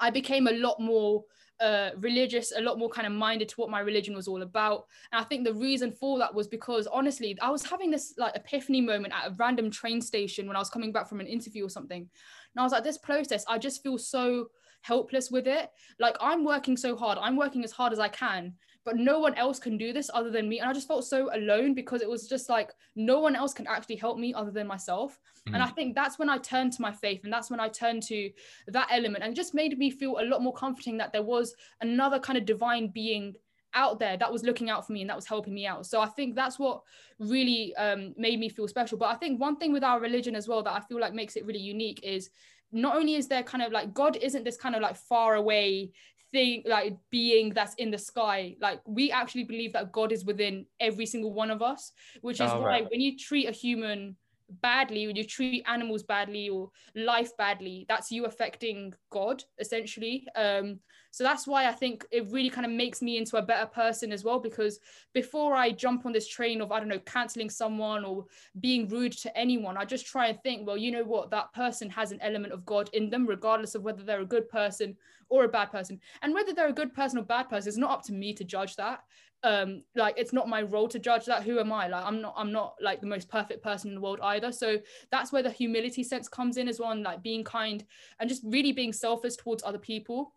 I 0.00 0.10
became 0.10 0.46
a 0.46 0.52
lot 0.52 0.80
more 0.80 1.24
uh, 1.60 1.90
religious, 1.98 2.52
a 2.56 2.60
lot 2.60 2.78
more 2.78 2.88
kind 2.88 3.06
of 3.06 3.12
minded 3.12 3.48
to 3.48 3.54
what 3.56 3.70
my 3.70 3.80
religion 3.80 4.14
was 4.14 4.28
all 4.28 4.42
about. 4.42 4.84
And 5.12 5.20
I 5.20 5.24
think 5.24 5.44
the 5.44 5.54
reason 5.54 5.92
for 5.92 6.18
that 6.18 6.34
was 6.34 6.48
because 6.48 6.86
honestly, 6.86 7.36
I 7.40 7.50
was 7.50 7.64
having 7.64 7.90
this 7.90 8.14
like 8.18 8.36
epiphany 8.36 8.80
moment 8.80 9.14
at 9.14 9.30
a 9.30 9.34
random 9.38 9.70
train 9.70 10.00
station 10.00 10.46
when 10.46 10.56
I 10.56 10.60
was 10.60 10.70
coming 10.70 10.92
back 10.92 11.08
from 11.08 11.20
an 11.20 11.26
interview 11.26 11.64
or 11.64 11.70
something. 11.70 12.00
And 12.00 12.60
I 12.60 12.62
was 12.62 12.72
like, 12.72 12.84
this 12.84 12.98
process, 12.98 13.44
I 13.48 13.58
just 13.58 13.82
feel 13.82 13.98
so 13.98 14.48
helpless 14.82 15.30
with 15.30 15.46
it. 15.46 15.70
Like 15.98 16.16
I'm 16.20 16.44
working 16.44 16.76
so 16.76 16.96
hard, 16.96 17.18
I'm 17.20 17.36
working 17.36 17.64
as 17.64 17.72
hard 17.72 17.92
as 17.92 17.98
I 17.98 18.08
can, 18.08 18.54
but 18.86 18.96
no 18.96 19.18
one 19.18 19.34
else 19.34 19.58
can 19.58 19.76
do 19.76 19.92
this 19.92 20.08
other 20.14 20.30
than 20.30 20.48
me. 20.48 20.60
And 20.60 20.70
I 20.70 20.72
just 20.72 20.86
felt 20.86 21.04
so 21.04 21.28
alone 21.34 21.74
because 21.74 22.02
it 22.02 22.08
was 22.08 22.28
just 22.28 22.48
like 22.48 22.70
no 22.94 23.18
one 23.18 23.34
else 23.34 23.52
can 23.52 23.66
actually 23.66 23.96
help 23.96 24.16
me 24.16 24.32
other 24.32 24.52
than 24.52 24.68
myself. 24.68 25.18
Mm-hmm. 25.40 25.54
And 25.54 25.62
I 25.62 25.66
think 25.66 25.96
that's 25.96 26.20
when 26.20 26.30
I 26.30 26.38
turned 26.38 26.72
to 26.74 26.82
my 26.82 26.92
faith 26.92 27.24
and 27.24 27.32
that's 27.32 27.50
when 27.50 27.58
I 27.58 27.68
turned 27.68 28.04
to 28.04 28.30
that 28.68 28.86
element 28.92 29.24
and 29.24 29.32
it 29.32 29.36
just 29.36 29.54
made 29.54 29.76
me 29.76 29.90
feel 29.90 30.18
a 30.20 30.24
lot 30.24 30.40
more 30.40 30.54
comforting 30.54 30.96
that 30.98 31.12
there 31.12 31.24
was 31.24 31.52
another 31.80 32.20
kind 32.20 32.38
of 32.38 32.46
divine 32.46 32.86
being 32.86 33.34
out 33.74 33.98
there 33.98 34.16
that 34.16 34.32
was 34.32 34.44
looking 34.44 34.70
out 34.70 34.86
for 34.86 34.92
me 34.92 35.00
and 35.00 35.10
that 35.10 35.16
was 35.16 35.26
helping 35.26 35.52
me 35.52 35.66
out. 35.66 35.84
So 35.84 36.00
I 36.00 36.06
think 36.06 36.36
that's 36.36 36.56
what 36.56 36.82
really 37.18 37.74
um, 37.74 38.14
made 38.16 38.38
me 38.38 38.48
feel 38.48 38.68
special. 38.68 38.98
But 38.98 39.08
I 39.10 39.16
think 39.16 39.40
one 39.40 39.56
thing 39.56 39.72
with 39.72 39.82
our 39.82 39.98
religion 39.98 40.36
as 40.36 40.46
well 40.46 40.62
that 40.62 40.72
I 40.72 40.80
feel 40.80 41.00
like 41.00 41.12
makes 41.12 41.34
it 41.34 41.44
really 41.44 41.58
unique 41.58 42.00
is 42.04 42.30
not 42.70 42.94
only 42.96 43.16
is 43.16 43.26
there 43.26 43.42
kind 43.42 43.64
of 43.64 43.72
like 43.72 43.92
God 43.94 44.16
isn't 44.16 44.44
this 44.44 44.56
kind 44.56 44.76
of 44.76 44.82
like 44.82 44.96
far 44.96 45.34
away 45.34 45.92
thing 46.32 46.62
like 46.66 46.96
being 47.10 47.50
that's 47.50 47.74
in 47.74 47.90
the 47.90 47.98
sky 47.98 48.56
like 48.60 48.80
we 48.86 49.10
actually 49.10 49.44
believe 49.44 49.72
that 49.72 49.92
god 49.92 50.10
is 50.10 50.24
within 50.24 50.66
every 50.80 51.06
single 51.06 51.32
one 51.32 51.50
of 51.50 51.62
us 51.62 51.92
which 52.20 52.40
is 52.40 52.50
oh, 52.50 52.60
why 52.60 52.66
right. 52.66 52.90
when 52.90 53.00
you 53.00 53.16
treat 53.16 53.48
a 53.48 53.52
human 53.52 54.16
badly 54.62 55.06
when 55.06 55.16
you 55.16 55.24
treat 55.24 55.64
animals 55.66 56.02
badly 56.02 56.48
or 56.48 56.70
life 56.94 57.36
badly 57.36 57.84
that's 57.88 58.10
you 58.10 58.26
affecting 58.26 58.92
god 59.10 59.42
essentially. 59.58 60.26
Um 60.36 60.80
so 61.12 61.24
that's 61.24 61.46
why 61.46 61.66
i 61.66 61.72
think 61.72 62.04
it 62.10 62.30
really 62.30 62.50
kind 62.50 62.66
of 62.66 62.72
makes 62.72 63.00
me 63.00 63.16
into 63.16 63.38
a 63.38 63.42
better 63.42 63.64
person 63.64 64.12
as 64.12 64.22
well 64.22 64.38
because 64.38 64.78
before 65.14 65.54
i 65.54 65.70
jump 65.70 66.04
on 66.04 66.12
this 66.12 66.28
train 66.28 66.60
of 66.60 66.70
i 66.70 66.78
don't 66.78 66.88
know 66.88 66.98
canceling 67.06 67.48
someone 67.48 68.04
or 68.04 68.26
being 68.60 68.86
rude 68.88 69.12
to 69.12 69.34
anyone 69.34 69.78
i 69.78 69.84
just 69.84 70.04
try 70.04 70.26
and 70.26 70.42
think 70.42 70.66
well 70.66 70.76
you 70.76 70.90
know 70.90 71.04
what? 71.04 71.30
That 71.30 71.52
person 71.54 71.88
has 71.90 72.12
an 72.12 72.20
element 72.20 72.52
of 72.52 72.66
god 72.66 72.90
in 72.92 73.08
them 73.08 73.26
regardless 73.26 73.74
of 73.74 73.82
whether 73.82 74.02
they're 74.02 74.20
a 74.20 74.26
good 74.26 74.48
person 74.48 74.96
or 75.28 75.44
a 75.44 75.48
bad 75.48 75.72
person. 75.72 76.00
And 76.22 76.32
whether 76.32 76.52
they're 76.52 76.68
a 76.68 76.72
good 76.72 76.94
person 76.94 77.18
or 77.18 77.22
bad 77.22 77.48
person 77.48 77.68
it's 77.68 77.76
not 77.76 77.90
up 77.90 78.02
to 78.04 78.12
me 78.12 78.32
to 78.34 78.44
judge 78.44 78.76
that 78.76 79.00
um 79.46 79.82
like 79.94 80.14
it's 80.18 80.32
not 80.32 80.48
my 80.48 80.60
role 80.62 80.88
to 80.88 80.98
judge 80.98 81.24
that. 81.26 81.44
Who 81.44 81.60
am 81.60 81.72
i? 81.72 81.86
Like 81.86 82.04
i'm 82.04 82.20
not 82.20 82.34
i'm 82.36 82.50
not 82.50 82.74
like 82.82 83.00
the 83.00 83.06
most 83.06 83.28
perfect 83.28 83.62
person 83.62 83.90
in 83.90 83.94
the 83.94 84.00
world 84.00 84.18
either. 84.22 84.50
So 84.50 84.78
that's 85.10 85.32
where 85.32 85.42
the 85.42 85.50
humility 85.50 86.02
sense 86.02 86.28
comes 86.28 86.56
in 86.56 86.68
as 86.68 86.80
well 86.80 86.90
and 86.90 87.04
like 87.04 87.22
being 87.22 87.44
kind 87.44 87.84
and 88.18 88.28
just 88.28 88.42
really 88.44 88.72
being 88.72 88.92
selfless 88.92 89.36
towards 89.36 89.62
other 89.62 89.78
people. 89.78 90.32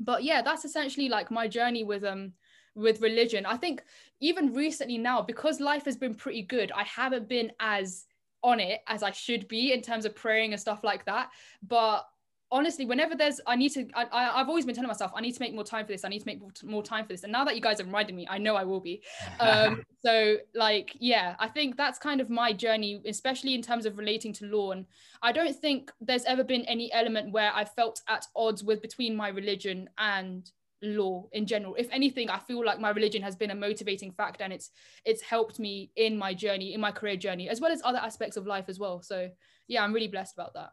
But 0.00 0.24
yeah 0.24 0.42
that's 0.42 0.64
essentially 0.64 1.08
like 1.08 1.30
my 1.30 1.46
journey 1.46 1.84
with 1.84 2.04
um 2.04 2.32
with 2.74 3.00
religion. 3.00 3.46
I 3.46 3.56
think 3.56 3.84
even 4.18 4.52
recently 4.52 4.98
now 4.98 5.22
because 5.22 5.60
life 5.60 5.84
has 5.84 5.96
been 5.96 6.14
pretty 6.14 6.42
good 6.42 6.72
i 6.74 6.82
haven't 6.84 7.28
been 7.28 7.52
as 7.60 8.06
on 8.42 8.58
it 8.58 8.80
as 8.86 9.02
i 9.02 9.10
should 9.10 9.46
be 9.48 9.72
in 9.72 9.80
terms 9.80 10.04
of 10.04 10.14
praying 10.14 10.52
and 10.52 10.60
stuff 10.60 10.82
like 10.82 11.04
that. 11.04 11.30
But 11.62 12.04
honestly, 12.50 12.86
whenever 12.86 13.14
there's, 13.14 13.40
I 13.46 13.56
need 13.56 13.70
to, 13.70 13.86
I, 13.94 14.06
I, 14.12 14.38
have 14.38 14.48
always 14.48 14.64
been 14.64 14.74
telling 14.74 14.88
myself, 14.88 15.12
I 15.14 15.20
need 15.20 15.32
to 15.32 15.40
make 15.40 15.54
more 15.54 15.64
time 15.64 15.84
for 15.86 15.92
this. 15.92 16.04
I 16.04 16.08
need 16.08 16.20
to 16.20 16.26
make 16.26 16.40
more 16.62 16.82
time 16.82 17.04
for 17.04 17.12
this. 17.12 17.22
And 17.24 17.32
now 17.32 17.44
that 17.44 17.54
you 17.54 17.60
guys 17.60 17.78
have 17.78 17.86
reminded 17.86 18.14
me, 18.14 18.26
I 18.30 18.38
know 18.38 18.54
I 18.56 18.64
will 18.64 18.80
be. 18.80 19.02
Um, 19.40 19.82
so, 20.04 20.36
like, 20.54 20.96
yeah, 21.00 21.34
I 21.38 21.48
think 21.48 21.76
that's 21.76 21.98
kind 21.98 22.20
of 22.20 22.30
my 22.30 22.52
journey, 22.52 23.00
especially 23.06 23.54
in 23.54 23.62
terms 23.62 23.84
of 23.84 23.98
relating 23.98 24.32
to 24.34 24.46
law. 24.46 24.72
And 24.72 24.86
I 25.22 25.32
don't 25.32 25.54
think 25.54 25.90
there's 26.00 26.24
ever 26.24 26.44
been 26.44 26.62
any 26.62 26.92
element 26.92 27.32
where 27.32 27.52
I 27.54 27.64
felt 27.64 28.00
at 28.08 28.26
odds 28.34 28.62
with 28.64 28.80
between 28.80 29.16
my 29.16 29.28
religion 29.28 29.90
and 29.98 30.50
law 30.82 31.26
in 31.32 31.46
general 31.46 31.74
if 31.78 31.88
anything 31.90 32.28
i 32.28 32.38
feel 32.38 32.64
like 32.64 32.78
my 32.78 32.90
religion 32.90 33.22
has 33.22 33.34
been 33.34 33.50
a 33.50 33.54
motivating 33.54 34.10
factor 34.10 34.44
and 34.44 34.52
it's 34.52 34.70
it's 35.06 35.22
helped 35.22 35.58
me 35.58 35.90
in 35.96 36.16
my 36.16 36.34
journey 36.34 36.74
in 36.74 36.80
my 36.80 36.90
career 36.90 37.16
journey 37.16 37.48
as 37.48 37.60
well 37.60 37.72
as 37.72 37.80
other 37.84 37.98
aspects 37.98 38.36
of 38.36 38.46
life 38.46 38.66
as 38.68 38.78
well 38.78 39.00
so 39.00 39.30
yeah 39.66 39.82
i'm 39.82 39.94
really 39.94 40.08
blessed 40.08 40.34
about 40.34 40.52
that 40.52 40.70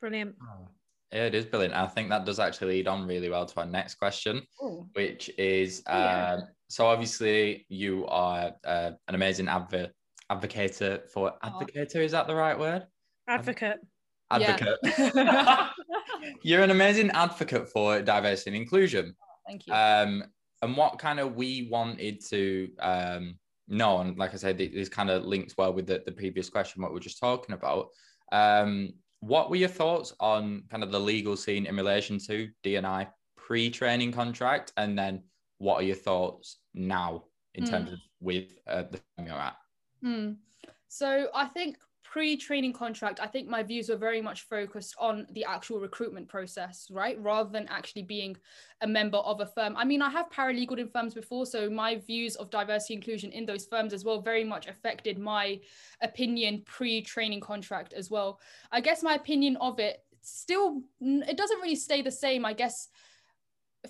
Brilliant. 0.00 0.34
Oh, 0.42 0.68
yeah, 1.12 1.26
it 1.26 1.34
is 1.34 1.44
brilliant. 1.44 1.74
I 1.74 1.86
think 1.86 2.08
that 2.10 2.24
does 2.24 2.40
actually 2.40 2.74
lead 2.74 2.88
on 2.88 3.06
really 3.06 3.28
well 3.28 3.46
to 3.46 3.60
our 3.60 3.66
next 3.66 3.94
question, 3.94 4.42
Ooh. 4.62 4.86
which 4.92 5.30
is 5.38 5.82
oh, 5.86 5.98
yeah. 5.98 6.32
Um, 6.34 6.42
so 6.68 6.86
obviously 6.86 7.64
you 7.68 8.06
are 8.06 8.52
uh, 8.64 8.90
an 9.08 9.14
amazing 9.14 9.48
advocate 9.48 9.92
advocator 10.30 11.08
for 11.08 11.32
advocator. 11.44 11.96
Is 11.96 12.12
that 12.12 12.26
the 12.26 12.34
right 12.34 12.58
word? 12.58 12.86
Advocate. 13.28 13.78
Advocate. 14.30 14.78
Yeah. 14.98 15.68
You're 16.42 16.62
an 16.62 16.70
amazing 16.70 17.10
advocate 17.10 17.68
for 17.68 18.02
diversity 18.02 18.50
and 18.50 18.56
inclusion. 18.56 19.14
Thank 19.46 19.66
you. 19.66 19.72
Um, 19.72 20.24
and 20.62 20.76
what 20.76 20.98
kind 20.98 21.20
of 21.20 21.36
we 21.36 21.68
wanted 21.70 22.24
to 22.30 22.68
um, 22.80 23.36
know, 23.68 23.98
and 23.98 24.18
like 24.18 24.34
I 24.34 24.36
said, 24.36 24.58
this 24.58 24.88
kind 24.88 25.10
of 25.10 25.24
links 25.24 25.54
well 25.56 25.72
with 25.72 25.86
the, 25.86 26.02
the 26.04 26.12
previous 26.12 26.50
question, 26.50 26.82
what 26.82 26.92
we 26.92 26.96
are 26.96 27.00
just 27.00 27.20
talking 27.20 27.54
about. 27.54 27.88
Um, 28.32 28.90
what 29.26 29.50
were 29.50 29.56
your 29.56 29.68
thoughts 29.68 30.14
on 30.20 30.62
kind 30.70 30.82
of 30.82 30.92
the 30.92 31.00
legal 31.00 31.36
scene 31.36 31.66
in 31.66 31.76
relation 31.76 32.18
to 32.26 32.48
DNI 32.64 33.08
pre-training 33.36 34.12
contract, 34.12 34.72
and 34.76 34.98
then 34.98 35.22
what 35.58 35.76
are 35.76 35.82
your 35.84 35.96
thoughts 35.96 36.58
now 36.74 37.24
in 37.54 37.64
mm. 37.64 37.70
terms 37.70 37.92
of 37.92 37.98
with 38.20 38.58
uh, 38.66 38.84
the 38.90 38.98
firm 38.98 39.26
you're 39.26 39.36
at? 39.36 39.56
Mm. 40.04 40.36
So 40.88 41.28
I 41.34 41.46
think 41.46 41.78
pre-training 42.16 42.72
contract 42.72 43.20
i 43.20 43.26
think 43.26 43.46
my 43.46 43.62
views 43.62 43.90
were 43.90 43.96
very 44.08 44.22
much 44.22 44.48
focused 44.48 44.94
on 44.98 45.26
the 45.32 45.44
actual 45.44 45.78
recruitment 45.78 46.26
process 46.26 46.88
right? 46.90 47.20
Rather 47.20 47.50
than 47.50 47.66
actually 47.68 48.04
being 48.04 48.34
a 48.80 48.86
member 48.86 49.18
of 49.18 49.42
a 49.42 49.46
firm. 49.46 49.76
I 49.76 49.84
mean 49.84 50.00
i 50.00 50.08
have 50.08 50.30
paralegal 50.30 50.78
in 50.78 50.88
firms 50.88 51.12
before 51.12 51.44
so 51.44 51.68
my 51.68 51.96
views 51.96 52.34
of 52.36 52.48
diversity 52.48 52.94
inclusion 52.94 53.32
in 53.32 53.44
those 53.44 53.66
firms 53.66 53.92
as 53.92 54.02
well 54.02 54.22
very 54.22 54.44
much 54.44 54.66
affected 54.66 55.18
my 55.18 55.60
opinion 56.00 56.62
pre-training 56.64 57.40
contract 57.40 57.92
as 57.92 58.10
well. 58.10 58.40
I 58.72 58.80
guess 58.80 59.02
my 59.02 59.16
opinion 59.16 59.56
of 59.56 59.78
it 59.78 59.98
still 60.22 60.80
it 61.02 61.36
doesn't 61.36 61.60
really 61.60 61.76
stay 61.76 62.00
the 62.00 62.10
same 62.10 62.46
i 62.46 62.54
guess. 62.54 62.88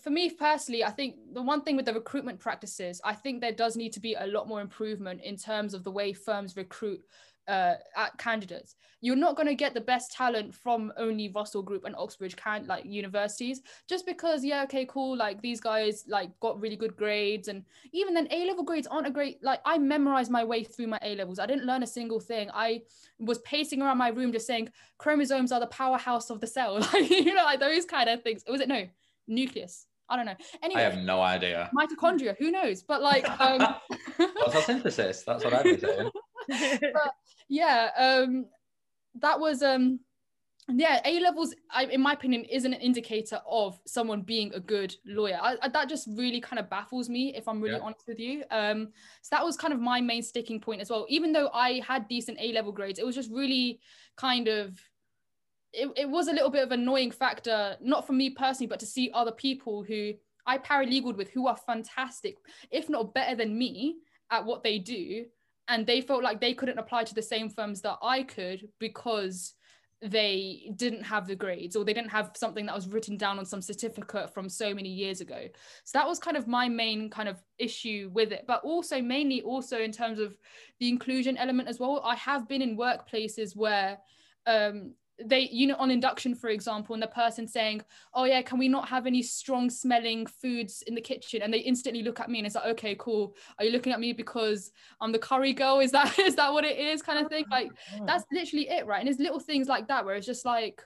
For 0.03 0.11
me 0.11 0.29
personally, 0.29 0.85
I 0.85 0.91
think 0.91 1.15
the 1.33 1.41
one 1.41 1.62
thing 1.62 1.75
with 1.75 1.87
the 1.87 1.95
recruitment 1.95 2.39
practices, 2.39 3.01
I 3.03 3.15
think 3.15 3.41
there 3.41 3.53
does 3.65 3.77
need 3.77 3.95
to 3.95 4.01
be 4.01 4.12
a 4.12 4.27
lot 4.27 4.47
more 4.47 4.61
improvement 4.61 5.23
in 5.23 5.37
terms 5.37 5.73
of 5.73 5.85
the 5.85 5.91
way 5.91 6.12
firms 6.12 6.55
recruit 6.55 7.01
uh, 7.49 7.75
at 7.97 8.17
candidates. 8.19 8.75
You're 9.01 9.17
not 9.17 9.37
going 9.37 9.47
to 9.47 9.55
get 9.55 9.75
the 9.75 9.81
best 9.81 10.13
talent 10.13 10.55
from 10.55 10.93
only 10.97 11.29
Russell 11.29 11.63
Group 11.63 11.85
and 11.85 11.95
Oxbridge 11.97 12.37
can 12.37 12.67
like 12.67 12.85
universities 12.85 13.61
just 13.89 14.07
because 14.07 14.45
yeah 14.45 14.63
okay 14.65 14.87
cool 14.87 15.17
like 15.17 15.41
these 15.43 15.61
guys 15.61 16.05
like 16.09 16.31
got 16.41 16.61
really 16.61 16.77
good 16.77 16.97
grades 16.97 17.49
and 17.49 17.65
even 17.93 18.15
then 18.15 18.27
A 18.31 18.47
level 18.47 18.65
grades 18.65 18.87
aren't 18.87 19.07
a 19.07 19.11
great 19.11 19.43
like 19.43 19.61
I 19.65 19.79
memorized 19.79 20.31
my 20.31 20.45
way 20.45 20.65
through 20.65 20.89
my 20.89 20.99
A 21.03 21.15
levels. 21.15 21.39
I 21.39 21.47
didn't 21.47 21.67
learn 21.67 21.83
a 21.83 21.87
single 21.87 22.21
thing. 22.21 22.51
I 22.53 22.83
was 23.19 23.39
pacing 23.41 23.83
around 23.83 23.99
my 23.99 24.09
room 24.09 24.33
just 24.33 24.47
saying 24.47 24.71
chromosomes 24.99 25.53
are 25.53 25.61
the 25.61 25.67
powerhouse 25.67 26.31
of 26.31 26.41
the 26.41 26.47
cell 26.47 26.81
like 26.93 27.11
you 27.11 27.35
know 27.35 27.45
like 27.45 27.61
those 27.61 27.85
kind 27.85 28.09
of 28.09 28.23
things. 28.23 28.43
Was 28.49 28.61
it 28.61 28.69
no 28.69 28.87
nucleus? 29.29 29.87
I 30.09 30.17
don't 30.17 30.27
know. 30.27 30.37
Anyway, 30.63 30.81
I 30.81 30.85
have 30.85 30.99
no 30.99 31.21
idea. 31.21 31.71
Mitochondria, 31.77 32.37
who 32.39 32.51
knows? 32.51 32.83
But 32.83 33.03
like, 33.03 33.29
um, 33.41 33.75
photosynthesis. 34.19 35.25
That's 35.25 35.45
what 35.45 35.53
I've 35.53 35.65
been 35.65 35.81
saying. 35.81 36.11
but 36.49 37.15
yeah, 37.49 37.91
um, 37.97 38.47
that 39.21 39.39
was 39.39 39.63
um, 39.63 40.01
yeah, 40.69 41.01
A 41.05 41.21
levels, 41.21 41.55
I, 41.71 41.85
in 41.85 42.01
my 42.01 42.13
opinion, 42.13 42.45
isn't 42.45 42.73
an 42.73 42.81
indicator 42.81 43.41
of 43.49 43.79
someone 43.87 44.23
being 44.23 44.53
a 44.53 44.59
good 44.59 44.95
lawyer. 45.07 45.39
I, 45.41 45.57
I, 45.63 45.69
that 45.69 45.89
just 45.89 46.09
really 46.11 46.41
kind 46.41 46.59
of 46.59 46.69
baffles 46.69 47.09
me, 47.09 47.37
if 47.37 47.47
I'm 47.47 47.61
really 47.61 47.77
yeah. 47.77 47.83
honest 47.83 48.09
with 48.09 48.19
you. 48.19 48.43
Um, 48.51 48.89
so 49.23 49.29
that 49.31 49.45
was 49.45 49.57
kind 49.57 49.73
of 49.73 49.81
my 49.81 50.01
main 50.01 50.25
sticking 50.25 50.61
point 50.61 50.81
as 50.81 50.91
well. 50.91 51.07
Even 51.09 51.33
though 51.33 51.51
I 51.55 51.81
had 51.87 52.09
decent 52.09 52.39
A 52.41 52.53
level 52.53 52.73
grades, 52.73 52.99
it 52.99 53.07
was 53.07 53.15
just 53.15 53.31
really 53.31 53.79
kind 54.17 54.49
of 54.49 54.81
it, 55.73 55.91
it 55.95 56.09
was 56.09 56.29
a 56.29 56.33
little 56.33 56.51
bit 56.51 56.65
of 56.65 56.73
annoying 56.73 57.11
factor, 57.11 57.77
not 57.81 58.07
for 58.07 58.15
me 58.15 58.31
personally, 58.31 58.67
but 58.67 58.81
to 58.81 58.87
see 58.87 59.11
other 59.15 59.33
people 59.33 59.85
who 59.85 60.15
I 60.47 60.59
paralegaled 60.59 61.17
with 61.17 61.31
who 61.31 61.47
are 61.47 61.57
fantastic, 61.57 62.39
if 62.71 62.89
not 62.89 63.15
better 63.15 63.37
than 63.37 63.57
me 63.57 63.99
at 64.31 64.45
what 64.45 64.65
they 64.65 64.79
do. 64.79 65.27
And 65.68 65.87
they 65.87 66.00
felt 66.00 66.22
like 66.22 66.40
they 66.40 66.55
couldn't 66.55 66.79
apply 66.79 67.05
to 67.05 67.14
the 67.14 67.22
same 67.22 67.48
firms 67.48 67.81
that 67.83 67.98
I 68.02 68.22
could 68.22 68.68
because 68.79 69.55
they 70.02 70.70
didn't 70.76 71.02
have 71.02 71.26
the 71.26 71.35
grades 71.35 71.74
or 71.74 71.85
they 71.85 71.94
didn't 71.94 72.11
have 72.11 72.31
something 72.37 72.66
that 72.66 72.74
was 72.74 72.87
written 72.87 73.16
down 73.16 73.38
on 73.38 73.46
some 73.46 73.62
certificate 73.62 74.33
from 74.33 74.48
so 74.48 74.74
many 74.74 74.90
years 74.90 75.20
ago. 75.20 75.48
So 75.85 75.98
that 75.98 76.07
was 76.07 76.18
kind 76.18 76.37
of 76.37 76.46
my 76.46 76.68
main 76.68 77.09
kind 77.09 77.29
of 77.29 77.42
issue 77.59 78.11
with 78.12 78.31
it 78.31 78.44
but 78.46 78.62
also 78.62 79.00
mainly 79.00 79.40
also 79.40 79.81
in 79.81 79.92
terms 79.92 80.18
of 80.18 80.37
the 80.81 80.88
inclusion 80.88 81.37
element 81.38 81.68
as 81.68 81.81
well. 81.81 82.02
I 82.05 82.14
have 82.16 82.46
been 82.46 82.61
in 82.61 82.76
workplaces 82.76 83.57
where 83.57 83.98
um, 84.46 84.94
they 85.24 85.48
you 85.50 85.66
know 85.66 85.76
on 85.76 85.90
induction 85.90 86.35
for 86.35 86.50
example 86.50 86.92
and 86.94 87.02
the 87.02 87.07
person 87.09 87.48
saying 87.48 87.81
oh 88.14 88.24
yeah 88.24 88.42
can 88.42 88.59
we 88.59 88.68
not 88.68 88.87
have 88.88 89.07
any 89.07 89.22
strong 89.22 89.70
smelling 89.70 90.26
foods 90.26 90.83
in 90.87 90.94
the 90.94 91.00
kitchen? 91.00 91.42
And 91.42 91.52
they 91.52 91.59
instantly 91.59 92.02
look 92.02 92.20
at 92.20 92.29
me 92.29 92.38
and 92.38 92.46
it's 92.46 92.55
like 92.55 92.66
okay 92.66 92.96
cool. 92.98 93.35
Are 93.59 93.64
you 93.64 93.72
looking 93.72 93.92
at 93.92 94.00
me 94.00 94.12
because 94.12 94.72
i'm 95.00 95.12
the 95.12 95.18
curry 95.18 95.52
girl? 95.52 95.81
Is 95.81 95.92
that 95.92 96.18
is 96.18 96.37
that 96.37 96.52
what 96.52 96.64
it 96.64 96.79
is? 96.79 97.02
kind 97.02 97.18
of 97.18 97.31
thing. 97.31 97.44
Like 97.50 97.70
oh, 97.94 98.05
that's 98.07 98.24
literally 98.33 98.68
it 98.68 98.87
right? 98.87 98.98
And 98.98 99.07
there's 99.07 99.18
little 99.18 99.40
things 99.40 99.68
like 99.68 99.88
that 99.88 100.05
where 100.05 100.16
it's 100.16 100.26
just 100.26 100.44
like 100.44 100.83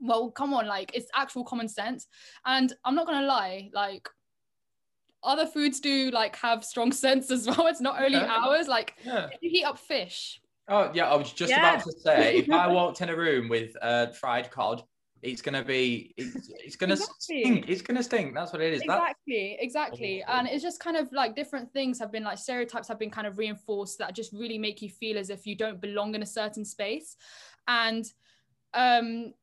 well 0.00 0.30
come 0.30 0.52
on 0.52 0.66
like 0.66 0.92
it's 0.94 1.08
actual 1.14 1.44
common 1.44 1.68
sense. 1.68 2.06
And 2.46 2.72
i'm 2.84 2.94
not 2.94 3.06
gonna 3.06 3.26
lie 3.26 3.70
like 3.72 4.08
other 5.24 5.46
foods 5.46 5.80
do 5.80 6.10
like 6.10 6.36
have 6.36 6.64
strong 6.64 6.92
scents 7.02 7.30
as 7.30 7.46
well. 7.46 7.66
It's 7.66 7.80
not 7.80 8.02
only 8.02 8.18
yeah. 8.18 8.42
ours. 8.44 8.68
Like 8.68 8.94
yeah. 9.04 9.28
if 9.32 9.38
you 9.42 9.50
heat 9.50 9.64
up 9.64 9.78
fish 9.78 10.40
Oh 10.72 10.90
yeah, 10.94 11.10
I 11.10 11.16
was 11.16 11.30
just 11.30 11.50
yeah. 11.50 11.74
about 11.74 11.84
to 11.84 11.92
say 11.92 12.38
if 12.38 12.50
I 12.50 12.66
walked 12.72 13.02
in 13.02 13.10
a 13.10 13.16
room 13.16 13.50
with 13.50 13.76
uh, 13.82 14.06
fried 14.06 14.50
cod, 14.50 14.82
it's 15.20 15.42
gonna 15.42 15.62
be 15.62 16.14
it's, 16.16 16.50
it's 16.64 16.76
gonna 16.76 16.94
exactly. 16.94 17.42
stink. 17.42 17.68
It's 17.68 17.82
gonna 17.82 18.02
stink. 18.02 18.34
That's 18.34 18.54
what 18.54 18.62
it 18.62 18.72
is. 18.72 18.80
Exactly, 18.80 19.50
That's... 19.50 19.64
exactly. 19.64 20.24
And 20.26 20.48
it's 20.48 20.62
just 20.62 20.80
kind 20.80 20.96
of 20.96 21.12
like 21.12 21.36
different 21.36 21.70
things 21.74 21.98
have 21.98 22.10
been 22.10 22.24
like 22.24 22.38
stereotypes 22.38 22.88
have 22.88 22.98
been 22.98 23.10
kind 23.10 23.26
of 23.26 23.36
reinforced 23.36 23.98
that 23.98 24.14
just 24.14 24.32
really 24.32 24.56
make 24.56 24.80
you 24.80 24.88
feel 24.88 25.18
as 25.18 25.28
if 25.28 25.46
you 25.46 25.56
don't 25.56 25.78
belong 25.78 26.14
in 26.14 26.22
a 26.22 26.26
certain 26.26 26.64
space. 26.64 27.16
And 27.68 28.06
um 28.72 29.34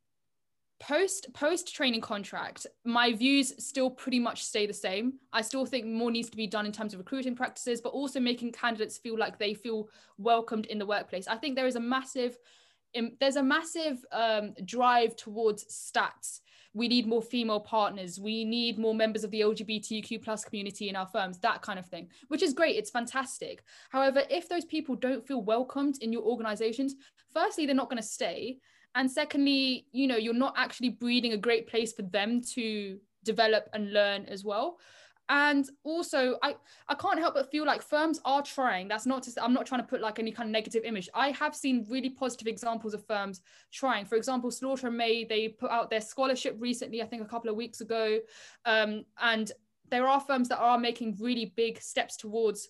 post 0.79 1.27
post 1.33 1.73
training 1.73 1.99
contract 1.99 2.65
my 2.85 3.11
views 3.11 3.53
still 3.63 3.89
pretty 3.89 4.19
much 4.19 4.43
stay 4.43 4.65
the 4.65 4.73
same. 4.73 5.13
I 5.33 5.41
still 5.41 5.65
think 5.65 5.85
more 5.85 6.09
needs 6.09 6.29
to 6.29 6.37
be 6.37 6.47
done 6.47 6.65
in 6.65 6.71
terms 6.71 6.93
of 6.93 6.99
recruiting 6.99 7.35
practices 7.35 7.81
but 7.81 7.89
also 7.89 8.19
making 8.19 8.53
candidates 8.53 8.97
feel 8.97 9.17
like 9.17 9.37
they 9.37 9.53
feel 9.53 9.89
welcomed 10.17 10.65
in 10.67 10.79
the 10.79 10.85
workplace. 10.85 11.27
I 11.27 11.35
think 11.35 11.55
there 11.55 11.67
is 11.67 11.75
a 11.75 11.81
massive 11.81 12.37
there's 13.19 13.35
a 13.35 13.43
massive 13.43 14.03
um, 14.11 14.55
drive 14.65 15.15
towards 15.15 15.65
stats. 15.65 16.39
We 16.73 16.87
need 16.87 17.05
more 17.05 17.21
female 17.21 17.59
partners. 17.59 18.19
We 18.19 18.43
need 18.43 18.79
more 18.79 18.95
members 18.95 19.23
of 19.23 19.31
the 19.31 19.41
lgbtq 19.41 20.23
plus 20.23 20.45
community 20.45 20.87
in 20.87 20.95
our 20.95 21.07
firms 21.07 21.39
that 21.39 21.61
kind 21.61 21.77
of 21.77 21.87
thing 21.87 22.09
which 22.29 22.41
is 22.41 22.53
great. 22.53 22.77
It's 22.77 22.89
fantastic. 22.89 23.63
However 23.89 24.23
if 24.29 24.47
those 24.47 24.65
people 24.65 24.95
don't 24.95 25.27
feel 25.27 25.41
welcomed 25.41 25.97
in 26.01 26.13
your 26.13 26.23
organizations 26.23 26.95
firstly 27.33 27.65
they're 27.65 27.75
not 27.75 27.89
going 27.89 28.01
to 28.01 28.07
stay 28.07 28.59
and 28.95 29.09
secondly 29.09 29.85
you 29.91 30.07
know 30.07 30.17
you're 30.17 30.33
not 30.33 30.53
actually 30.57 30.89
breeding 30.89 31.33
a 31.33 31.37
great 31.37 31.67
place 31.67 31.93
for 31.93 32.03
them 32.03 32.41
to 32.41 32.99
develop 33.23 33.69
and 33.73 33.93
learn 33.93 34.25
as 34.25 34.43
well. 34.43 34.77
And 35.31 35.69
also 35.83 36.37
i 36.41 36.55
i 36.87 36.95
can't 36.95 37.19
help 37.19 37.35
but 37.35 37.51
feel 37.51 37.65
like 37.65 37.83
firms 37.83 38.19
are 38.25 38.41
trying. 38.41 38.87
That's 38.87 39.05
not 39.05 39.21
to 39.23 39.43
i'm 39.43 39.53
not 39.53 39.67
trying 39.67 39.81
to 39.81 39.87
put 39.87 40.01
like 40.01 40.17
any 40.17 40.31
kind 40.31 40.49
of 40.49 40.53
negative 40.53 40.83
image. 40.83 41.07
I 41.13 41.29
have 41.31 41.55
seen 41.55 41.85
really 41.89 42.09
positive 42.09 42.47
examples 42.47 42.93
of 42.95 43.05
firms 43.05 43.41
trying. 43.71 44.05
For 44.05 44.15
example 44.15 44.49
slaughter 44.49 44.87
and 44.87 44.97
may 44.97 45.23
they 45.23 45.49
put 45.49 45.69
out 45.69 45.89
their 45.89 46.01
scholarship 46.01 46.55
recently 46.59 47.01
i 47.03 47.05
think 47.05 47.21
a 47.21 47.31
couple 47.33 47.49
of 47.49 47.55
weeks 47.55 47.81
ago. 47.81 48.19
Um, 48.65 49.05
and 49.21 49.51
there 49.91 50.07
are 50.07 50.19
firms 50.19 50.49
that 50.49 50.59
are 50.59 50.79
making 50.79 51.17
really 51.19 51.53
big 51.55 51.81
steps 51.81 52.17
towards 52.17 52.69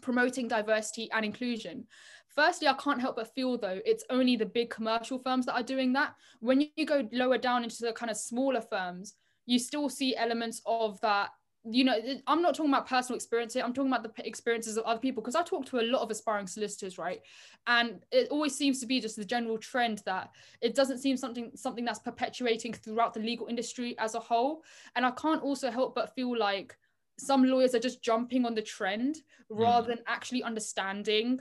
promoting 0.00 0.48
diversity 0.48 1.10
and 1.12 1.24
inclusion 1.24 1.86
Firstly, 2.34 2.68
I 2.68 2.74
can't 2.74 3.00
help 3.00 3.16
but 3.16 3.34
feel 3.34 3.58
though 3.58 3.80
it's 3.84 4.04
only 4.10 4.36
the 4.36 4.46
big 4.46 4.70
commercial 4.70 5.18
firms 5.18 5.46
that 5.46 5.54
are 5.54 5.62
doing 5.62 5.92
that. 5.94 6.14
When 6.40 6.68
you 6.76 6.86
go 6.86 7.08
lower 7.12 7.38
down 7.38 7.64
into 7.64 7.78
the 7.80 7.92
kind 7.92 8.10
of 8.10 8.16
smaller 8.16 8.60
firms, 8.60 9.14
you 9.46 9.58
still 9.58 9.88
see 9.88 10.14
elements 10.14 10.60
of 10.66 11.00
that 11.00 11.30
you 11.70 11.84
know 11.84 11.96
i'm 12.26 12.40
not 12.40 12.54
talking 12.54 12.70
about 12.70 12.88
personal 12.88 13.16
experience 13.16 13.52
here 13.52 13.64
i'm 13.64 13.72
talking 13.72 13.90
about 13.90 14.02
the 14.02 14.26
experiences 14.26 14.76
of 14.76 14.84
other 14.84 15.00
people 15.00 15.22
because 15.22 15.34
i 15.34 15.42
talk 15.42 15.66
to 15.66 15.80
a 15.80 15.82
lot 15.82 16.02
of 16.02 16.10
aspiring 16.10 16.46
solicitors 16.46 16.98
right 16.98 17.20
and 17.66 18.04
it 18.12 18.28
always 18.30 18.54
seems 18.54 18.80
to 18.80 18.86
be 18.86 19.00
just 19.00 19.16
the 19.16 19.24
general 19.24 19.58
trend 19.58 20.00
that 20.06 20.30
it 20.60 20.74
doesn't 20.74 20.98
seem 20.98 21.16
something 21.16 21.50
something 21.54 21.84
that's 21.84 21.98
perpetuating 21.98 22.72
throughout 22.72 23.12
the 23.12 23.20
legal 23.20 23.48
industry 23.48 23.96
as 23.98 24.14
a 24.14 24.20
whole 24.20 24.62
and 24.94 25.04
i 25.04 25.10
can't 25.12 25.42
also 25.42 25.70
help 25.70 25.94
but 25.94 26.14
feel 26.14 26.36
like 26.36 26.76
some 27.18 27.42
lawyers 27.42 27.74
are 27.74 27.80
just 27.80 28.02
jumping 28.02 28.46
on 28.46 28.54
the 28.54 28.62
trend 28.62 29.16
rather 29.50 29.92
mm. 29.92 29.96
than 29.96 30.04
actually 30.06 30.42
understanding 30.42 31.40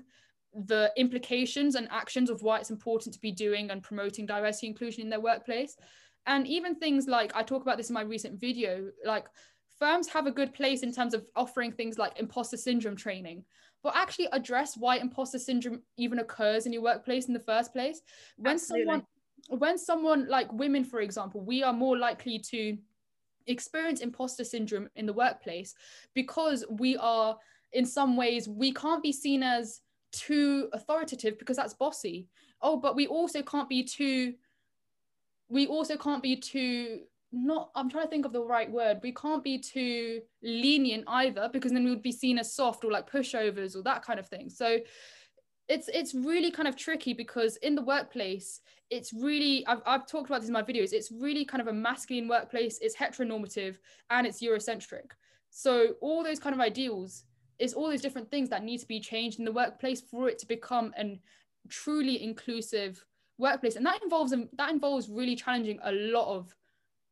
the 0.53 0.91
implications 0.97 1.75
and 1.75 1.87
actions 1.91 2.29
of 2.29 2.41
why 2.41 2.59
it's 2.59 2.71
important 2.71 3.13
to 3.13 3.21
be 3.21 3.31
doing 3.31 3.69
and 3.69 3.83
promoting 3.83 4.25
diversity 4.25 4.67
inclusion 4.67 5.03
in 5.03 5.09
their 5.09 5.19
workplace 5.19 5.75
and 6.25 6.47
even 6.47 6.75
things 6.75 7.07
like 7.07 7.31
i 7.35 7.43
talk 7.43 7.61
about 7.61 7.77
this 7.77 7.89
in 7.89 7.93
my 7.93 8.01
recent 8.01 8.39
video 8.39 8.89
like 9.05 9.25
firms 9.79 10.07
have 10.07 10.25
a 10.25 10.31
good 10.31 10.53
place 10.53 10.81
in 10.81 10.91
terms 10.91 11.13
of 11.13 11.25
offering 11.35 11.71
things 11.71 11.97
like 11.97 12.19
imposter 12.19 12.57
syndrome 12.57 12.95
training 12.95 13.43
but 13.83 13.95
actually 13.95 14.27
address 14.31 14.75
why 14.77 14.97
imposter 14.97 15.37
syndrome 15.37 15.81
even 15.97 16.19
occurs 16.19 16.65
in 16.65 16.73
your 16.73 16.81
workplace 16.81 17.27
in 17.27 17.33
the 17.33 17.39
first 17.39 17.71
place 17.71 18.01
when 18.37 18.55
Absolutely. 18.55 18.85
someone 18.85 19.03
when 19.49 19.77
someone 19.77 20.27
like 20.27 20.51
women 20.53 20.83
for 20.83 21.01
example 21.01 21.41
we 21.41 21.61
are 21.63 21.73
more 21.73 21.97
likely 21.97 22.39
to 22.39 22.77
experience 23.45 24.01
imposter 24.01 24.43
syndrome 24.43 24.89
in 24.95 25.05
the 25.05 25.13
workplace 25.13 25.73
because 26.13 26.65
we 26.69 26.97
are 26.97 27.37
in 27.73 27.85
some 27.85 28.17
ways 28.17 28.47
we 28.47 28.73
can't 28.73 29.03
be 29.03 29.11
seen 29.11 29.43
as 29.43 29.81
too 30.11 30.69
authoritative 30.73 31.37
because 31.39 31.57
that's 31.57 31.73
bossy. 31.73 32.27
Oh 32.61 32.77
but 32.77 32.95
we 32.95 33.07
also 33.07 33.41
can't 33.41 33.69
be 33.69 33.83
too 33.83 34.33
we 35.49 35.67
also 35.67 35.95
can't 35.95 36.21
be 36.21 36.35
too 36.35 37.01
not 37.31 37.69
i'm 37.75 37.89
trying 37.89 38.05
to 38.05 38.09
think 38.09 38.25
of 38.25 38.33
the 38.33 38.41
right 38.41 38.71
word. 38.71 38.99
We 39.03 39.13
can't 39.13 39.43
be 39.43 39.59
too 39.59 40.21
lenient 40.41 41.03
either 41.07 41.49
because 41.51 41.71
then 41.71 41.83
we 41.83 41.89
would 41.89 42.01
be 42.01 42.11
seen 42.11 42.37
as 42.39 42.53
soft 42.53 42.83
or 42.83 42.91
like 42.91 43.09
pushovers 43.09 43.75
or 43.75 43.83
that 43.83 44.03
kind 44.03 44.19
of 44.19 44.27
thing. 44.27 44.49
So 44.49 44.79
it's 45.67 45.89
it's 45.89 46.13
really 46.13 46.51
kind 46.51 46.67
of 46.67 46.75
tricky 46.75 47.13
because 47.13 47.57
in 47.57 47.75
the 47.75 47.81
workplace 47.81 48.61
it's 48.89 49.11
really 49.11 49.65
I've, 49.67 49.81
I've 49.85 50.07
talked 50.07 50.29
about 50.29 50.39
this 50.39 50.47
in 50.47 50.53
my 50.53 50.63
videos. 50.63 50.93
It's 50.93 51.11
really 51.11 51.43
kind 51.43 51.61
of 51.61 51.67
a 51.67 51.73
masculine 51.73 52.29
workplace. 52.29 52.79
It's 52.81 52.95
heteronormative 52.95 53.75
and 54.09 54.25
it's 54.25 54.41
eurocentric. 54.41 55.11
So 55.49 55.95
all 56.01 56.23
those 56.23 56.39
kind 56.39 56.55
of 56.55 56.61
ideals 56.61 57.25
is 57.59 57.73
all 57.73 57.89
these 57.89 58.01
different 58.01 58.29
things 58.29 58.49
that 58.49 58.63
need 58.63 58.79
to 58.79 58.87
be 58.87 58.99
changed 58.99 59.39
in 59.39 59.45
the 59.45 59.51
workplace 59.51 60.01
for 60.01 60.29
it 60.29 60.37
to 60.39 60.45
become 60.45 60.93
an 60.97 61.19
truly 61.69 62.23
inclusive 62.23 63.03
workplace 63.37 63.75
and 63.75 63.85
that 63.85 64.01
involves 64.01 64.33
that 64.53 64.71
involves 64.71 65.09
really 65.09 65.35
challenging 65.35 65.79
a 65.83 65.91
lot 65.91 66.33
of 66.33 66.55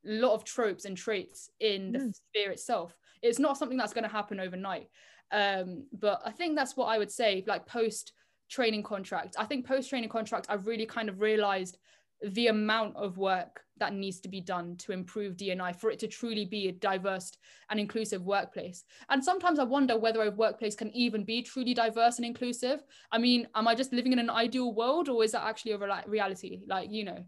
lot 0.05 0.33
of 0.33 0.43
tropes 0.43 0.85
and 0.85 0.95
traits 0.95 1.49
in 1.59 1.91
the 1.91 1.99
mm. 1.99 2.13
sphere 2.13 2.51
itself. 2.51 2.95
It's 3.21 3.39
not 3.39 3.57
something 3.57 3.77
that's 3.77 3.93
going 3.93 4.03
to 4.03 4.09
happen 4.09 4.39
overnight. 4.39 4.87
Um, 5.31 5.87
but 5.91 6.21
I 6.23 6.31
think 6.31 6.55
that's 6.55 6.77
what 6.77 6.85
I 6.85 6.97
would 6.97 7.11
say, 7.11 7.43
like 7.47 7.65
post 7.65 8.13
training 8.49 8.83
contract. 8.83 9.35
I 9.39 9.45
think 9.45 9.65
post 9.65 9.89
training 9.89 10.09
contract, 10.09 10.45
I've 10.49 10.67
really 10.67 10.85
kind 10.85 11.09
of 11.09 11.19
realized 11.19 11.77
the 12.21 12.47
amount 12.47 12.95
of 12.95 13.17
work 13.17 13.64
that 13.77 13.93
needs 13.93 14.19
to 14.21 14.29
be 14.29 14.39
done 14.39 14.77
to 14.77 14.91
improve 14.91 15.35
DNI 15.35 15.75
for 15.75 15.91
it 15.91 15.99
to 15.99 16.07
truly 16.07 16.45
be 16.45 16.67
a 16.67 16.71
diverse 16.71 17.31
and 17.69 17.79
inclusive 17.79 18.23
workplace. 18.23 18.83
And 19.09 19.23
sometimes 19.23 19.59
I 19.59 19.63
wonder 19.63 19.97
whether 19.97 20.21
a 20.21 20.31
workplace 20.31 20.75
can 20.75 20.95
even 20.95 21.23
be 21.23 21.41
truly 21.41 21.73
diverse 21.73 22.17
and 22.17 22.25
inclusive. 22.25 22.83
I 23.11 23.17
mean, 23.17 23.47
am 23.55 23.67
I 23.67 23.75
just 23.75 23.91
living 23.91 24.13
in 24.13 24.19
an 24.19 24.29
ideal 24.29 24.73
world 24.73 25.09
or 25.09 25.23
is 25.23 25.33
that 25.33 25.43
actually 25.43 25.73
a 25.73 25.77
re- 25.77 26.03
reality? 26.07 26.61
Like, 26.67 26.89
you 26.91 27.03
know, 27.03 27.23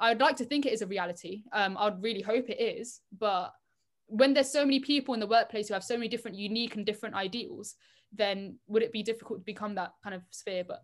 I'd 0.00 0.20
like 0.20 0.36
to 0.36 0.44
think 0.44 0.66
it 0.66 0.72
is 0.72 0.82
a 0.82 0.86
reality. 0.86 1.44
Um, 1.52 1.76
I'd 1.78 2.02
really 2.02 2.22
hope 2.22 2.50
it 2.50 2.60
is. 2.60 3.00
But 3.16 3.52
when 4.06 4.34
there's 4.34 4.50
so 4.50 4.64
many 4.64 4.80
people 4.80 5.14
in 5.14 5.20
the 5.20 5.26
workplace 5.26 5.68
who 5.68 5.74
have 5.74 5.84
so 5.84 5.96
many 5.96 6.08
different 6.08 6.36
unique 6.36 6.74
and 6.74 6.84
different 6.84 7.14
ideals, 7.14 7.76
then 8.12 8.58
would 8.66 8.82
it 8.82 8.92
be 8.92 9.02
difficult 9.02 9.40
to 9.40 9.44
become 9.44 9.76
that 9.76 9.92
kind 10.02 10.14
of 10.14 10.22
sphere? 10.30 10.64
But 10.66 10.82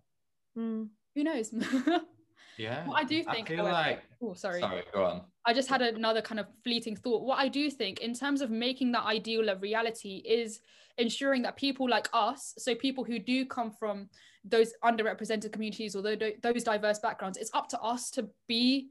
mm. 0.56 0.88
who 1.14 1.24
knows? 1.24 1.52
yeah. 2.58 2.86
What 2.86 3.00
I 3.00 3.04
do 3.04 3.22
think, 3.22 3.50
I 3.50 3.54
feel 3.54 3.66
however, 3.66 3.72
like, 3.72 4.02
oh, 4.22 4.34
sorry. 4.34 4.60
Sorry, 4.60 4.82
go 4.92 5.04
on. 5.04 5.22
I 5.44 5.54
just 5.54 5.68
had 5.68 5.80
another 5.80 6.20
kind 6.20 6.40
of 6.40 6.46
fleeting 6.64 6.96
thought. 6.96 7.22
What 7.22 7.38
I 7.38 7.48
do 7.48 7.70
think, 7.70 8.00
in 8.00 8.12
terms 8.12 8.40
of 8.40 8.50
making 8.50 8.92
that 8.92 9.04
ideal 9.04 9.48
a 9.48 9.56
reality, 9.56 10.22
is 10.26 10.60
ensuring 10.98 11.42
that 11.42 11.56
people 11.56 11.88
like 11.88 12.08
us, 12.12 12.54
so 12.58 12.74
people 12.74 13.04
who 13.04 13.18
do 13.18 13.46
come 13.46 13.70
from 13.70 14.08
those 14.44 14.72
underrepresented 14.84 15.52
communities 15.52 15.94
or 15.94 16.02
those 16.02 16.64
diverse 16.64 16.98
backgrounds, 16.98 17.38
it's 17.38 17.50
up 17.54 17.68
to 17.68 17.80
us 17.80 18.10
to 18.10 18.28
be 18.48 18.88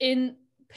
in 0.00 0.36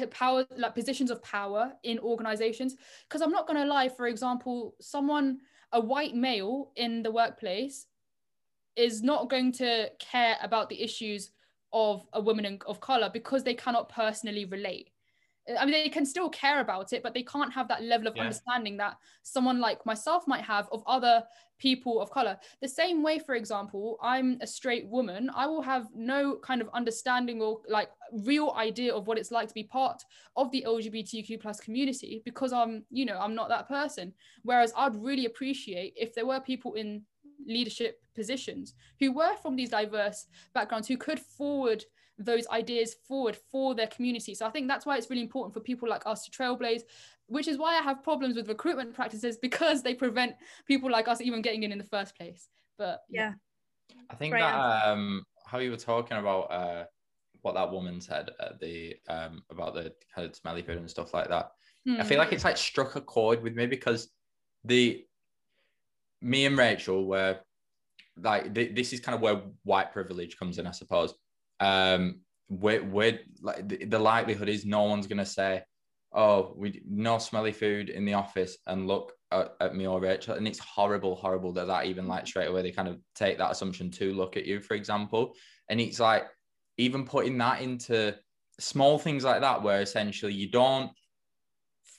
power 0.09 0.45
like 0.57 0.73
positions 0.73 1.11
of 1.11 1.21
power 1.21 1.73
in 1.83 1.99
organizations 1.99 2.75
because 3.07 3.21
i'm 3.21 3.31
not 3.31 3.45
going 3.45 3.59
to 3.59 3.67
lie 3.67 3.89
for 3.89 4.07
example 4.07 4.73
someone 4.79 5.37
a 5.73 5.79
white 5.79 6.15
male 6.15 6.71
in 6.77 7.03
the 7.03 7.11
workplace 7.11 7.87
is 8.75 9.03
not 9.03 9.29
going 9.29 9.51
to 9.51 9.89
care 9.99 10.37
about 10.41 10.69
the 10.69 10.81
issues 10.81 11.31
of 11.73 12.05
a 12.13 12.21
woman 12.21 12.59
of 12.67 12.79
color 12.79 13.09
because 13.11 13.43
they 13.43 13.53
cannot 13.53 13.89
personally 13.89 14.45
relate 14.45 14.91
I 15.59 15.65
mean, 15.65 15.73
they 15.73 15.89
can 15.89 16.05
still 16.05 16.29
care 16.29 16.59
about 16.59 16.93
it, 16.93 17.01
but 17.01 17.13
they 17.13 17.23
can't 17.23 17.51
have 17.51 17.67
that 17.69 17.83
level 17.83 18.07
of 18.07 18.15
yeah. 18.15 18.23
understanding 18.23 18.77
that 18.77 18.97
someone 19.23 19.59
like 19.59 19.85
myself 19.85 20.27
might 20.27 20.43
have 20.43 20.69
of 20.71 20.83
other 20.85 21.23
people 21.57 21.99
of 21.99 22.11
color. 22.11 22.37
The 22.61 22.67
same 22.67 23.01
way, 23.01 23.17
for 23.17 23.35
example, 23.35 23.97
I'm 24.01 24.37
a 24.41 24.47
straight 24.47 24.87
woman, 24.87 25.31
I 25.35 25.47
will 25.47 25.61
have 25.61 25.87
no 25.95 26.37
kind 26.37 26.61
of 26.61 26.69
understanding 26.73 27.41
or 27.41 27.61
like 27.67 27.89
real 28.23 28.53
idea 28.55 28.93
of 28.93 29.07
what 29.07 29.17
it's 29.17 29.31
like 29.31 29.47
to 29.47 29.53
be 29.53 29.63
part 29.63 30.03
of 30.35 30.51
the 30.51 30.63
LGBTQ 30.67 31.41
plus 31.41 31.59
community 31.59 32.21
because 32.23 32.53
I'm, 32.53 32.85
you 32.91 33.05
know, 33.05 33.17
I'm 33.19 33.35
not 33.35 33.49
that 33.49 33.67
person. 33.67 34.13
Whereas 34.43 34.73
I'd 34.77 34.95
really 34.95 35.25
appreciate 35.25 35.93
if 35.95 36.13
there 36.13 36.25
were 36.25 36.39
people 36.39 36.75
in 36.75 37.03
leadership 37.47 38.01
positions 38.15 38.73
who 38.99 39.11
were 39.11 39.35
from 39.41 39.55
these 39.55 39.69
diverse 39.69 40.27
backgrounds 40.53 40.87
who 40.87 40.97
could 40.97 41.19
forward 41.19 41.83
those 42.17 42.47
ideas 42.49 42.95
forward 43.07 43.37
for 43.51 43.73
their 43.73 43.87
community. 43.87 44.35
So 44.35 44.45
I 44.45 44.49
think 44.49 44.67
that's 44.67 44.85
why 44.85 44.97
it's 44.97 45.09
really 45.09 45.21
important 45.21 45.53
for 45.53 45.59
people 45.59 45.89
like 45.89 46.03
us 46.05 46.25
to 46.25 46.31
trailblaze, 46.31 46.81
which 47.27 47.47
is 47.47 47.57
why 47.57 47.77
I 47.77 47.81
have 47.81 48.03
problems 48.03 48.35
with 48.35 48.47
recruitment 48.47 48.93
practices 48.93 49.37
because 49.41 49.81
they 49.81 49.93
prevent 49.93 50.35
people 50.67 50.91
like 50.91 51.07
us 51.07 51.21
even 51.21 51.41
getting 51.41 51.63
in 51.63 51.71
in 51.71 51.77
the 51.77 51.83
first 51.83 52.15
place. 52.15 52.47
But 52.77 53.01
yeah, 53.09 53.33
I 54.09 54.15
think 54.15 54.33
Great 54.33 54.41
that 54.41 54.85
um, 54.85 55.23
how 55.45 55.59
you 55.59 55.71
were 55.71 55.77
talking 55.77 56.17
about 56.17 56.51
uh, 56.51 56.85
what 57.41 57.55
that 57.55 57.71
woman 57.71 58.01
said 58.01 58.29
at 58.39 58.59
the 58.59 58.95
um, 59.09 59.43
about 59.49 59.73
the 59.73 59.93
kind 60.13 60.27
of 60.27 60.35
smelly 60.35 60.61
food 60.61 60.77
and 60.77 60.89
stuff 60.89 61.13
like 61.13 61.29
that. 61.29 61.51
Hmm. 61.85 61.99
I 61.99 62.03
feel 62.03 62.17
like 62.17 62.33
it's 62.33 62.43
like 62.43 62.57
struck 62.57 62.95
a 62.95 63.01
chord 63.01 63.41
with 63.41 63.55
me 63.55 63.65
because 63.65 64.09
the 64.63 65.05
me 66.21 66.45
and 66.45 66.57
Rachel 66.57 67.05
were 67.05 67.39
like 68.17 68.53
th- 68.53 68.75
this 68.75 68.93
is 68.93 68.99
kind 68.99 69.15
of 69.15 69.21
where 69.21 69.41
white 69.63 69.91
privilege 69.91 70.37
comes 70.37 70.59
in, 70.59 70.67
I 70.67 70.71
suppose 70.71 71.13
um, 71.61 72.21
we're, 72.49 72.83
we're 72.83 73.19
like 73.41 73.69
the, 73.69 73.85
the 73.85 73.99
likelihood 73.99 74.49
is 74.49 74.65
no 74.65 74.83
one's 74.83 75.07
going 75.07 75.19
to 75.19 75.25
say, 75.25 75.63
oh, 76.11 76.53
we 76.57 76.81
no 76.89 77.17
smelly 77.19 77.53
food 77.53 77.89
in 77.89 78.03
the 78.03 78.15
office 78.15 78.57
and 78.67 78.87
look 78.87 79.13
at, 79.31 79.53
at, 79.61 79.75
me 79.75 79.87
or 79.87 80.01
Rachel. 80.01 80.35
And 80.35 80.47
it's 80.47 80.59
horrible, 80.59 81.15
horrible 81.15 81.53
that 81.53 81.67
that 81.67 81.85
even 81.85 82.07
like 82.07 82.27
straight 82.27 82.49
away 82.49 82.63
they 82.63 82.71
kind 82.71 82.89
of 82.89 82.97
take 83.15 83.37
that 83.37 83.51
assumption 83.51 83.89
to 83.91 84.11
look 84.13 84.35
at 84.35 84.45
you, 84.45 84.59
for 84.59 84.73
example. 84.73 85.35
And 85.69 85.79
it's 85.79 85.99
like 85.99 86.25
even 86.77 87.05
putting 87.05 87.37
that 87.37 87.61
into 87.61 88.15
small 88.59 88.99
things 88.99 89.23
like 89.23 89.41
that, 89.41 89.61
where 89.61 89.81
essentially 89.81 90.33
you 90.33 90.49
don't 90.49 90.91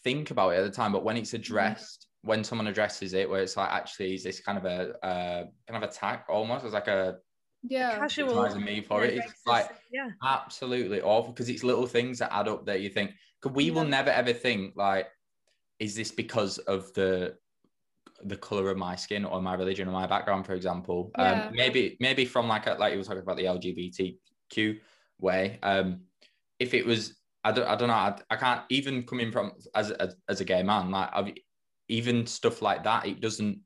think 0.04 0.30
about 0.30 0.50
it 0.50 0.58
at 0.58 0.64
the 0.64 0.70
time, 0.70 0.92
but 0.92 1.04
when 1.04 1.16
it's 1.16 1.32
addressed, 1.32 2.06
mm-hmm. 2.06 2.11
When 2.22 2.44
someone 2.44 2.68
addresses 2.68 3.14
it, 3.14 3.28
where 3.28 3.42
it's 3.42 3.56
like 3.56 3.70
actually 3.70 4.14
is 4.14 4.22
this 4.22 4.40
kind 4.40 4.58
of 4.58 4.64
a 4.64 5.04
uh, 5.04 5.44
kind 5.68 5.82
of 5.82 5.88
attack 5.88 6.26
almost? 6.28 6.64
As 6.64 6.72
like 6.72 6.88
a 6.88 7.16
yeah. 7.62 7.98
casual 7.98 8.54
me 8.56 8.80
for 8.80 9.04
it. 9.04 9.14
It's 9.14 9.46
like 9.46 9.70
yeah. 9.92 10.10
absolutely 10.24 11.00
awful 11.00 11.32
because 11.32 11.48
it's 11.48 11.62
little 11.62 11.86
things 11.86 12.18
that 12.18 12.32
add 12.32 12.48
up 12.48 12.66
that 12.66 12.80
you 12.80 12.88
think 12.88 13.12
because 13.40 13.54
we 13.54 13.64
yeah. 13.64 13.72
will 13.72 13.84
never 13.84 14.10
ever 14.10 14.32
think 14.32 14.74
like 14.76 15.08
is 15.78 15.94
this 15.94 16.10
because 16.10 16.58
of 16.58 16.92
the 16.94 17.36
the 18.24 18.36
color 18.36 18.70
of 18.70 18.76
my 18.76 18.94
skin 18.94 19.24
or 19.24 19.42
my 19.42 19.54
religion 19.54 19.88
or 19.88 19.92
my 19.92 20.06
background 20.06 20.46
for 20.46 20.54
example? 20.54 21.10
Um, 21.16 21.24
yeah. 21.24 21.46
um 21.46 21.52
maybe 21.54 21.96
maybe 22.00 22.24
from 22.24 22.48
like 22.48 22.66
a, 22.66 22.74
like 22.74 22.92
you 22.92 22.98
were 22.98 23.04
talking 23.04 23.22
about 23.22 23.36
the 23.36 23.44
lgbtq 23.44 24.80
way 25.18 25.58
um 25.62 26.00
if 26.58 26.74
it 26.74 26.84
was 26.84 27.14
i 27.44 27.52
don't, 27.52 27.66
I 27.66 27.76
don't 27.76 27.88
know 27.88 27.94
I, 27.94 28.16
I 28.30 28.36
can't 28.36 28.62
even 28.70 29.02
coming 29.04 29.32
from 29.32 29.52
as 29.74 29.90
a, 29.90 30.12
as 30.28 30.40
a 30.40 30.44
gay 30.44 30.62
man 30.62 30.90
like 30.90 31.10
I've, 31.12 31.32
even 31.92 32.26
stuff 32.26 32.62
like 32.62 32.82
that 32.82 33.06
it 33.06 33.20
doesn't 33.20 33.58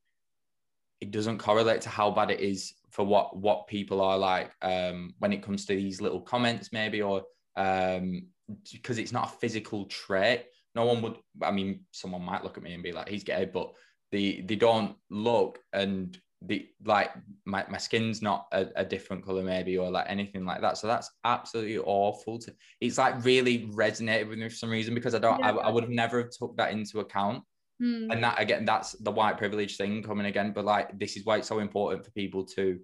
it 1.00 1.10
doesn't 1.10 1.38
correlate 1.38 1.80
to 1.80 1.88
how 1.88 2.10
bad 2.10 2.30
it 2.30 2.40
is 2.40 2.74
for 2.90 3.04
what 3.04 3.36
what 3.36 3.68
people 3.68 4.00
are 4.00 4.18
like 4.18 4.50
um, 4.62 5.14
when 5.18 5.32
it 5.32 5.42
comes 5.42 5.64
to 5.66 5.76
these 5.76 6.00
little 6.00 6.20
comments 6.20 6.70
maybe 6.72 7.02
or 7.02 7.22
um, 7.56 8.26
because 8.72 8.98
it's 8.98 9.12
not 9.12 9.28
a 9.28 9.36
physical 9.38 9.86
trait. 9.86 10.46
No 10.74 10.84
one 10.84 11.00
would 11.02 11.16
i 11.42 11.50
mean 11.50 11.84
someone 11.90 12.22
might 12.22 12.44
look 12.44 12.56
at 12.56 12.62
me 12.62 12.74
and 12.74 12.82
be 12.82 12.92
like 12.92 13.08
he's 13.08 13.24
gay 13.24 13.48
but 13.50 13.72
they 14.12 14.44
they 14.46 14.56
don't 14.56 14.94
look 15.10 15.58
and 15.72 16.18
the 16.42 16.68
like 16.84 17.12
my, 17.46 17.64
my 17.70 17.78
skin's 17.78 18.20
not 18.20 18.46
a, 18.52 18.66
a, 18.76 18.84
different 18.84 19.24
color 19.24 19.42
maybe 19.42 19.78
or 19.78 19.90
like 19.90 20.04
anything 20.06 20.44
like 20.44 20.60
that. 20.60 20.76
So 20.76 20.86
that's 20.86 21.10
absolutely 21.24 21.78
awful 21.78 22.38
to 22.40 22.52
it's 22.80 22.98
like 22.98 23.24
really 23.24 23.68
resonated 23.68 24.28
with 24.28 24.38
me 24.38 24.48
for 24.50 24.54
some 24.54 24.70
reason 24.70 24.94
because 24.94 25.14
i 25.14 25.18
don't 25.18 25.40
yeah. 25.40 25.52
I, 25.52 25.68
I 25.68 25.70
would 25.70 25.84
have 25.84 25.90
never 25.90 26.18
have 26.18 26.30
took 26.30 26.54
that 26.58 26.72
into 26.72 27.00
account 27.00 27.42
Mm. 27.80 28.10
and 28.10 28.24
that 28.24 28.40
again 28.40 28.64
that's 28.64 28.92
the 28.92 29.10
white 29.10 29.36
privilege 29.36 29.76
thing 29.76 30.02
coming 30.02 30.24
again 30.24 30.52
but 30.54 30.64
like 30.64 30.98
this 30.98 31.14
is 31.14 31.26
why 31.26 31.36
it's 31.36 31.48
so 31.48 31.58
important 31.58 32.02
for 32.02 32.10
people 32.12 32.42
to 32.42 32.80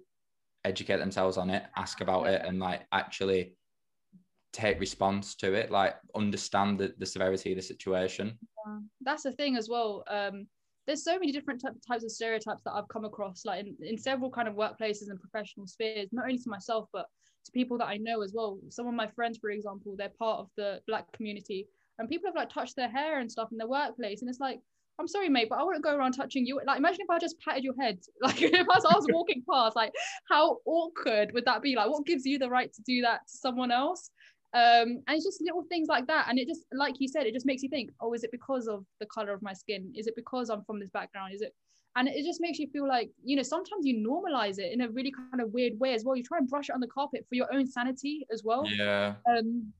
educate 0.65 0.97
themselves 0.97 1.35
on 1.35 1.49
it 1.49 1.63
ask 1.75 2.01
about 2.01 2.27
it 2.27 2.43
and 2.45 2.59
like 2.59 2.81
actually 2.91 3.55
take 4.53 4.79
response 4.79 5.33
to 5.33 5.53
it 5.53 5.71
like 5.71 5.95
understand 6.13 6.79
the, 6.79 6.93
the 6.99 7.05
severity 7.07 7.51
of 7.51 7.55
the 7.55 7.61
situation 7.63 8.37
Yeah. 8.67 8.79
That's 9.01 9.23
the 9.23 9.31
thing 9.31 9.57
as 9.57 9.67
well. 9.67 10.03
Um, 10.07 10.47
there's 10.85 11.03
so 11.03 11.13
many 11.13 11.31
different 11.31 11.61
ty- 11.61 11.71
types 11.87 12.03
of 12.03 12.11
stereotypes 12.11 12.61
that 12.63 12.73
I've 12.73 12.87
come 12.87 13.05
across, 13.05 13.45
like 13.45 13.65
in, 13.65 13.75
in 13.81 13.97
several 13.97 14.29
kind 14.29 14.47
of 14.47 14.55
workplaces 14.55 15.09
and 15.09 15.19
professional 15.19 15.65
spheres, 15.65 16.09
not 16.11 16.25
only 16.25 16.37
to 16.37 16.49
myself, 16.49 16.87
but 16.93 17.07
to 17.45 17.51
people 17.51 17.77
that 17.79 17.87
I 17.87 17.97
know 17.97 18.21
as 18.21 18.33
well. 18.33 18.59
Some 18.69 18.87
of 18.87 18.93
my 18.93 19.07
friends, 19.07 19.37
for 19.37 19.49
example, 19.49 19.95
they're 19.97 20.09
part 20.19 20.39
of 20.39 20.49
the 20.55 20.81
black 20.87 21.11
community 21.13 21.67
and 21.99 22.09
people 22.09 22.27
have 22.27 22.35
like 22.35 22.49
touched 22.49 22.75
their 22.75 22.89
hair 22.89 23.19
and 23.19 23.31
stuff 23.31 23.49
in 23.51 23.57
their 23.57 23.67
workplace. 23.67 24.21
And 24.21 24.29
it's 24.29 24.39
like, 24.39 24.59
I'm 24.99 25.07
sorry, 25.07 25.29
mate, 25.29 25.47
but 25.49 25.59
I 25.59 25.63
wouldn't 25.63 25.83
go 25.83 25.95
around 25.95 26.13
touching 26.13 26.45
you. 26.45 26.61
Like, 26.65 26.77
imagine 26.77 27.01
if 27.01 27.09
I 27.09 27.17
just 27.17 27.39
patted 27.39 27.63
your 27.63 27.73
head, 27.79 27.99
like 28.21 28.41
if 28.41 28.53
I 28.53 28.75
was, 28.75 28.85
I 28.85 28.95
was 28.95 29.07
walking 29.11 29.43
past, 29.49 29.75
like 29.75 29.91
how 30.29 30.57
awkward 30.65 31.31
would 31.33 31.45
that 31.45 31.61
be? 31.61 31.75
Like, 31.75 31.89
what 31.89 32.05
gives 32.05 32.25
you 32.25 32.37
the 32.37 32.49
right 32.49 32.71
to 32.71 32.81
do 32.83 33.01
that 33.01 33.27
to 33.27 33.37
someone 33.37 33.71
else? 33.71 34.11
um 34.55 35.01
and 35.07 35.15
it's 35.15 35.25
just 35.25 35.41
little 35.41 35.65
things 35.67 35.87
like 35.87 36.05
that. 36.07 36.27
And 36.29 36.37
it 36.37 36.47
just 36.47 36.65
like 36.71 36.95
you 36.99 37.07
said 37.07 37.25
it 37.25 37.33
just 37.33 37.45
makes 37.45 37.63
you 37.63 37.69
think 37.69 37.91
oh 38.01 38.13
is 38.13 38.23
it 38.23 38.31
because 38.31 38.67
of 38.67 38.85
the 38.99 39.05
color 39.07 39.33
of 39.33 39.41
my 39.41 39.53
skin? 39.53 39.91
Is 39.95 40.07
it 40.07 40.15
because 40.15 40.49
i'm 40.49 40.63
from 40.63 40.79
this 40.79 40.91
background? 40.91 41.33
Is 41.33 41.41
it 41.41 41.55
and 41.95 42.07
it 42.07 42.23
just 42.23 42.41
makes 42.41 42.59
you 42.59 42.67
feel 42.71 42.87
like 42.87 43.09
you 43.23 43.35
know 43.35 43.43
sometimes 43.43 43.85
you 43.85 44.07
normalize 44.07 44.59
it 44.59 44.71
in 44.71 44.81
a 44.81 44.89
really 44.89 45.11
kind 45.11 45.41
of 45.41 45.51
weird 45.51 45.79
way 45.79 45.93
as 45.93 46.03
well. 46.03 46.15
You 46.15 46.23
try 46.23 46.37
and 46.37 46.47
brush 46.47 46.69
it 46.69 46.73
on 46.73 46.81
the 46.81 46.87
carpet 46.87 47.25
for 47.27 47.35
your 47.35 47.51
own 47.53 47.65
sanity 47.65 48.27
as 48.31 48.43
well. 48.43 48.65
Yeah. 48.67 49.15
Um 49.27 49.73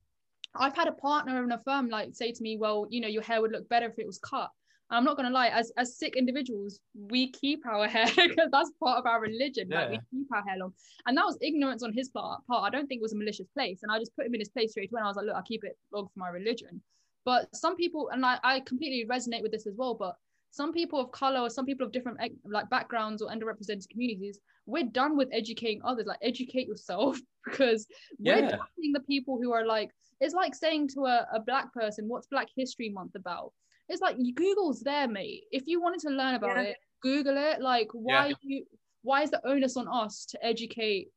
i've 0.56 0.76
had 0.76 0.88
a 0.88 0.92
partner 0.92 1.44
in 1.44 1.52
a 1.52 1.60
firm 1.66 1.90
like 1.90 2.10
say 2.14 2.32
to 2.32 2.44
me 2.44 2.58
well 2.58 2.86
you 2.92 3.02
know 3.02 3.08
your 3.08 3.24
hair 3.24 3.42
would 3.42 3.52
look 3.52 3.68
better 3.70 3.88
if 3.88 3.98
it 3.98 4.06
was 4.06 4.20
cut 4.20 4.52
i'm 4.94 5.04
not 5.04 5.16
going 5.18 5.28
to 5.28 5.34
lie 5.34 5.48
as 5.50 5.72
as 5.78 5.98
Sikh 5.98 6.16
individuals 6.16 6.80
we 6.94 7.32
keep 7.32 7.66
our 7.68 7.88
hair 7.96 8.08
because 8.16 8.50
that's 8.52 8.72
part 8.84 9.00
of 9.00 9.06
our 9.06 9.20
religion 9.22 9.68
like 9.70 9.90
we 9.90 10.00
keep 10.12 10.28
our 10.34 10.44
hair 10.48 10.58
long. 10.58 10.74
And 11.06 11.18
that 11.18 11.26
was 11.26 11.38
ignorance 11.42 11.84
on 11.84 11.94
his 11.94 12.10
part 12.10 12.42
part. 12.48 12.64
I 12.64 12.70
don't 12.70 12.88
think 12.88 13.00
it 13.00 13.08
was 13.08 13.14
a 13.14 13.18
malicious 13.18 13.48
place 13.54 13.80
and 13.84 13.92
i 13.92 14.00
just 14.00 14.16
put 14.16 14.26
him 14.26 14.34
in 14.34 14.40
his 14.40 14.50
place 14.50 14.72
straight 14.72 14.92
away 14.92 15.00
and 15.00 15.06
i 15.06 15.10
was 15.10 15.18
like 15.18 15.26
look 15.26 15.36
i 15.36 15.42
keep 15.42 15.64
it 15.64 15.78
long 15.92 16.08
for 16.14 16.20
my 16.20 16.30
religion. 16.30 16.82
But 17.26 17.56
some 17.56 17.76
people 17.76 18.10
and 18.12 18.26
I, 18.26 18.38
I 18.44 18.60
completely 18.62 19.06
resonate 19.10 19.42
with 19.42 19.52
this 19.52 19.68
as 19.68 19.76
well 19.78 19.96
but 19.96 20.16
some 20.52 20.72
people 20.72 21.00
of 21.00 21.12
color 21.12 21.40
or 21.40 21.50
some 21.50 21.66
people 21.66 21.86
of 21.86 21.92
different 21.92 22.20
like 22.46 22.70
backgrounds 22.70 23.22
or 23.22 23.30
underrepresented 23.30 23.90
communities 23.90 24.40
we're 24.66 24.84
done 24.84 25.18
with 25.18 25.30
educating 25.34 25.82
others 25.84 26.06
like 26.06 26.20
educate 26.22 26.68
yourself 26.68 27.18
because 27.46 27.88
we're 28.20 28.38
Yeah. 28.38 28.52
judging 28.52 28.94
the 28.94 29.06
people 29.08 29.40
who 29.42 29.52
are 29.52 29.66
like 29.66 29.90
it's 30.22 30.36
like 30.36 30.54
saying 30.54 30.90
to 30.90 31.06
a, 31.06 31.28
a 31.34 31.40
black 31.40 31.74
person 31.74 32.08
what's 32.08 32.28
black 32.28 32.48
history 32.56 32.90
month 32.90 33.16
about 33.16 33.52
it's 33.90 34.02
like 34.02 34.18
google's 34.36 34.82
there 34.82 35.08
mate. 35.08 35.44
If 35.52 35.64
you 35.68 35.82
wanted 35.82 36.00
to 36.02 36.10
learn 36.10 36.36
about 36.36 36.58
Yeah. 36.58 36.64
it 36.64 36.78
google 37.02 37.38
it. 37.38 37.62
Like 37.62 37.90
why 37.92 38.34
you 38.42 38.66
why 39.02 39.22
is 39.24 39.32
the 39.32 39.46
onus 39.46 39.76
on 39.76 39.88
us 39.88 40.26
to 40.28 40.46
educate 40.46 41.10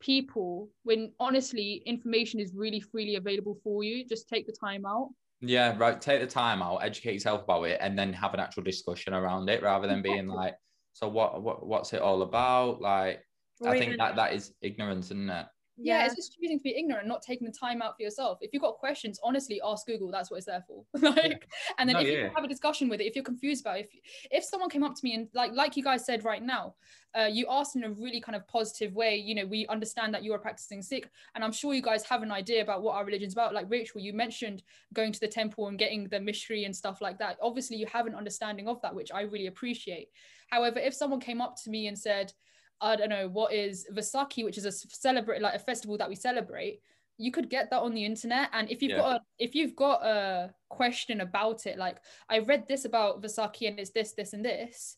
people 0.00 0.68
when 0.82 1.12
honestly 1.18 1.82
information 1.86 2.40
is 2.40 2.54
really 2.54 2.80
freely 2.80 3.16
available 3.16 3.58
for 3.64 3.82
you? 3.82 4.06
Just 4.06 4.28
take 4.28 4.46
the 4.46 4.52
time 4.52 4.84
out. 4.86 5.08
Yeah 5.40 5.76
right. 5.78 5.98
Take 6.00 6.20
the 6.20 6.26
time 6.26 6.62
out 6.62 6.78
educate 6.82 7.14
yourself 7.14 7.44
about 7.44 7.62
it 7.64 7.78
and 7.80 7.98
then 7.98 8.12
have 8.12 8.34
an 8.34 8.40
actual 8.40 8.62
discussion 8.62 9.14
around 9.14 9.48
it 9.48 9.62
rather 9.62 9.88
than 9.88 10.02
being 10.02 10.26
like 10.26 10.54
so 10.92 11.08
what, 11.08 11.42
what 11.42 11.66
what's 11.66 11.92
it 11.94 12.02
all 12.02 12.22
about? 12.22 12.82
Like 12.82 13.24
Or 13.60 13.70
i 13.70 13.78
think 13.78 13.96
that 13.98 14.16
that 14.16 14.34
is 14.34 14.52
ignorance 14.60 15.06
isn't 15.06 15.30
it 15.30 15.46
yeah, 15.82 16.04
it's 16.04 16.14
just 16.14 16.36
choosing 16.38 16.58
to 16.58 16.62
be 16.62 16.76
ignorant 16.76 17.06
not 17.06 17.22
taking 17.22 17.46
the 17.46 17.52
time 17.52 17.82
out 17.82 17.96
for 17.96 18.02
yourself. 18.02 18.38
If 18.40 18.52
you've 18.52 18.62
got 18.62 18.76
questions 18.78 19.18
honestly 19.22 19.60
ask 19.64 19.86
google 19.86 20.10
that's 20.10 20.30
what 20.30 20.38
it's 20.38 20.46
there 20.46 20.64
for. 20.66 20.84
Like 21.00 21.48
and 21.78 21.88
then 21.88 21.94
No, 21.94 22.00
if 22.00 22.08
you 22.08 22.30
have 22.34 22.44
a 22.44 22.48
discussion 22.48 22.88
with 22.88 23.00
it 23.00 23.04
if 23.04 23.14
you're 23.14 23.24
confused 23.24 23.62
about 23.62 23.78
it 23.78 23.88
if 23.92 24.00
if 24.30 24.44
someone 24.44 24.70
came 24.70 24.84
up 24.84 24.94
to 24.94 25.00
me 25.02 25.14
and 25.14 25.28
like 25.34 25.52
like 25.52 25.76
you 25.76 25.82
guys 25.82 26.04
said 26.04 26.24
right 26.24 26.42
now 26.42 26.74
uh, 27.18 27.24
you 27.24 27.46
asked 27.50 27.74
in 27.74 27.82
a 27.84 27.90
really 27.90 28.20
kind 28.20 28.36
of 28.36 28.46
positive 28.46 28.94
way 28.94 29.16
you 29.16 29.34
know 29.34 29.44
we 29.44 29.66
understand 29.66 30.14
that 30.14 30.22
you 30.22 30.32
are 30.32 30.38
practicing 30.38 30.80
sikh 30.80 31.08
and 31.34 31.42
i'm 31.42 31.50
sure 31.50 31.74
you 31.74 31.82
guys 31.82 32.04
have 32.04 32.22
an 32.22 32.30
idea 32.30 32.62
about 32.62 32.82
what 32.82 32.94
our 32.94 33.04
religion's 33.04 33.32
about. 33.32 33.54
Like 33.54 33.66
rachel 33.68 34.00
you 34.00 34.12
mentioned 34.12 34.62
going 34.92 35.12
to 35.12 35.20
the 35.20 35.28
temple 35.28 35.66
and 35.68 35.78
getting 35.78 36.08
the 36.08 36.20
mystery 36.20 36.64
and 36.64 36.74
stuff 36.74 37.00
like 37.00 37.18
that. 37.18 37.36
Obviously 37.42 37.76
you 37.76 37.86
have 37.86 38.06
an 38.06 38.14
understanding 38.14 38.68
of 38.68 38.80
that 38.82 38.94
which 38.94 39.10
i 39.12 39.22
really 39.22 39.46
appreciate. 39.46 40.08
However 40.48 40.78
if 40.78 40.94
someone 40.94 41.20
came 41.20 41.40
up 41.40 41.56
to 41.64 41.70
me 41.70 41.86
and 41.88 41.98
said 41.98 42.32
I 42.80 42.96
don't 42.96 43.08
know 43.10 43.28
what 43.28 43.52
is 43.52 43.86
Vaisakhi, 43.92 44.44
which 44.44 44.58
is 44.58 44.64
a 44.64 44.72
celebrate 44.72 45.42
like 45.42 45.54
a 45.54 45.58
festival 45.58 45.98
that 45.98 46.08
we 46.08 46.14
celebrate. 46.14 46.80
You 47.18 47.30
could 47.30 47.50
get 47.50 47.68
that 47.70 47.80
on 47.80 47.92
the 47.94 48.04
internet, 48.04 48.48
and 48.52 48.70
if 48.70 48.80
you've 48.82 48.92
Yeah. 48.92 48.98
got 48.98 49.16
a 49.16 49.20
if 49.38 49.54
you've 49.54 49.76
got 49.76 50.02
a 50.04 50.54
question 50.68 51.20
about 51.20 51.66
it, 51.66 51.76
like 51.78 51.98
I 52.28 52.38
read 52.38 52.66
this 52.66 52.84
about 52.86 53.20
Vaisakhi 53.20 53.68
and 53.68 53.78
it's 53.78 53.90
this, 53.90 54.12
this, 54.14 54.32
and 54.32 54.44
this. 54.44 54.96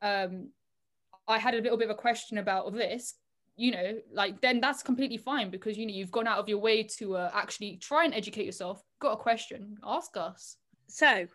Um, 0.00 0.50
I 1.26 1.38
had 1.38 1.54
a 1.54 1.60
little 1.60 1.76
bit 1.76 1.90
of 1.90 1.96
a 1.96 2.00
question 2.00 2.38
about 2.38 2.72
this. 2.72 3.14
You 3.56 3.72
know, 3.72 3.98
like 4.12 4.40
then 4.42 4.60
that's 4.60 4.82
completely 4.82 5.16
fine 5.16 5.50
because 5.50 5.78
you 5.78 5.86
know 5.86 5.92
you've 5.92 6.10
gone 6.10 6.26
out 6.28 6.38
of 6.38 6.48
your 6.48 6.58
way 6.58 6.82
to 6.98 7.16
uh, 7.16 7.30
actually 7.32 7.78
try 7.78 8.04
and 8.04 8.14
educate 8.14 8.44
yourself. 8.44 8.82
Got 9.00 9.12
a 9.12 9.16
question? 9.16 9.78
Ask 9.82 10.16
us. 10.16 10.58
So 10.88 11.26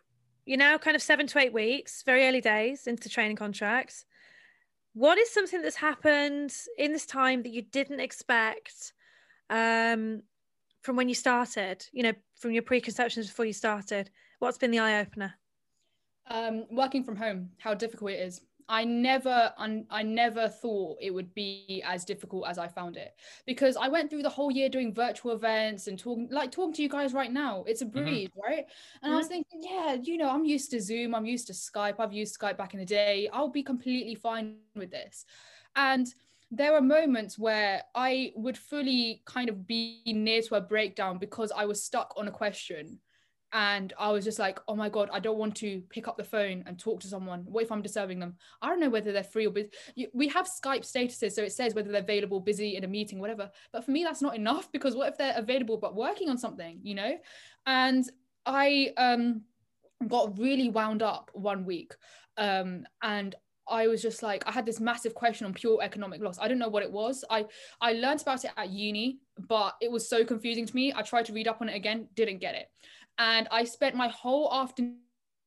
you're 0.45 0.57
now 0.57 0.77
kind 0.77 0.95
of 0.95 1.01
seven 1.01 1.27
to 1.27 1.39
eight 1.39 1.51
weeks, 1.51 2.03
very 2.03 2.27
early 2.27 2.39
days 2.41 2.87
into 2.87 3.09
training 3.09 3.37
contracts. 3.37 4.05
What 4.93 5.17
is 5.17 5.31
something 5.31 5.61
that's 5.61 5.75
happened 5.75 6.53
in 6.77 6.91
this 6.91 7.05
time 7.05 7.43
that 7.43 7.51
you 7.51 7.61
didn't 7.61 7.99
expect 8.01 8.93
um, 9.49 10.23
from 10.81 10.95
when 10.95 11.07
you 11.07 11.15
started? 11.15 11.85
You 11.93 12.03
know, 12.03 12.13
from 12.35 12.51
your 12.51 12.63
preconceptions 12.63 13.27
before 13.27 13.45
you 13.45 13.53
started. 13.53 14.09
What's 14.39 14.57
been 14.57 14.71
the 14.71 14.79
eye 14.79 14.99
opener? 14.99 15.35
um 16.29 16.65
working 16.69 17.03
from 17.03 17.15
home 17.15 17.49
how 17.57 17.73
difficult 17.73 18.11
it 18.11 18.19
is 18.19 18.41
i 18.71 18.85
never 18.85 19.51
un- 19.57 19.85
i 19.89 20.01
never 20.01 20.47
thought 20.47 20.97
it 21.01 21.13
would 21.13 21.31
be 21.33 21.83
as 21.85 22.05
difficult 22.05 22.47
as 22.47 22.57
i 22.57 22.67
found 22.67 22.95
it. 22.95 23.13
Because 23.45 23.75
i 23.75 23.87
went 23.87 24.09
through 24.09 24.23
the 24.23 24.29
whole 24.29 24.49
year 24.49 24.69
doing 24.69 24.93
virtual 24.93 25.33
events 25.33 25.87
and 25.87 25.99
talking 25.99 26.29
like 26.31 26.51
talking 26.51 26.73
to 26.73 26.81
you 26.81 26.89
guys 26.89 27.13
right 27.13 27.31
now. 27.31 27.63
It's 27.67 27.81
a 27.81 27.85
mm-hmm. 27.85 28.03
breeze 28.03 28.29
right? 28.41 28.65
And 29.03 29.13
i 29.13 29.15
was 29.15 29.25
mm-hmm. 29.25 29.33
thinking 29.33 29.61
yeah 29.69 29.97
you 30.01 30.17
know 30.17 30.29
i'm 30.29 30.45
used 30.45 30.71
to 30.71 30.81
zoom 30.81 31.13
i'm 31.13 31.25
used 31.25 31.47
to 31.47 31.53
skype 31.53 31.95
i've 31.99 32.13
used 32.13 32.39
skype 32.39 32.57
back 32.57 32.73
in 32.73 32.79
the 32.79 32.85
day. 32.85 33.29
I'll 33.33 33.49
be 33.49 33.63
completely 33.63 34.15
fine 34.15 34.55
with 34.75 34.89
this. 34.89 35.25
And 35.75 36.07
there 36.51 36.73
were 36.73 36.81
moments 36.81 37.39
where 37.39 37.81
I 37.95 38.33
would 38.35 38.57
fully 38.57 39.21
kind 39.25 39.47
of 39.47 39.65
be 39.65 40.01
near 40.05 40.41
to 40.43 40.55
a 40.55 40.61
breakdown 40.61 41.17
because 41.17 41.51
I 41.55 41.63
was 41.65 41.81
stuck 41.81 42.13
on 42.17 42.27
a 42.27 42.31
question 42.31 42.99
and 43.53 43.93
I 43.99 44.11
was 44.11 44.23
just 44.23 44.39
like, 44.39 44.59
oh 44.67 44.75
my 44.75 44.87
God, 44.87 45.09
I 45.11 45.19
don't 45.19 45.37
want 45.37 45.55
to 45.57 45.81
pick 45.89 46.07
up 46.07 46.17
the 46.17 46.23
phone 46.23 46.63
and 46.65 46.79
talk 46.79 47.01
to 47.01 47.07
someone. 47.07 47.41
What 47.41 47.63
if 47.63 47.71
I'm 47.71 47.81
disturbing 47.81 48.19
them? 48.19 48.35
I 48.61 48.67
don't 48.67 48.79
know 48.79 48.89
whether 48.89 49.11
they're 49.11 49.23
free 49.23 49.47
or 49.47 49.51
busy. 49.51 49.69
We 50.13 50.29
have 50.29 50.47
Skype 50.47 50.85
statuses, 50.85 51.33
so 51.33 51.43
it 51.43 51.51
says 51.51 51.75
whether 51.75 51.91
they're 51.91 52.01
available, 52.01 52.39
busy, 52.39 52.77
in 52.77 52.83
a 52.85 52.87
meeting, 52.87 53.19
whatever. 53.19 53.51
But 53.73 53.83
for 53.83 53.91
me, 53.91 54.03
that's 54.03 54.21
not 54.21 54.35
enough 54.35 54.71
because 54.73 54.95
what 54.95 55.09
if 55.09 55.17
they're 55.17 55.37
available 55.37 55.77
but 55.77 55.95
working 55.95 56.29
on 56.29 56.37
something, 56.37 56.79
you 56.83 56.95
know? 56.95 57.17
And 57.65 58.09
I 58.45 58.93
um, 58.97 59.41
got 60.07 60.37
really 60.39 60.69
wound 60.69 61.03
up 61.03 61.29
one 61.33 61.65
week. 61.65 61.93
Um, 62.37 62.85
and 63.01 63.35
I 63.67 63.87
was 63.87 64.01
just 64.01 64.23
like, 64.23 64.43
I 64.47 64.51
had 64.51 64.65
this 64.65 64.79
massive 64.79 65.13
question 65.13 65.45
on 65.45 65.53
pure 65.53 65.81
economic 65.81 66.21
loss. 66.21 66.37
I 66.39 66.47
don't 66.47 66.59
know 66.59 66.69
what 66.69 66.83
it 66.83 66.91
was. 66.91 67.23
I 67.29 67.45
I 67.79 67.93
learned 67.93 68.21
about 68.21 68.43
it 68.43 68.51
at 68.57 68.69
uni, 68.69 69.19
but 69.37 69.75
it 69.81 69.91
was 69.91 70.09
so 70.09 70.25
confusing 70.25 70.65
to 70.65 70.75
me. 70.75 70.93
I 70.93 71.01
tried 71.01 71.25
to 71.25 71.33
read 71.33 71.47
up 71.47 71.61
on 71.61 71.69
it 71.69 71.75
again, 71.75 72.07
didn't 72.15 72.39
get 72.39 72.55
it. 72.55 72.67
And 73.17 73.47
I 73.51 73.63
spent 73.63 73.95
my 73.95 74.07
whole 74.07 74.51
afternoon, 74.53 74.97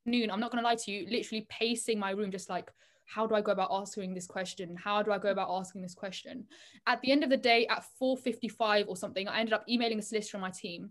I'm 0.07 0.41
not 0.41 0.51
gonna 0.51 0.62
lie 0.62 0.77
to 0.77 0.91
you, 0.91 1.07
literally 1.11 1.47
pacing 1.49 1.99
my 1.99 2.11
room, 2.11 2.31
just 2.31 2.49
like, 2.49 2.71
how 3.07 3.27
do 3.27 3.35
I 3.35 3.41
go 3.41 3.53
about 3.53 3.73
answering 3.73 4.15
this 4.15 4.27
question? 4.27 4.77
How 4.77 5.03
do 5.03 5.12
I 5.12 5.19
go 5.19 5.31
about 5.31 5.51
asking 5.51 5.83
this 5.83 5.95
question? 5.95 6.47
At 6.87 7.01
the 7.03 7.12
end 7.12 7.23
of 7.23 7.31
the 7.31 7.37
day, 7.37 7.67
at 7.67 7.85
4:55 8.01 8.89
or 8.89 8.97
something, 8.97 9.29
I 9.29 9.41
ended 9.41 9.53
up 9.53 9.65
emailing 9.69 9.99
a 9.99 10.03
solicitor 10.03 10.39
on 10.39 10.43
my 10.43 10.51
team. 10.51 10.91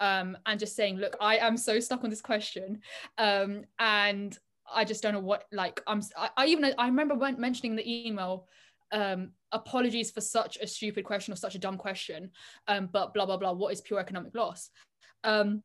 Um, 0.00 0.36
and 0.46 0.58
just 0.58 0.74
saying, 0.74 0.96
look, 0.96 1.16
I 1.20 1.36
am 1.36 1.56
so 1.56 1.78
stuck 1.78 2.02
on 2.02 2.10
this 2.10 2.20
question. 2.20 2.80
Um, 3.18 3.64
and 3.78 4.36
I 4.70 4.84
just 4.84 5.02
don't 5.02 5.12
know 5.12 5.20
what 5.20 5.44
like 5.52 5.80
I'm 5.86 6.02
I, 6.16 6.30
I 6.36 6.46
even 6.46 6.74
I 6.78 6.86
remember 6.86 7.14
when 7.14 7.40
mentioning 7.40 7.76
the 7.76 8.06
email 8.06 8.46
um 8.92 9.32
apologies 9.52 10.10
for 10.10 10.20
such 10.20 10.58
a 10.58 10.66
stupid 10.66 11.04
question 11.04 11.32
or 11.32 11.36
such 11.36 11.54
a 11.54 11.58
dumb 11.58 11.76
question 11.76 12.30
um 12.68 12.88
but 12.92 13.14
blah 13.14 13.26
blah 13.26 13.36
blah 13.36 13.52
what 13.52 13.72
is 13.72 13.80
pure 13.80 14.00
economic 14.00 14.34
loss 14.34 14.70
um 15.24 15.62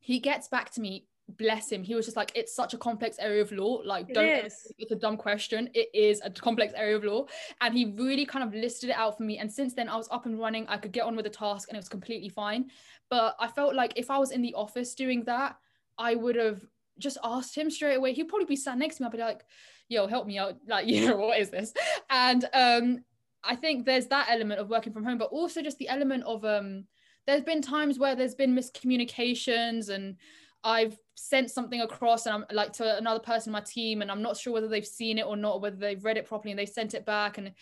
he 0.00 0.18
gets 0.18 0.48
back 0.48 0.70
to 0.70 0.80
me 0.80 1.06
bless 1.38 1.70
him 1.70 1.84
he 1.84 1.94
was 1.94 2.04
just 2.06 2.16
like 2.16 2.32
it's 2.34 2.52
such 2.52 2.74
a 2.74 2.78
complex 2.78 3.16
area 3.20 3.40
of 3.40 3.52
law 3.52 3.80
like 3.84 4.08
It 4.10 4.14
don't 4.14 4.46
is. 4.46 4.72
it's 4.80 4.90
a 4.90 4.96
dumb 4.96 5.16
question 5.16 5.70
it 5.74 5.88
is 5.94 6.20
a 6.24 6.30
complex 6.30 6.72
area 6.76 6.96
of 6.96 7.04
law 7.04 7.26
and 7.60 7.72
he 7.72 7.84
really 7.96 8.26
kind 8.26 8.42
of 8.42 8.52
listed 8.52 8.90
it 8.90 8.96
out 8.96 9.16
for 9.16 9.22
me 9.22 9.38
and 9.38 9.50
since 9.52 9.72
then 9.72 9.88
I 9.88 9.96
was 9.96 10.08
up 10.10 10.26
and 10.26 10.40
running 10.40 10.66
I 10.66 10.76
could 10.76 10.90
get 10.90 11.04
on 11.04 11.14
with 11.14 11.24
the 11.26 11.30
task 11.30 11.68
and 11.68 11.76
it 11.76 11.78
was 11.78 11.88
completely 11.88 12.28
fine 12.28 12.68
but 13.10 13.36
I 13.38 13.46
felt 13.46 13.76
like 13.76 13.92
if 13.94 14.10
I 14.10 14.18
was 14.18 14.32
in 14.32 14.42
the 14.42 14.54
office 14.54 14.92
doing 14.94 15.22
that 15.24 15.56
I 15.96 16.16
would 16.16 16.34
have 16.34 16.62
just 17.00 17.18
asked 17.24 17.56
him 17.56 17.70
straight 17.70 17.96
away. 17.96 18.12
He'd 18.12 18.28
probably 18.28 18.46
be 18.46 18.56
sat 18.56 18.78
next 18.78 18.96
to 18.96 19.02
me. 19.02 19.06
I'd 19.06 19.12
be 19.12 19.18
like, 19.18 19.44
yo, 19.88 20.06
help 20.06 20.26
me 20.26 20.38
out. 20.38 20.56
Like, 20.68 20.86
you 20.88 21.08
know, 21.08 21.16
what 21.16 21.38
is 21.40 21.50
this? 21.50 21.72
And 22.08 22.44
um, 22.52 23.04
I 23.42 23.56
think 23.56 23.84
there's 23.86 24.06
that 24.08 24.28
element 24.30 24.60
of 24.60 24.68
working 24.68 24.92
from 24.92 25.04
home, 25.04 25.18
but 25.18 25.30
also 25.30 25.62
just 25.62 25.78
the 25.78 25.88
element 25.88 26.24
of 26.24 26.44
um, 26.44 26.84
there's 27.30 27.44
been 27.44 27.62
times 27.62 27.96
where 27.96 28.16
there's 28.16 28.34
been 28.34 28.56
miscommunications 28.56 29.88
and 29.88 30.16
I've 30.64 30.98
sent 31.14 31.48
something 31.48 31.80
across 31.80 32.26
and 32.26 32.34
I'm 32.34 32.44
like 32.50 32.72
to 32.74 32.98
another 32.98 33.20
person 33.20 33.50
in 33.50 33.52
my 33.52 33.60
team 33.60 34.02
and 34.02 34.10
I'm 34.10 34.20
not 34.20 34.36
sure 34.36 34.52
whether 34.52 34.66
they've 34.66 34.84
seen 34.84 35.16
it 35.16 35.24
or 35.24 35.36
not, 35.36 35.54
or 35.54 35.60
whether 35.60 35.76
they've 35.76 36.04
read 36.04 36.16
it 36.16 36.26
properly 36.26 36.50
and 36.50 36.58
they 36.58 36.66
sent 36.66 36.92
it 36.92 37.06
back. 37.06 37.38
And 37.38 37.52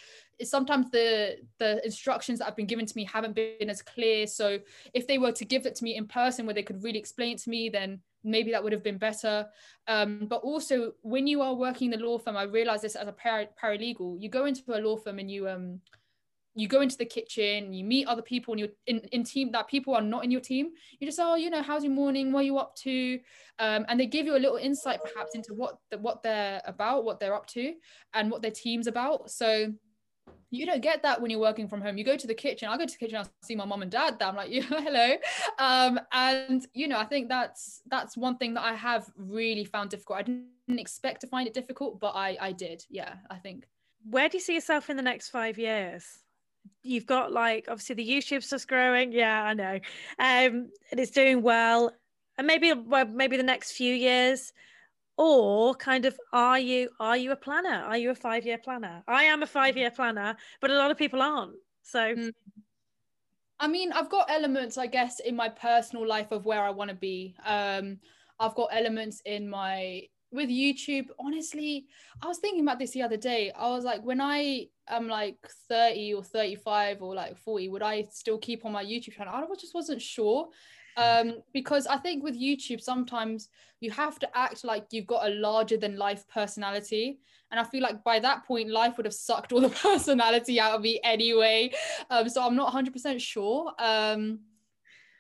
sometimes 0.43 0.91
the 0.91 1.37
the 1.59 1.85
instructions 1.85 2.39
that 2.39 2.47
have 2.47 2.57
been 2.57 2.67
given 2.67 2.87
to 2.87 2.97
me 2.97 3.05
haven't 3.05 3.35
been 3.35 3.69
as 3.69 3.83
clear. 3.83 4.27
So 4.27 4.59
if 4.95 5.07
they 5.07 5.19
were 5.19 5.33
to 5.33 5.45
give 5.45 5.67
it 5.67 5.75
to 5.77 5.85
me 5.85 5.97
in 5.97 6.09
person 6.09 6.47
where 6.47 6.55
they 6.55 6.63
could 6.63 6.83
really 6.83 6.99
explain 6.99 7.35
it 7.35 7.43
to 7.43 7.51
me, 7.51 7.69
then 7.69 8.01
maybe 8.25 8.51
that 8.53 8.65
would 8.65 8.73
have 8.73 8.83
been 8.83 8.99
better. 8.99 9.47
Um, 9.87 10.27
but 10.29 10.41
also 10.41 10.93
when 11.03 11.27
you 11.27 11.43
are 11.43 11.55
working 11.55 11.93
in 11.93 12.01
the 12.01 12.05
law 12.05 12.17
firm, 12.17 12.39
I 12.39 12.45
realized 12.45 12.85
this 12.85 12.97
as 12.97 13.07
a 13.07 13.13
para- 13.13 13.51
paralegal, 13.63 14.17
you 14.19 14.31
go 14.31 14.47
into 14.47 14.63
a 14.75 14.81
law 14.81 14.97
firm 14.97 15.19
and 15.19 15.31
you 15.31 15.47
um 15.47 15.81
you 16.59 16.67
go 16.67 16.81
into 16.81 16.99
the 16.99 17.05
kitchen, 17.05 17.73
you 17.73 17.85
meet 17.85 18.09
other 18.09 18.21
people 18.21 18.53
and 18.53 18.59
you're 18.59 18.71
in, 18.89 18.99
in 19.13 19.23
team 19.23 19.53
that 19.53 19.69
people 19.69 19.95
are 19.95 20.03
not 20.03 20.25
in 20.25 20.31
your 20.33 20.41
team. 20.41 20.71
You 20.99 21.07
just, 21.07 21.21
oh, 21.23 21.37
you 21.37 21.51
know, 21.51 21.63
how's 21.63 21.85
your 21.85 21.93
morning? 21.93 22.33
What 22.33 22.41
are 22.41 22.43
you 22.43 22.59
up 22.59 22.75
to? 22.79 23.21
Um, 23.61 23.87
and 23.89 24.01
they 24.01 24.07
give 24.07 24.27
you 24.27 24.35
a 24.35 24.43
little 24.43 24.57
insight 24.57 24.99
perhaps 25.05 25.37
into 25.37 25.55
what 25.55 25.79
the, 25.93 25.99
what 25.99 26.25
they're 26.25 26.61
about, 26.65 27.05
what 27.05 27.21
they're 27.21 27.35
up 27.35 27.47
to, 27.49 27.75
and 28.13 28.29
what 28.29 28.43
their 28.43 28.51
team's 28.51 28.89
about. 28.89 29.31
So 29.31 29.73
you 30.51 30.67
don't 30.67 30.83
get 30.83 31.01
that 31.05 31.23
when 31.23 31.31
you're 31.31 31.39
working 31.39 31.69
from 31.69 31.81
home. 31.81 31.97
You 31.97 32.03
go 32.03 32.17
to 32.17 32.27
the 32.27 32.35
kitchen. 32.35 32.69
I 32.69 32.77
go 32.77 32.87
to 32.87 32.93
the 32.93 32.99
kitchen. 32.99 33.19
I 33.19 33.25
see 33.47 33.55
my 33.55 33.65
mom 33.65 33.83
and 33.83 33.91
dad. 33.91 34.21
I'm 34.21 34.35
like, 34.35 34.51
yeah, 34.51 34.63
hello. 34.63 35.15
Um, 35.61 36.01
and 36.11 36.67
you 36.75 36.89
know, 36.89 36.99
I 36.99 37.05
think 37.05 37.29
that's 37.29 37.83
that's 37.87 38.17
one 38.17 38.37
thing 38.37 38.55
that 38.55 38.65
I 38.65 38.75
have 38.75 39.09
really 39.17 39.65
found 39.65 39.91
difficult. 39.91 40.19
I 40.19 40.23
didn't 40.23 40.49
expect 40.81 41.21
to 41.21 41.29
find 41.29 41.47
it 41.47 41.55
difficult, 41.55 42.01
but 42.01 42.17
I 42.17 42.37
I 42.41 42.51
did. 42.51 42.85
Yeah, 42.91 43.15
I 43.31 43.37
think. 43.37 43.69
Where 44.11 44.29
do 44.29 44.39
you 44.39 44.43
see 44.43 44.55
yourself 44.55 44.91
in 44.91 44.97
the 44.97 45.03
next 45.03 45.29
five 45.29 45.57
years? 45.57 46.19
You've 46.83 47.07
got 47.07 47.33
like 47.33 47.67
obviously 47.69 47.97
the 47.97 48.09
YouTube 48.09 48.43
stuff's 48.43 48.65
growing. 48.65 49.13
Yeah, 49.13 49.43
I 49.43 49.55
know. 49.55 49.75
Um, 50.19 50.71
and 50.91 51.01
it's 51.01 51.11
doing 51.11 51.43
well. 51.43 51.93
And 52.37 52.47
maybe 52.47 52.73
well, 52.73 53.07
maybe 53.07 53.37
the 53.37 53.43
next 53.43 53.73
few 53.73 53.93
years, 53.95 54.53
or 55.17 55.75
kind 55.75 56.05
of 56.05 56.17
are 56.33 56.59
you 56.59 56.91
are 57.01 57.17
you 57.17 57.33
a 57.33 57.37
planner? 57.37 57.83
Are 57.85 57.97
you 57.97 58.11
a 58.11 58.15
five 58.15 58.47
year 58.47 58.59
planner? 58.59 59.03
I 59.09 59.25
am 59.25 59.43
a 59.43 59.47
five 59.47 59.77
year 59.77 59.91
planner, 59.91 60.37
but 60.61 60.71
a 60.71 60.77
lot 60.77 60.91
of 60.91 60.97
people 60.97 61.23
aren't. 61.23 61.55
So. 61.83 61.99
Mm. 62.01 62.33
I 63.61 63.67
mean, 63.67 63.91
I've 63.91 64.09
got 64.09 64.31
elements, 64.31 64.79
I 64.79 64.87
guess, 64.87 65.19
in 65.19 65.35
my 65.35 65.49
personal 65.49 66.07
life 66.07 66.31
of 66.31 66.45
where 66.45 66.63
I 66.63 66.71
want 66.71 66.91
to 66.91 66.97
be. 66.97 67.35
Um, 67.45 67.99
I've 68.39 68.55
got 68.55 68.69
elements 68.71 69.21
in 69.25 69.51
my 69.51 70.03
with 70.31 70.49
YouTube, 70.51 71.07
honestly, 71.19 71.87
I 72.23 72.27
was 72.27 72.39
thinking 72.39 72.63
about 72.63 72.79
this 72.79 72.91
the 72.91 73.03
other 73.03 73.17
day. 73.17 73.51
I 73.53 73.69
was 73.71 73.85
like, 73.85 74.03
when 74.03 74.21
I 74.21 74.67
am 74.89 75.09
like 75.09 75.39
30 75.69 76.15
or 76.15 76.23
35 76.23 77.03
or 77.03 77.15
like 77.15 77.37
40, 77.39 77.69
would 77.69 77.83
I 77.83 78.07
still 78.11 78.39
keep 78.39 78.65
on 78.65 78.73
my 78.73 78.85
YouTube 78.85 79.15
channel? 79.15 79.35
I 79.35 79.47
just 79.59 79.75
wasn't 79.75 80.03
sure. 80.03 80.49
Um, 80.97 81.43
because 81.55 81.87
I 81.87 81.97
think 81.97 82.25
with 82.25 82.39
YouTube, 82.39 82.81
sometimes 82.81 83.51
you 83.81 83.91
have 83.93 84.19
to 84.19 84.37
act 84.37 84.65
like 84.65 84.87
you've 84.91 85.07
got 85.07 85.29
a 85.29 85.35
larger 85.35 85.77
than 85.77 85.97
life 85.97 86.27
personality. 86.27 87.21
And 87.51 87.61
I 87.61 87.65
feel 87.65 87.83
like 87.83 88.03
by 88.03 88.19
that 88.19 88.45
point, 88.45 88.69
life 88.69 88.97
would 88.97 89.07
have 89.07 89.15
sucked 89.15 89.53
all 89.53 89.61
the 89.61 89.69
personality 89.83 90.59
out 90.59 90.75
of 90.75 90.83
me 90.83 91.01
anyway. 91.05 91.71
Um, 92.11 92.29
so 92.29 92.45
I'm 92.45 92.57
not 92.57 92.75
100% 92.75 93.21
sure. 93.21 93.73
Um, 93.79 94.41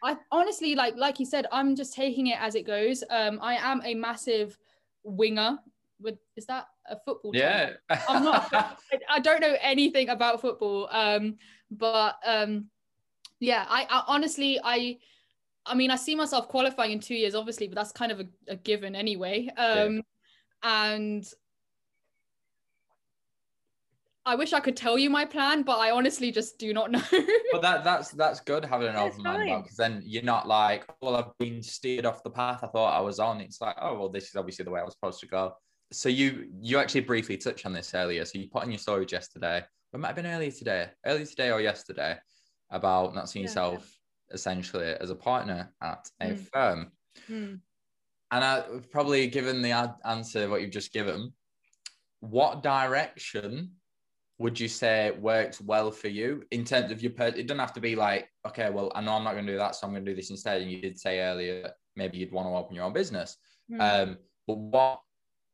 I 0.02 0.16
honestly 0.30 0.74
like 0.74 0.94
like 0.96 1.18
you 1.18 1.26
said, 1.26 1.46
I'm 1.50 1.74
just 1.74 1.94
taking 1.94 2.28
it 2.28 2.40
as 2.40 2.54
it 2.54 2.66
goes. 2.66 3.02
Um, 3.11 3.38
I 3.42 3.56
am 3.56 3.82
a 3.84 3.94
massive 3.94 4.56
winger. 5.05 5.59
With 6.01 6.18
is 6.36 6.46
that 6.46 6.66
a 6.88 6.96
football? 7.05 7.32
Yeah, 7.34 7.72
I'm 8.09 8.24
not. 8.24 8.53
I, 9.11 9.18
don't 9.18 9.40
know 9.40 9.57
anything 9.61 10.11
about 10.11 10.40
football. 10.40 10.88
Um, 10.92 11.38
but 11.70 12.16
um, 12.24 12.66
yeah, 13.40 13.64
I, 13.68 13.86
I 13.88 14.05
honestly 14.07 14.61
I. 14.62 14.99
I 15.66 15.74
mean, 15.74 15.90
I 15.90 15.96
see 15.96 16.14
myself 16.14 16.49
qualifying 16.49 16.92
in 16.92 17.01
two 17.01 17.14
years, 17.14 17.34
obviously, 17.34 17.68
but 17.68 17.74
that's 17.74 17.92
kind 17.92 18.11
of 18.11 18.20
a, 18.20 18.26
a 18.49 18.57
given 18.57 18.96
anyway. 18.96 19.51
Um, 19.59 19.96
yeah. 19.96 20.01
And 20.62 21.32
I 24.29 24.35
wish 24.35 24.53
I 24.53 24.61
could 24.61 24.76
tell 24.76 24.99
you 24.99 25.09
my 25.09 25.24
plan, 25.24 25.62
but 25.62 25.79
I 25.79 25.91
honestly 25.91 26.31
just 26.31 26.59
do 26.59 26.74
not 26.74 26.91
know. 26.93 27.03
but 27.51 27.62
that 27.62 27.83
that's 27.83 28.11
that's 28.11 28.41
good 28.41 28.62
having 28.62 28.89
an 28.89 28.97
open 28.97 29.22
mind 29.22 29.62
because 29.62 29.79
then 29.79 30.03
you're 30.05 30.22
not 30.22 30.47
like, 30.47 30.85
well, 31.01 31.16
I've 31.16 31.37
been 31.39 31.62
steered 31.62 32.05
off 32.05 32.22
the 32.22 32.31
path 32.31 32.61
I 32.62 32.66
thought 32.66 32.93
I 32.93 33.01
was 33.01 33.18
on. 33.18 33.41
It's 33.41 33.62
like, 33.62 33.76
oh 33.81 33.99
well, 33.99 34.09
this 34.11 34.29
is 34.29 34.37
obviously 34.37 34.66
the 34.66 34.70
way 34.70 34.81
I 34.81 34.85
was 34.85 34.93
supposed 34.93 35.20
to 35.20 35.26
go. 35.26 35.55
So 35.93 36.11
you 36.11 36.51
you 36.61 36.79
actually 36.79 37.01
briefly 37.01 37.39
touched 37.39 37.64
on 37.64 37.72
this 37.72 37.95
earlier. 37.95 38.26
So 38.26 38.39
you 38.39 38.49
put 38.53 38.64
on 38.64 38.70
your 38.70 38.79
stories 38.79 39.11
yesterday. 39.11 39.64
It 39.95 39.99
might 39.99 40.09
have 40.09 40.16
been 40.16 40.26
earlier 40.26 40.51
today, 40.51 40.89
earlier 41.07 41.24
today 41.24 41.51
or 41.51 41.62
yesterday, 41.62 42.18
about 42.70 43.14
not 43.14 43.31
seeing 43.31 43.45
yeah, 43.45 43.49
yourself 43.49 43.99
essentially 44.31 44.95
as 45.01 45.09
a 45.09 45.14
partner 45.14 45.72
at 45.83 46.07
a 46.20 46.26
mm. 46.26 46.49
firm. 46.53 46.93
Mm. 47.31 47.61
And 48.31 48.45
I 48.45 48.64
probably 48.91 49.26
given 49.29 49.62
the 49.62 49.70
ad- 49.70 49.95
answer 50.05 50.51
what 50.51 50.61
you've 50.61 50.70
just 50.70 50.93
given, 50.93 51.33
what 52.20 52.62
direction 52.62 53.70
would 54.39 54.59
you 54.59 54.68
say 54.68 55.11
works 55.18 55.61
well 55.61 55.91
for 55.91 56.09
you 56.09 56.45
in 56.53 56.64
terms 56.64 56.93
of 56.93 57.03
your 57.03 57.12
per- 57.12 57.26
it 57.26 57.47
doesn't 57.47 57.59
have 57.59 57.72
to 57.72 57.80
be 57.80 57.97
like 57.97 58.28
okay 58.47 58.70
well 58.70 58.91
i 58.95 59.01
know 59.01 59.12
i'm 59.12 59.24
not 59.24 59.32
going 59.32 59.47
to 59.47 59.53
do 59.53 59.59
that 59.59 59.74
so 59.74 59.86
i'm 59.86 59.93
going 59.93 60.05
to 60.05 60.11
do 60.11 60.16
this 60.16 60.30
instead 60.30 60.62
and 60.62 60.70
you 60.70 60.80
did 60.80 60.99
say 60.99 61.20
earlier 61.20 61.62
that 61.62 61.74
maybe 61.97 62.18
you'd 62.18 62.32
want 62.32 62.47
to 62.47 62.55
open 62.55 62.74
your 62.74 62.84
own 62.84 62.93
business 62.93 63.36
mm. 63.70 63.80
um 63.80 64.16
but 64.47 64.57
what 64.57 65.01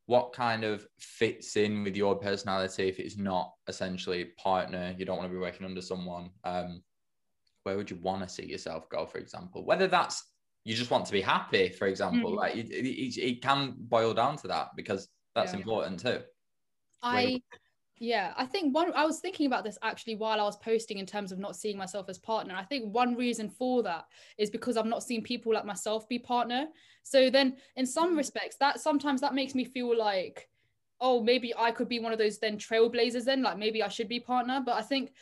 what 0.07 0.35
kind 0.35 0.65
of 0.65 0.87
fits 0.99 1.57
in 1.57 1.83
with 1.83 1.97
your 1.97 2.15
personality 2.15 2.89
if 2.89 3.01
it's 3.01 3.17
not 3.17 3.53
essentially 3.69 4.27
partner 4.37 4.95
you 4.99 5.05
don't 5.05 5.17
want 5.17 5.29
to 5.29 5.35
be 5.35 5.41
working 5.41 5.67
under 5.67 5.81
someone 5.81 6.31
um 6.45 6.83
where 7.63 7.77
would 7.77 7.91
you 7.91 7.97
want 8.03 8.23
to 8.23 8.29
see 8.29 8.45
yourself 8.45 8.89
go 8.91 9.07
for 9.07 9.19
example 9.19 9.65
whether 9.65 9.87
that's 9.87 10.25
you 10.65 10.75
just 10.75 10.91
want 10.91 11.07
to 11.07 11.13
be 11.13 11.23
happy 11.23 11.71
for 11.71 11.87
example 11.87 12.33
mm. 12.33 12.37
like 12.37 12.55
it, 12.55 12.71
it, 12.71 13.19
it, 13.19 13.43
can 13.43 13.75
boil 13.79 14.13
down 14.13 14.37
to 14.37 14.47
that 14.47 14.69
because 14.77 15.09
that's 15.35 15.53
yeah. 15.53 15.59
important 15.59 15.99
too 15.99 16.21
i 17.03 17.41
yeah, 17.99 18.35
I 18.37 18.45
think 18.45 18.75
one, 18.75 18.93
I 18.95 19.05
was 19.05 19.21
thinking 19.21 19.47
about 19.47 19.63
this 19.63 19.79
actually 19.83 20.17
while 20.17 20.41
I 20.41 20.45
was 20.45 20.57
posting 20.57 20.99
in 20.99 21.07
terms 21.07 21.31
of 21.31 21.39
not 21.39 21.55
seeing 21.55 21.79
myself 21.79 22.09
as 22.09 22.19
partner. 22.19 22.55
I 22.57 22.65
think 22.65 22.93
one 22.93 23.15
reason 23.15 23.49
for 23.49 23.83
that 23.85 24.07
is 24.37 24.51
because 24.51 24.77
I've 24.77 24.87
not 24.87 25.03
seen 25.03 25.23
people 25.23 25.55
like 25.55 25.65
myself 25.65 26.09
be 26.09 26.19
partner. 26.19 26.67
So 27.05 27.31
then 27.31 27.57
in 27.77 27.87
some 27.87 28.09
mm-hmm. 28.09 28.19
respects, 28.19 28.57
that 28.57 28.81
sometimes 28.81 29.21
that 29.21 29.35
makes 29.35 29.55
me 29.55 29.65
feel 29.65 29.97
like, 29.97 30.49
oh, 31.01 31.23
maybe 31.23 31.55
I 31.57 31.71
could 31.71 31.89
be 31.89 32.01
one 32.01 32.13
of 32.13 32.19
those 32.19 32.39
then 32.39 32.59
trailblazers 32.59 33.25
then, 33.25 33.43
like 33.43 33.59
maybe 33.59 33.83
I 33.83 33.89
should 33.89 34.09
be 34.09 34.21
partner. 34.21 34.61
But 34.65 34.75
I 34.75 34.83
think 34.83 35.13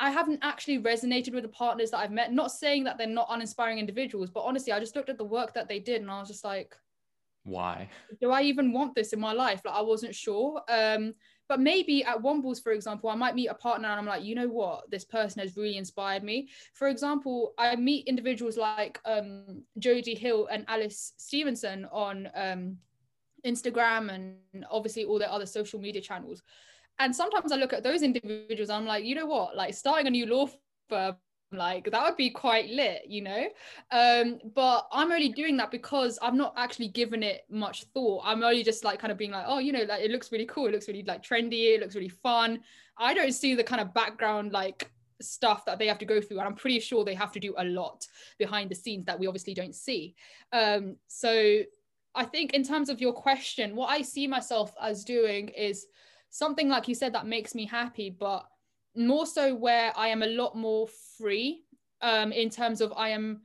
I 0.00 0.10
haven't 0.10 0.40
actually 0.42 0.78
resonated 0.78 1.34
with 1.34 1.42
the 1.42 1.48
partners 1.50 1.90
that 1.90 1.98
I've 1.98 2.10
met. 2.10 2.32
Not 2.32 2.52
saying 2.52 2.84
that 2.84 2.96
they're 2.96 3.06
not 3.06 3.28
uninspiring 3.28 3.78
individuals, 3.78 4.30
but 4.30 4.40
honestly, 4.40 4.72
I 4.72 4.80
just 4.80 4.96
looked 4.96 5.10
at 5.10 5.18
the 5.18 5.24
work 5.24 5.52
that 5.54 5.68
they 5.68 5.78
did 5.78 6.00
and 6.00 6.10
I 6.10 6.20
was 6.20 6.28
just 6.28 6.44
like, 6.44 6.74
why 7.44 7.90
do 8.20 8.30
I 8.30 8.40
even 8.42 8.72
want 8.72 8.94
this 8.94 9.12
in 9.12 9.20
my 9.20 9.32
life? 9.32 9.60
Like 9.64 9.74
I 9.74 9.82
wasn't 9.82 10.14
sure. 10.14 10.62
Um, 10.68 11.14
but 11.48 11.60
maybe 11.60 12.04
at 12.04 12.22
Wombles, 12.22 12.62
for 12.62 12.72
example, 12.72 13.10
I 13.10 13.14
might 13.14 13.34
meet 13.34 13.48
a 13.48 13.54
partner 13.54 13.88
and 13.88 13.98
I'm 13.98 14.06
like, 14.06 14.24
you 14.24 14.34
know 14.34 14.48
what, 14.48 14.90
this 14.90 15.04
person 15.04 15.40
has 15.40 15.56
really 15.56 15.76
inspired 15.76 16.22
me. 16.22 16.48
For 16.72 16.88
example, 16.88 17.52
I 17.58 17.76
meet 17.76 18.06
individuals 18.06 18.56
like 18.56 18.98
um, 19.04 19.62
Jodie 19.78 20.16
Hill 20.16 20.48
and 20.50 20.64
Alice 20.68 21.12
Stevenson 21.16 21.86
on 21.92 22.30
um, 22.34 22.78
Instagram 23.46 24.12
and 24.12 24.64
obviously 24.70 25.04
all 25.04 25.18
their 25.18 25.30
other 25.30 25.46
social 25.46 25.78
media 25.78 26.00
channels. 26.00 26.42
And 26.98 27.14
sometimes 27.14 27.52
I 27.52 27.56
look 27.56 27.72
at 27.72 27.82
those 27.82 28.02
individuals, 28.02 28.70
I'm 28.70 28.86
like, 28.86 29.04
you 29.04 29.14
know 29.14 29.26
what, 29.26 29.56
like 29.56 29.74
starting 29.74 30.06
a 30.06 30.10
new 30.10 30.26
law 30.26 30.48
firm 30.88 31.16
like 31.56 31.90
that 31.90 32.04
would 32.04 32.16
be 32.16 32.30
quite 32.30 32.68
lit 32.70 33.02
you 33.08 33.22
know? 33.22 33.46
Um 33.90 34.38
but 34.54 34.86
i'm 34.92 35.12
only 35.12 35.28
doing 35.28 35.56
that 35.58 35.70
because 35.70 36.18
i've 36.22 36.34
not 36.34 36.54
actually 36.56 36.88
given 36.88 37.22
it 37.22 37.42
much 37.50 37.84
thought. 37.84 38.22
I'm 38.24 38.42
only 38.42 38.62
just 38.62 38.84
like 38.84 38.98
kind 38.98 39.12
of 39.12 39.18
being 39.18 39.30
like 39.30 39.44
oh 39.46 39.58
you 39.58 39.72
know 39.72 39.84
like 39.88 40.02
it 40.02 40.10
looks 40.10 40.32
really 40.32 40.46
cool. 40.46 40.66
It 40.66 40.72
looks 40.72 40.88
really 40.88 41.02
like 41.02 41.22
trendy. 41.22 41.74
It 41.74 41.80
looks 41.80 41.94
really 41.94 42.08
fun. 42.08 42.60
I 42.98 43.14
don't 43.14 43.32
see 43.32 43.54
the 43.54 43.64
kind 43.64 43.80
of 43.80 43.92
background 43.92 44.52
like 44.52 44.90
stuff 45.20 45.64
that 45.64 45.78
they 45.78 45.86
have 45.86 45.98
to 45.98 46.04
go 46.04 46.20
through 46.20 46.38
and 46.38 46.46
i'm 46.46 46.54
pretty 46.54 46.80
sure 46.80 47.04
they 47.04 47.14
have 47.14 47.32
to 47.32 47.40
do 47.40 47.54
a 47.58 47.64
lot 47.64 48.06
behind 48.38 48.70
the 48.70 48.74
scenes 48.74 49.06
that 49.06 49.18
we 49.18 49.26
obviously 49.26 49.54
don't 49.54 49.74
see. 49.74 50.14
Um 50.52 50.96
so 51.06 51.60
i 52.14 52.24
think 52.24 52.52
in 52.52 52.62
terms 52.62 52.88
of 52.88 53.00
your 53.00 53.12
question 53.12 53.74
what 53.74 53.90
i 53.90 54.02
see 54.02 54.26
myself 54.26 54.74
as 54.80 55.04
doing 55.04 55.48
is 55.48 55.86
something 56.30 56.68
like 56.68 56.88
you 56.88 56.94
said 56.94 57.12
that 57.12 57.26
makes 57.26 57.54
me 57.54 57.66
happy 57.66 58.10
but 58.10 58.44
more 58.96 59.26
so 59.26 59.54
where 59.54 59.92
I 59.96 60.08
am 60.08 60.22
a 60.22 60.26
lot 60.26 60.56
more 60.56 60.88
free 61.18 61.64
um, 62.00 62.32
in 62.32 62.50
terms 62.50 62.80
of 62.80 62.92
I 62.96 63.10
am 63.10 63.40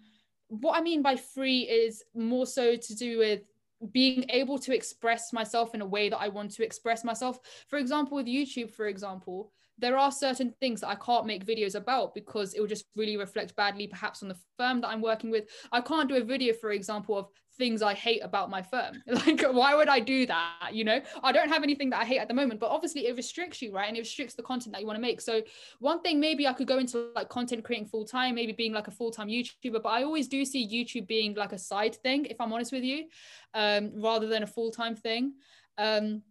what 0.50 0.78
I 0.78 0.82
mean 0.82 1.02
by 1.02 1.16
free 1.16 1.62
is 1.62 2.04
more 2.16 2.46
so 2.46 2.76
to 2.76 2.96
do 2.96 3.20
with 3.20 3.42
being 3.92 4.26
able 4.30 4.58
to 4.60 4.76
express 4.76 5.32
myself 5.32 5.74
in 5.74 5.82
a 5.82 5.86
way 5.86 6.10
that 6.10 6.18
I 6.18 6.28
want 6.28 6.52
to 6.52 6.66
express 6.66 7.04
myself. 7.04 7.40
For 7.68 7.80
example, 7.80 8.18
with 8.18 8.26
YouTube, 8.26 8.72
for 8.72 8.88
example, 8.88 9.52
there 9.80 9.98
are 9.98 10.12
certain 10.12 10.54
things 10.60 10.82
that 10.82 10.90
I 10.90 10.96
can't 10.96 11.26
make 11.26 11.46
videos 11.46 11.76
about 11.76 12.14
because 12.14 12.54
it 12.54 12.60
will 12.60 12.68
just 12.68 12.86
really 12.96 13.18
reflect 13.18 13.56
badly, 13.56 13.88
perhaps 13.88 14.22
on 14.22 14.30
the 14.30 14.38
firm 14.58 14.82
that 14.82 14.90
I'm 14.90 15.02
working 15.02 15.32
with. 15.32 15.46
I 15.72 15.82
can't 15.82 16.10
do 16.10 16.16
a 16.16 16.24
video, 16.24 16.54
for 16.54 16.72
example, 16.72 17.18
of 17.18 17.28
things 17.58 17.82
I 17.82 17.94
hate 17.94 18.22
about 18.24 18.50
my 18.50 18.62
firm. 18.62 19.04
Like, 19.20 19.42
why 19.42 19.76
would 19.76 19.90
I 19.90 20.00
do 20.00 20.26
that? 20.28 20.70
You 20.72 20.86
know, 20.86 21.02
I 21.22 21.32
don't 21.32 21.50
have 21.50 21.62
anything 21.62 21.90
that 21.90 22.02
I 22.02 22.06
hate 22.06 22.20
at 22.20 22.30
the 22.30 22.34
moment, 22.34 22.60
but 22.60 22.70
obviously 22.70 23.08
it 23.08 23.16
restricts 23.16 23.62
you, 23.62 23.74
right? 23.74 23.88
And 23.88 23.98
it 23.98 24.02
restricts 24.02 24.34
the 24.34 24.44
content 24.44 24.74
that 24.74 24.82
you 24.82 24.88
want 24.88 24.96
to 24.96 25.02
make. 25.02 25.20
So, 25.20 25.42
one 25.80 26.02
thing 26.02 26.20
maybe 26.20 26.48
I 26.48 26.54
could 26.54 26.68
go 26.68 26.78
into 26.78 27.10
like 27.16 27.28
content 27.28 27.66
creating 27.66 27.88
full 27.88 28.06
time, 28.06 28.36
maybe 28.36 28.54
being 28.54 28.72
like 28.74 28.88
a 28.88 28.92
full 28.92 29.12
time 29.12 29.28
YouTuber, 29.28 29.84
but 29.84 29.90
I 29.90 30.04
always 30.04 30.28
do 30.28 30.46
see 30.46 30.66
YouTube 30.68 31.08
being 31.08 31.34
like 31.36 31.52
a 31.52 31.58
side 31.58 31.96
thing, 31.98 32.26
if 32.26 32.40
I'm 32.40 32.54
honest 32.54 32.72
with 32.72 32.84
you, 32.84 33.08
um, 33.54 33.92
rather 33.96 34.28
than 34.28 34.44
a 34.44 34.48
full 34.48 34.72
time 34.72 34.96
thing. 34.96 35.34
Um, 35.78 36.24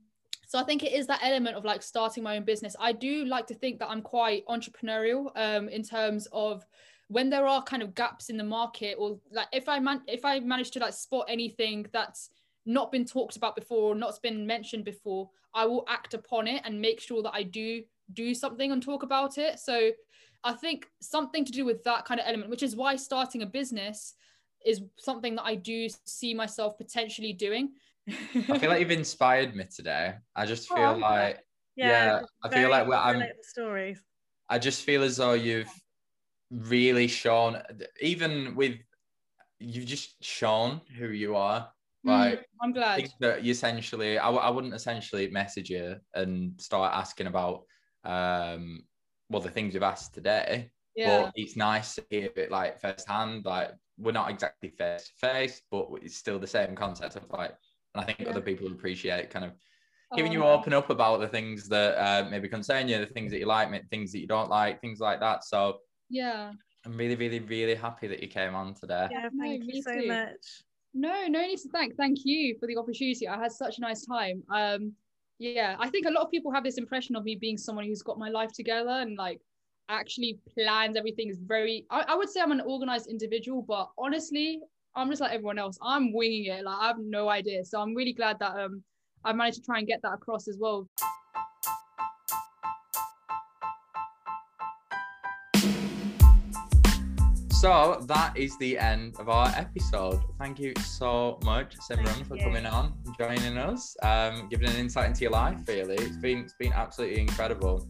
so 0.48 0.58
I 0.58 0.64
think 0.64 0.82
it 0.82 0.94
is 0.94 1.06
that 1.06 1.20
element 1.22 1.56
of 1.56 1.64
like 1.66 1.82
starting 1.82 2.22
my 2.22 2.36
own 2.36 2.44
business. 2.44 2.74
I 2.80 2.92
do 2.92 3.26
like 3.26 3.46
to 3.48 3.54
think 3.54 3.78
that 3.78 3.90
I'm 3.90 4.00
quite 4.00 4.46
entrepreneurial 4.46 5.30
um, 5.36 5.68
in 5.68 5.82
terms 5.82 6.26
of 6.32 6.64
when 7.08 7.28
there 7.28 7.46
are 7.46 7.62
kind 7.62 7.82
of 7.82 7.94
gaps 7.94 8.30
in 8.30 8.38
the 8.38 8.44
market 8.44 8.96
or 8.98 9.18
like 9.30 9.48
if 9.52 9.68
I 9.68 9.78
man 9.78 10.00
if 10.08 10.24
I 10.24 10.40
manage 10.40 10.70
to 10.72 10.78
like 10.78 10.94
spot 10.94 11.26
anything 11.28 11.86
that's 11.92 12.30
not 12.64 12.90
been 12.90 13.04
talked 13.04 13.36
about 13.36 13.56
before 13.56 13.92
or 13.92 13.94
not 13.94 14.18
been 14.22 14.46
mentioned 14.46 14.86
before, 14.86 15.28
I 15.54 15.66
will 15.66 15.84
act 15.86 16.14
upon 16.14 16.48
it 16.48 16.62
and 16.64 16.80
make 16.80 17.00
sure 17.00 17.22
that 17.22 17.34
I 17.34 17.42
do 17.42 17.82
do 18.14 18.34
something 18.34 18.72
and 18.72 18.82
talk 18.82 19.02
about 19.02 19.36
it. 19.36 19.58
So 19.58 19.90
I 20.44 20.54
think 20.54 20.86
something 21.02 21.44
to 21.44 21.52
do 21.52 21.66
with 21.66 21.84
that 21.84 22.06
kind 22.06 22.20
of 22.20 22.26
element, 22.26 22.48
which 22.48 22.62
is 22.62 22.74
why 22.74 22.96
starting 22.96 23.42
a 23.42 23.46
business 23.46 24.14
is 24.64 24.80
something 24.96 25.34
that 25.36 25.44
I 25.44 25.56
do 25.56 25.88
see 26.06 26.32
myself 26.32 26.78
potentially 26.78 27.34
doing 27.34 27.72
I 28.48 28.58
feel 28.58 28.70
like 28.70 28.80
you've 28.80 28.90
inspired 28.90 29.54
me 29.54 29.64
today. 29.74 30.14
I 30.34 30.46
just 30.46 30.68
feel 30.68 30.78
oh, 30.78 30.98
like 30.98 31.38
yeah, 31.76 31.86
yeah 31.86 32.20
I 32.42 32.48
feel 32.48 32.70
like 32.70 32.88
well, 32.88 33.00
I'm 33.02 33.22
stories. 33.42 34.02
I 34.48 34.58
just 34.58 34.82
feel 34.82 35.02
as 35.02 35.18
though 35.18 35.34
you've 35.34 35.70
really 36.50 37.06
shown, 37.06 37.60
even 38.00 38.54
with 38.54 38.76
you've 39.60 39.86
just 39.86 40.22
shown 40.24 40.80
who 40.96 41.08
you 41.08 41.36
are. 41.36 41.70
Mm, 42.06 42.10
like, 42.10 42.40
mm, 42.40 42.44
I'm 42.62 42.72
glad 42.72 43.08
that 43.20 43.44
you 43.44 43.50
essentially, 43.50 44.18
I, 44.18 44.30
I 44.30 44.50
wouldn't 44.50 44.74
essentially 44.74 45.28
message 45.30 45.70
you 45.70 45.96
and 46.14 46.58
start 46.60 46.94
asking 46.94 47.26
about, 47.26 47.64
um, 48.04 48.84
well, 49.28 49.42
the 49.42 49.50
things 49.50 49.74
you've 49.74 49.82
asked 49.82 50.14
today. 50.14 50.70
Yeah. 50.94 51.22
But 51.22 51.32
it's 51.36 51.56
nice 51.56 51.96
to 51.96 52.04
hear 52.10 52.30
it 52.34 52.50
like 52.50 52.80
firsthand. 52.80 53.44
Like, 53.44 53.72
we're 53.98 54.12
not 54.12 54.30
exactly 54.30 54.70
face 54.70 55.08
to 55.08 55.26
face, 55.26 55.62
but 55.70 55.88
it's 56.02 56.16
still 56.16 56.38
the 56.38 56.46
same 56.46 56.74
concept 56.74 57.16
of 57.16 57.24
like 57.30 57.54
and 57.98 58.04
I 58.04 58.06
think 58.06 58.20
yeah. 58.20 58.30
other 58.30 58.40
people 58.40 58.68
appreciate 58.68 59.30
kind 59.30 59.44
of 59.44 59.52
giving 60.16 60.32
oh, 60.32 60.34
you 60.34 60.44
open 60.44 60.72
up 60.72 60.90
about 60.90 61.20
the 61.20 61.28
things 61.28 61.68
that 61.68 61.98
uh, 61.98 62.28
maybe 62.30 62.48
concern 62.48 62.88
you, 62.88 62.98
the 62.98 63.06
things 63.06 63.30
that 63.32 63.38
you 63.38 63.46
like, 63.46 63.68
things 63.90 64.12
that 64.12 64.20
you 64.20 64.26
don't 64.26 64.48
like, 64.48 64.80
things 64.80 65.00
like 65.00 65.20
that. 65.20 65.44
So 65.44 65.78
yeah, 66.08 66.52
I'm 66.86 66.96
really, 66.96 67.16
really, 67.16 67.40
really 67.40 67.74
happy 67.74 68.06
that 68.08 68.22
you 68.22 68.28
came 68.28 68.54
on 68.54 68.74
today. 68.74 69.08
Yeah, 69.10 69.28
thank 69.38 69.62
no, 69.62 69.66
you 69.66 69.82
so 69.82 69.92
too. 69.92 70.06
much. 70.06 70.62
No, 70.94 71.26
no 71.26 71.42
need 71.42 71.58
to 71.58 71.68
thank. 71.68 71.96
Thank 71.96 72.18
you 72.24 72.56
for 72.58 72.66
the 72.66 72.76
opportunity. 72.76 73.28
I 73.28 73.38
had 73.38 73.52
such 73.52 73.78
a 73.78 73.80
nice 73.80 74.06
time. 74.06 74.42
Um, 74.50 74.92
yeah, 75.38 75.76
I 75.78 75.88
think 75.88 76.06
a 76.06 76.10
lot 76.10 76.24
of 76.24 76.30
people 76.30 76.50
have 76.52 76.64
this 76.64 76.78
impression 76.78 77.14
of 77.14 77.24
me 77.24 77.36
being 77.36 77.58
someone 77.58 77.84
who's 77.84 78.02
got 78.02 78.18
my 78.18 78.28
life 78.28 78.52
together 78.52 78.90
and 78.90 79.16
like 79.16 79.40
actually 79.88 80.38
plans 80.52 80.96
everything 80.96 81.30
is 81.30 81.38
very 81.38 81.86
I, 81.90 82.04
I 82.08 82.14
would 82.14 82.28
say 82.28 82.40
I'm 82.40 82.52
an 82.52 82.60
organized 82.62 83.08
individual, 83.08 83.62
but 83.62 83.90
honestly, 83.98 84.60
I'm 84.96 85.08
just 85.10 85.20
like 85.20 85.32
everyone 85.32 85.58
else. 85.58 85.78
I'm 85.82 86.12
winging 86.12 86.46
it. 86.46 86.64
Like 86.64 86.78
I 86.80 86.86
have 86.88 86.98
no 86.98 87.28
idea. 87.28 87.64
So 87.64 87.80
I'm 87.80 87.94
really 87.94 88.12
glad 88.12 88.38
that 88.40 88.58
um 88.58 88.82
I 89.24 89.32
managed 89.32 89.58
to 89.58 89.62
try 89.62 89.78
and 89.78 89.86
get 89.86 90.00
that 90.02 90.12
across 90.12 90.48
as 90.48 90.56
well. 90.58 90.88
So 97.50 98.04
that 98.06 98.36
is 98.36 98.56
the 98.58 98.78
end 98.78 99.16
of 99.18 99.28
our 99.28 99.48
episode. 99.48 100.20
Thank 100.38 100.60
you 100.60 100.72
so 100.76 101.40
much, 101.42 101.76
Simran, 101.78 102.24
for 102.24 102.36
coming 102.36 102.64
on 102.66 102.94
joining 103.18 103.58
us, 103.58 103.96
um, 104.04 104.48
giving 104.48 104.68
an 104.68 104.76
insight 104.76 105.06
into 105.08 105.22
your 105.22 105.32
life. 105.32 105.58
Really, 105.66 105.96
it's 105.96 106.16
been 106.18 106.38
it's 106.38 106.54
been 106.54 106.72
absolutely 106.72 107.20
incredible. 107.20 107.88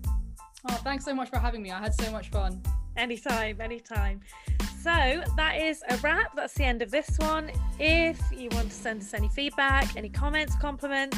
Oh, 0.70 0.74
thanks 0.76 1.04
so 1.04 1.14
much 1.14 1.28
for 1.28 1.38
having 1.38 1.62
me. 1.62 1.70
I 1.70 1.80
had 1.80 1.92
so 1.92 2.10
much 2.10 2.30
fun. 2.30 2.62
Anytime, 2.98 3.60
anytime. 3.60 4.20
So 4.82 5.22
that 5.36 5.56
is 5.56 5.82
a 5.88 5.96
wrap. 5.98 6.34
That's 6.34 6.54
the 6.54 6.64
end 6.64 6.82
of 6.82 6.90
this 6.90 7.16
one. 7.18 7.50
If 7.78 8.20
you 8.32 8.48
want 8.50 8.70
to 8.70 8.74
send 8.74 9.02
us 9.02 9.14
any 9.14 9.28
feedback, 9.28 9.96
any 9.96 10.08
comments, 10.08 10.56
compliments, 10.60 11.16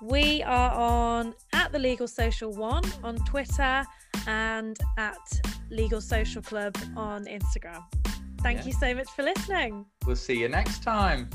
we 0.00 0.42
are 0.44 0.70
on 0.70 1.34
at 1.52 1.72
the 1.72 1.80
Legal 1.80 2.06
Social 2.06 2.52
One 2.52 2.84
on 3.02 3.16
Twitter 3.24 3.84
and 4.28 4.78
at 4.96 5.18
Legal 5.70 6.00
Social 6.00 6.42
Club 6.42 6.76
on 6.96 7.24
Instagram. 7.24 7.82
Thank 8.40 8.60
yeah. 8.60 8.66
you 8.66 8.72
so 8.72 8.94
much 8.94 9.10
for 9.10 9.24
listening. 9.24 9.84
We'll 10.06 10.14
see 10.14 10.38
you 10.38 10.48
next 10.48 10.84
time. 10.84 11.28